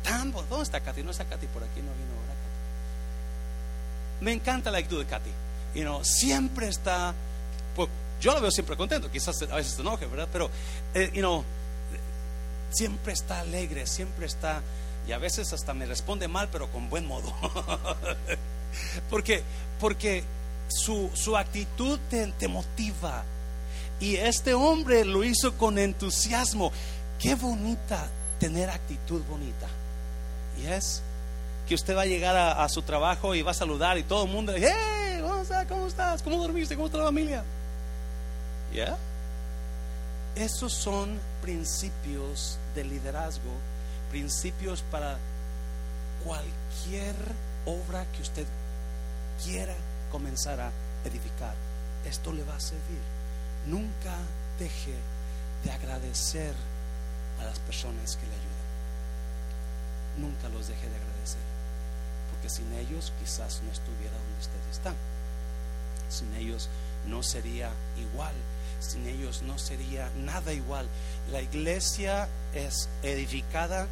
Tan. 0.03 0.31
¿Dónde 0.31 0.63
está 0.63 0.79
Katy? 0.79 1.03
No 1.03 1.11
está 1.11 1.25
Katy 1.25 1.47
por 1.47 1.63
aquí, 1.63 1.81
no 1.81 1.91
vino 1.93 2.13
ahora 2.13 2.33
Katy. 2.33 4.23
Me 4.25 4.31
encanta 4.31 4.71
la 4.71 4.77
actitud 4.77 4.99
de 4.99 5.05
Katy. 5.05 5.29
You 5.75 5.83
know, 5.83 6.03
siempre 6.03 6.67
está, 6.67 7.13
pues, 7.75 7.89
yo 8.21 8.33
la 8.33 8.39
veo 8.39 8.51
siempre 8.51 8.75
contento, 8.75 9.11
quizás 9.11 9.41
a 9.43 9.55
veces 9.55 9.73
se 9.73 9.81
enoje, 9.81 10.07
¿verdad? 10.07 10.27
Pero, 10.31 10.49
eh, 10.93 11.11
you 11.13 11.21
know, 11.21 11.43
siempre 12.71 13.13
está 13.13 13.41
alegre, 13.41 13.85
siempre 13.87 14.25
está 14.25 14.61
y 15.09 15.11
a 15.11 15.17
veces 15.17 15.51
hasta 15.53 15.73
me 15.73 15.87
responde 15.87 16.27
mal, 16.27 16.49
pero 16.51 16.71
con 16.71 16.87
buen 16.87 17.07
modo. 17.07 17.33
porque 19.09 19.41
porque 19.79 20.23
su, 20.67 21.09
su 21.15 21.35
actitud 21.35 21.97
te, 22.11 22.27
te, 22.27 22.47
motiva. 22.47 23.23
Y 23.99 24.17
este 24.17 24.53
hombre 24.53 25.05
lo 25.05 25.23
hizo 25.23 25.57
con 25.57 25.79
entusiasmo. 25.79 26.71
Qué 27.17 27.33
bonita 27.33 28.07
tener 28.39 28.69
actitud 28.69 29.23
bonita. 29.27 29.65
Y 30.61 30.67
es 30.67 31.01
que 31.67 31.73
usted 31.73 31.97
va 31.97 32.03
a 32.03 32.05
llegar 32.05 32.37
a, 32.37 32.69
su 32.69 32.83
trabajo 32.83 33.33
y 33.33 33.41
va 33.41 33.49
a 33.49 33.55
saludar 33.55 33.97
y 33.97 34.03
todo 34.03 34.25
el 34.25 34.29
mundo, 34.29 34.53
hey, 34.55 35.23
¿cómo 35.67 35.87
estás? 35.87 36.21
¿Cómo 36.21 36.37
dormiste? 36.37 36.75
¿Cómo 36.75 36.85
está 36.85 36.99
la 36.99 37.05
familia? 37.05 37.43
¿Ya? 38.71 38.95
Esos 40.35 40.71
son 40.71 41.19
principios 41.41 42.59
de 42.75 42.83
liderazgo 42.83 43.68
principios 44.11 44.83
para 44.91 45.17
cualquier 46.23 47.15
obra 47.65 48.05
que 48.11 48.21
usted 48.21 48.45
quiera 49.43 49.75
comenzar 50.11 50.59
a 50.59 50.71
edificar. 51.05 51.55
Esto 52.05 52.33
le 52.33 52.43
va 52.43 52.55
a 52.55 52.59
servir. 52.59 52.99
Nunca 53.67 54.15
deje 54.57 54.95
de 55.63 55.71
agradecer 55.71 56.53
a 57.39 57.45
las 57.45 57.59
personas 57.59 58.15
que 58.15 58.25
le 58.25 58.33
ayudan. 58.33 58.69
Nunca 60.19 60.49
los 60.49 60.67
deje 60.67 60.89
de 60.89 60.95
agradecer. 60.95 61.41
Porque 62.31 62.49
sin 62.49 62.71
ellos 62.73 63.13
quizás 63.19 63.61
no 63.63 63.71
estuviera 63.71 64.17
donde 64.17 64.39
usted 64.39 64.69
está. 64.71 64.93
Sin 66.09 66.33
ellos 66.35 66.69
no 67.07 67.23
sería 67.23 67.71
igual 67.97 68.33
sin 68.79 69.07
ellos 69.07 69.41
no 69.43 69.57
sería 69.57 70.09
nada 70.17 70.53
igual. 70.53 70.87
La 71.31 71.41
iglesia 71.41 72.27
es 72.53 72.89
edificada 73.03 73.87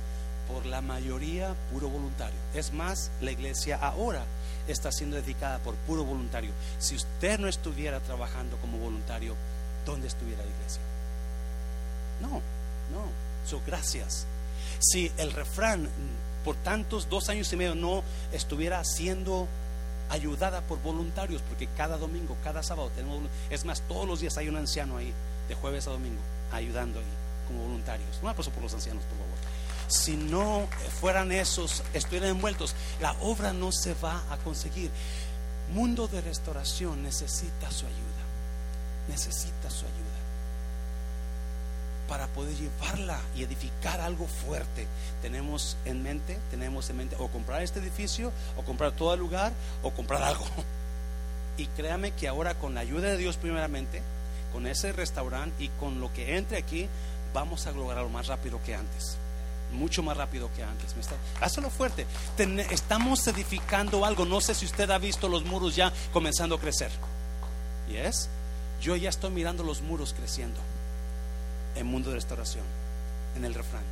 por 0.47 0.65
la 0.65 0.81
mayoría 0.81 1.55
puro 1.71 1.89
voluntario. 1.89 2.39
Es 2.53 2.73
más, 2.73 3.11
la 3.21 3.31
iglesia 3.31 3.77
ahora 3.77 4.23
está 4.67 4.91
siendo 4.91 5.17
edificada 5.17 5.59
por 5.59 5.75
puro 5.75 6.03
voluntario. 6.03 6.51
Si 6.79 6.95
usted 6.95 7.39
no 7.39 7.47
estuviera 7.47 7.99
trabajando 7.99 8.57
como 8.57 8.77
voluntario, 8.77 9.35
¿dónde 9.85 10.07
estuviera 10.07 10.43
la 10.43 10.49
iglesia? 10.49 10.81
No, 12.21 12.41
no. 12.91 13.27
So, 13.45 13.61
gracias. 13.65 14.25
Si 14.79 15.11
el 15.17 15.31
refrán 15.31 15.89
por 16.43 16.55
tantos 16.55 17.09
dos 17.09 17.29
años 17.29 17.51
y 17.51 17.57
medio 17.57 17.75
no 17.75 18.03
estuviera 18.31 18.83
siendo 18.83 19.47
ayudada 20.09 20.61
por 20.61 20.81
voluntarios, 20.81 21.41
porque 21.41 21.67
cada 21.75 21.97
domingo, 21.97 22.37
cada 22.43 22.63
sábado 22.63 22.91
tenemos, 22.95 23.21
es 23.49 23.65
más, 23.65 23.81
todos 23.81 24.07
los 24.07 24.19
días 24.19 24.37
hay 24.37 24.49
un 24.49 24.57
anciano 24.57 24.97
ahí, 24.97 25.13
de 25.47 25.55
jueves 25.55 25.87
a 25.87 25.91
domingo, 25.91 26.21
ayudando 26.51 26.99
ahí, 26.99 27.05
como 27.47 27.63
voluntarios. 27.63 28.19
Un 28.21 28.29
aplauso 28.29 28.51
por 28.51 28.63
los 28.63 28.73
ancianos, 28.73 29.03
por 29.03 29.17
favor. 29.17 29.37
Si 29.87 30.17
no 30.17 30.67
fueran 30.99 31.31
esos, 31.31 31.83
estuvieran 31.93 32.31
envueltos, 32.31 32.75
la 33.01 33.13
obra 33.21 33.53
no 33.53 33.71
se 33.71 33.93
va 33.95 34.21
a 34.29 34.37
conseguir. 34.37 34.91
Mundo 35.73 36.07
de 36.07 36.21
restauración 36.21 37.03
necesita 37.03 37.71
su 37.71 37.85
ayuda, 37.85 38.23
necesita 39.09 39.69
su 39.69 39.85
ayuda 39.85 40.16
para 42.07 42.27
poder 42.27 42.55
llevarla 42.55 43.19
y 43.35 43.43
edificar 43.43 44.01
algo 44.01 44.27
fuerte. 44.27 44.87
Tenemos 45.21 45.77
en 45.85 46.03
mente, 46.03 46.39
tenemos 46.49 46.89
en 46.89 46.97
mente 46.97 47.15
o 47.19 47.27
comprar 47.27 47.61
este 47.61 47.79
edificio, 47.79 48.31
o 48.55 48.63
comprar 48.63 48.93
todo 48.93 49.13
el 49.13 49.19
lugar, 49.19 49.51
o 49.83 49.91
comprar 49.91 50.23
algo. 50.23 50.45
Y 51.57 51.65
créame 51.67 52.11
que 52.11 52.27
ahora 52.27 52.53
con 52.53 52.75
la 52.75 52.81
ayuda 52.81 53.09
de 53.09 53.17
Dios 53.17 53.37
primeramente, 53.37 54.03
con 54.53 54.67
ese 54.67 54.91
restaurante 54.91 55.63
y 55.63 55.69
con 55.69 55.99
lo 55.99 56.13
que 56.13 56.37
entre 56.37 56.57
aquí, 56.57 56.87
vamos 57.33 57.65
a 57.65 57.71
lograrlo 57.71 58.09
más 58.09 58.27
rápido 58.27 58.61
que 58.63 58.75
antes. 58.75 59.17
Mucho 59.73 60.03
más 60.03 60.15
rápido 60.15 60.49
que 60.55 60.63
antes. 60.63 60.95
Hazlo 61.41 61.71
fuerte. 61.71 62.05
estamos 62.69 63.27
edificando 63.27 64.05
algo. 64.05 64.23
No 64.25 64.39
sé 64.39 64.53
si 64.53 64.65
usted 64.65 64.89
ha 64.91 64.99
visto 64.99 65.27
los 65.27 65.45
muros 65.45 65.75
ya 65.75 65.91
comenzando 66.13 66.55
a 66.55 66.59
crecer. 66.59 66.91
¿Yes? 67.89 68.29
Yo 68.79 68.95
ya 68.95 69.09
estoy 69.09 69.31
mirando 69.31 69.63
los 69.63 69.81
muros 69.81 70.13
creciendo 70.13 70.61
en 71.79 71.87
mundo 71.87 72.09
de 72.09 72.15
restauración. 72.15 72.63
en 73.35 73.45
el 73.45 73.53
refrán. 73.53 73.83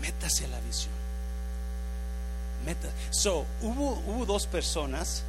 Métase 0.00 0.44
a 0.46 0.48
la 0.48 0.60
visión. 0.60 0.92
Meta. 2.64 2.88
So, 3.10 3.46
hubo, 3.62 4.02
hubo 4.06 4.26
dos 4.26 4.46
personas, 4.46 5.22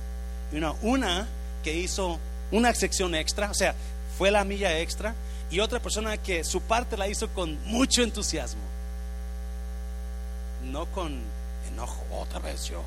una, 0.51 0.71
una 0.81 1.27
que 1.63 1.73
hizo 1.75 2.19
una 2.51 2.73
sección 2.73 3.15
extra, 3.15 3.51
o 3.51 3.53
sea, 3.53 3.75
fue 4.17 4.31
la 4.31 4.43
milla 4.43 4.79
extra, 4.79 5.15
y 5.49 5.59
otra 5.59 5.79
persona 5.79 6.17
que 6.17 6.43
su 6.43 6.61
parte 6.61 6.97
la 6.97 7.07
hizo 7.07 7.29
con 7.29 7.63
mucho 7.65 8.03
entusiasmo, 8.03 8.61
no 10.63 10.85
con 10.87 11.21
enojo, 11.67 12.03
otra 12.11 12.39
vez 12.39 12.65
yo, 12.65 12.83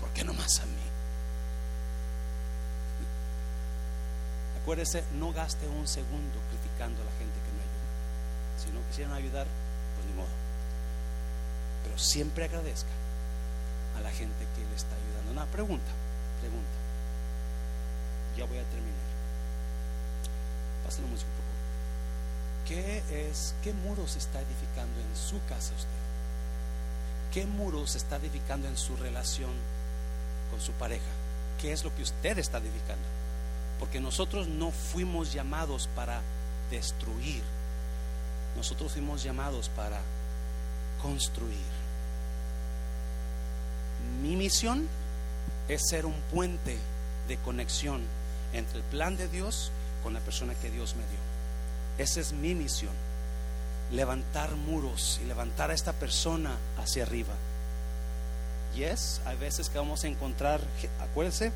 ¿por 0.00 0.10
qué 0.10 0.24
no 0.24 0.34
más 0.34 0.60
a 0.60 0.66
mí? 0.66 0.72
Acuérdese, 4.62 5.04
no 5.18 5.32
gaste 5.32 5.66
un 5.66 5.88
segundo 5.88 6.38
criticando 6.50 7.02
la 7.04 7.10
quisieran 8.92 9.14
ayudar, 9.14 9.46
pues 9.96 10.06
ni 10.06 10.12
modo. 10.12 10.28
Pero 11.82 11.98
siempre 11.98 12.44
agradezca 12.44 12.90
a 13.96 14.02
la 14.02 14.10
gente 14.10 14.46
que 14.54 14.60
le 14.68 14.76
está 14.76 14.94
ayudando. 14.94 15.32
Una 15.32 15.46
pregunta, 15.46 15.90
pregunta. 16.40 16.76
Ya 18.36 18.44
voy 18.44 18.58
a 18.58 18.64
terminar. 18.64 19.08
Pásenlo 20.84 21.08
música, 21.08 21.30
por. 21.30 22.68
¿Qué 22.68 23.02
es, 23.10 23.54
qué 23.62 23.72
muros 23.72 24.16
está 24.16 24.40
edificando 24.40 25.00
en 25.00 25.16
su 25.16 25.42
casa 25.46 25.72
usted? 25.74 26.02
¿Qué 27.32 27.46
muros 27.46 27.96
está 27.96 28.16
edificando 28.16 28.68
en 28.68 28.76
su 28.76 28.94
relación 28.96 29.52
con 30.50 30.60
su 30.60 30.72
pareja? 30.72 31.10
¿Qué 31.58 31.72
es 31.72 31.82
lo 31.82 31.94
que 31.94 32.02
usted 32.02 32.36
está 32.36 32.58
edificando? 32.58 33.08
Porque 33.78 34.00
nosotros 34.00 34.48
no 34.48 34.70
fuimos 34.70 35.32
llamados 35.32 35.88
para 35.96 36.20
destruir. 36.70 37.42
Nosotros 38.56 38.92
fuimos 38.92 39.22
llamados 39.22 39.68
para 39.70 40.00
construir. 41.00 41.58
Mi 44.22 44.36
misión 44.36 44.88
es 45.68 45.82
ser 45.88 46.06
un 46.06 46.14
puente 46.30 46.78
de 47.28 47.36
conexión 47.38 48.02
entre 48.52 48.78
el 48.78 48.84
plan 48.84 49.16
de 49.16 49.28
Dios 49.28 49.70
con 50.02 50.14
la 50.14 50.20
persona 50.20 50.54
que 50.54 50.70
Dios 50.70 50.94
me 50.94 51.02
dio. 51.02 51.32
Esa 51.98 52.20
es 52.20 52.32
mi 52.32 52.54
misión. 52.54 52.92
Levantar 53.90 54.54
muros 54.56 55.20
y 55.22 55.26
levantar 55.26 55.70
a 55.70 55.74
esta 55.74 55.92
persona 55.92 56.56
hacia 56.78 57.02
arriba. 57.02 57.34
Y 58.76 58.84
es, 58.84 59.20
hay 59.26 59.36
veces 59.36 59.68
que 59.68 59.78
vamos 59.78 60.02
a 60.04 60.08
encontrar, 60.08 60.60
acuérdense, 61.00 61.52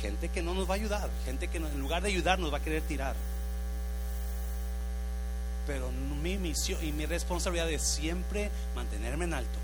gente 0.00 0.28
que 0.28 0.42
no 0.42 0.54
nos 0.54 0.68
va 0.68 0.74
a 0.74 0.76
ayudar, 0.76 1.08
gente 1.24 1.48
que 1.48 1.58
en 1.58 1.80
lugar 1.80 2.02
de 2.02 2.08
ayudar 2.08 2.38
nos 2.38 2.52
va 2.52 2.58
a 2.58 2.62
querer 2.62 2.82
tirar. 2.82 3.16
Pero 5.70 5.88
mi 6.20 6.36
misión 6.36 6.84
y 6.84 6.90
mi 6.90 7.06
responsabilidad 7.06 7.70
es 7.70 7.82
siempre 7.82 8.50
mantenerme 8.74 9.26
en 9.26 9.34
alto. 9.34 9.56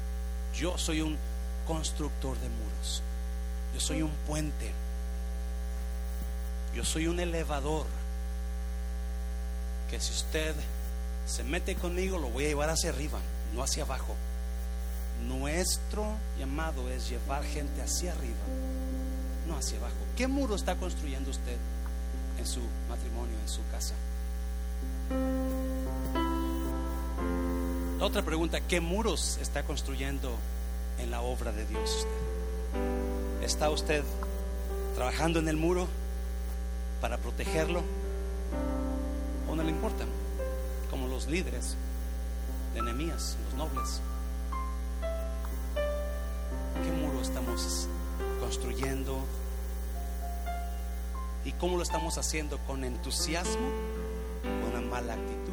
Yo 0.55 0.79
soy 0.79 1.01
un 1.01 1.19
constructor 1.67 2.39
de 2.39 2.49
muros. 2.49 3.03
Yo 3.75 3.81
soy 3.81 4.03
un 4.03 4.13
puente. 4.25 4.71
Yo 6.77 6.85
soy 6.85 7.09
un 7.09 7.19
elevador. 7.19 7.87
Que 9.91 9.99
si 9.99 10.13
usted 10.13 10.55
se 11.27 11.43
mete 11.43 11.75
conmigo, 11.75 12.21
lo 12.21 12.29
voy 12.29 12.45
a 12.45 12.49
llevar 12.51 12.71
hacia 12.71 12.91
arriba, 12.91 13.19
no 13.53 13.65
hacia 13.65 13.83
abajo. 13.83 14.15
Nuestro 15.27 16.07
llamado 16.39 16.89
es 16.89 17.11
llevar 17.11 17.43
gente 17.43 17.83
hacia 17.83 18.13
arriba 18.13 18.45
no 19.49 19.57
hacia 19.57 19.79
abajo. 19.79 19.95
¿Qué 20.17 20.29
muro 20.29 20.55
está 20.55 20.77
construyendo 20.77 21.31
usted 21.31 21.57
en 22.39 22.47
su 22.47 22.61
matrimonio, 22.89 23.37
en 23.43 23.49
su 23.49 23.61
casa? 23.73 23.95
Otra 27.99 28.23
pregunta, 28.23 28.61
¿qué 28.61 28.81
muros 28.81 29.39
está 29.41 29.63
construyendo 29.63 30.37
en 30.99 31.11
la 31.11 31.23
obra 31.23 31.51
de 31.53 31.65
Dios 31.67 31.91
usted? 31.99 33.45
¿Está 33.45 33.71
usted 33.71 34.05
trabajando 34.95 35.39
en 35.39 35.49
el 35.49 35.57
muro 35.57 35.89
para 37.01 37.17
protegerlo? 37.17 37.83
¿O 39.49 39.55
no 39.55 39.63
le 39.63 39.71
importa? 39.71 40.05
Como 40.91 41.09
los 41.09 41.27
líderes 41.27 41.77
de 42.75 42.81
enemías, 42.81 43.37
los 43.47 43.55
nobles. 43.55 44.01
¿Qué 46.85 46.91
muro 46.93 47.23
estamos 47.23 47.89
construyendo. 48.41 49.19
¿Y 51.45 51.53
cómo 51.53 51.77
lo 51.77 51.83
estamos 51.83 52.19
haciendo? 52.19 52.59
¿Con 52.59 52.85
entusiasmo 52.85 53.69
o 54.45 54.69
una 54.71 54.81
mala 54.81 55.15
actitud? 55.15 55.46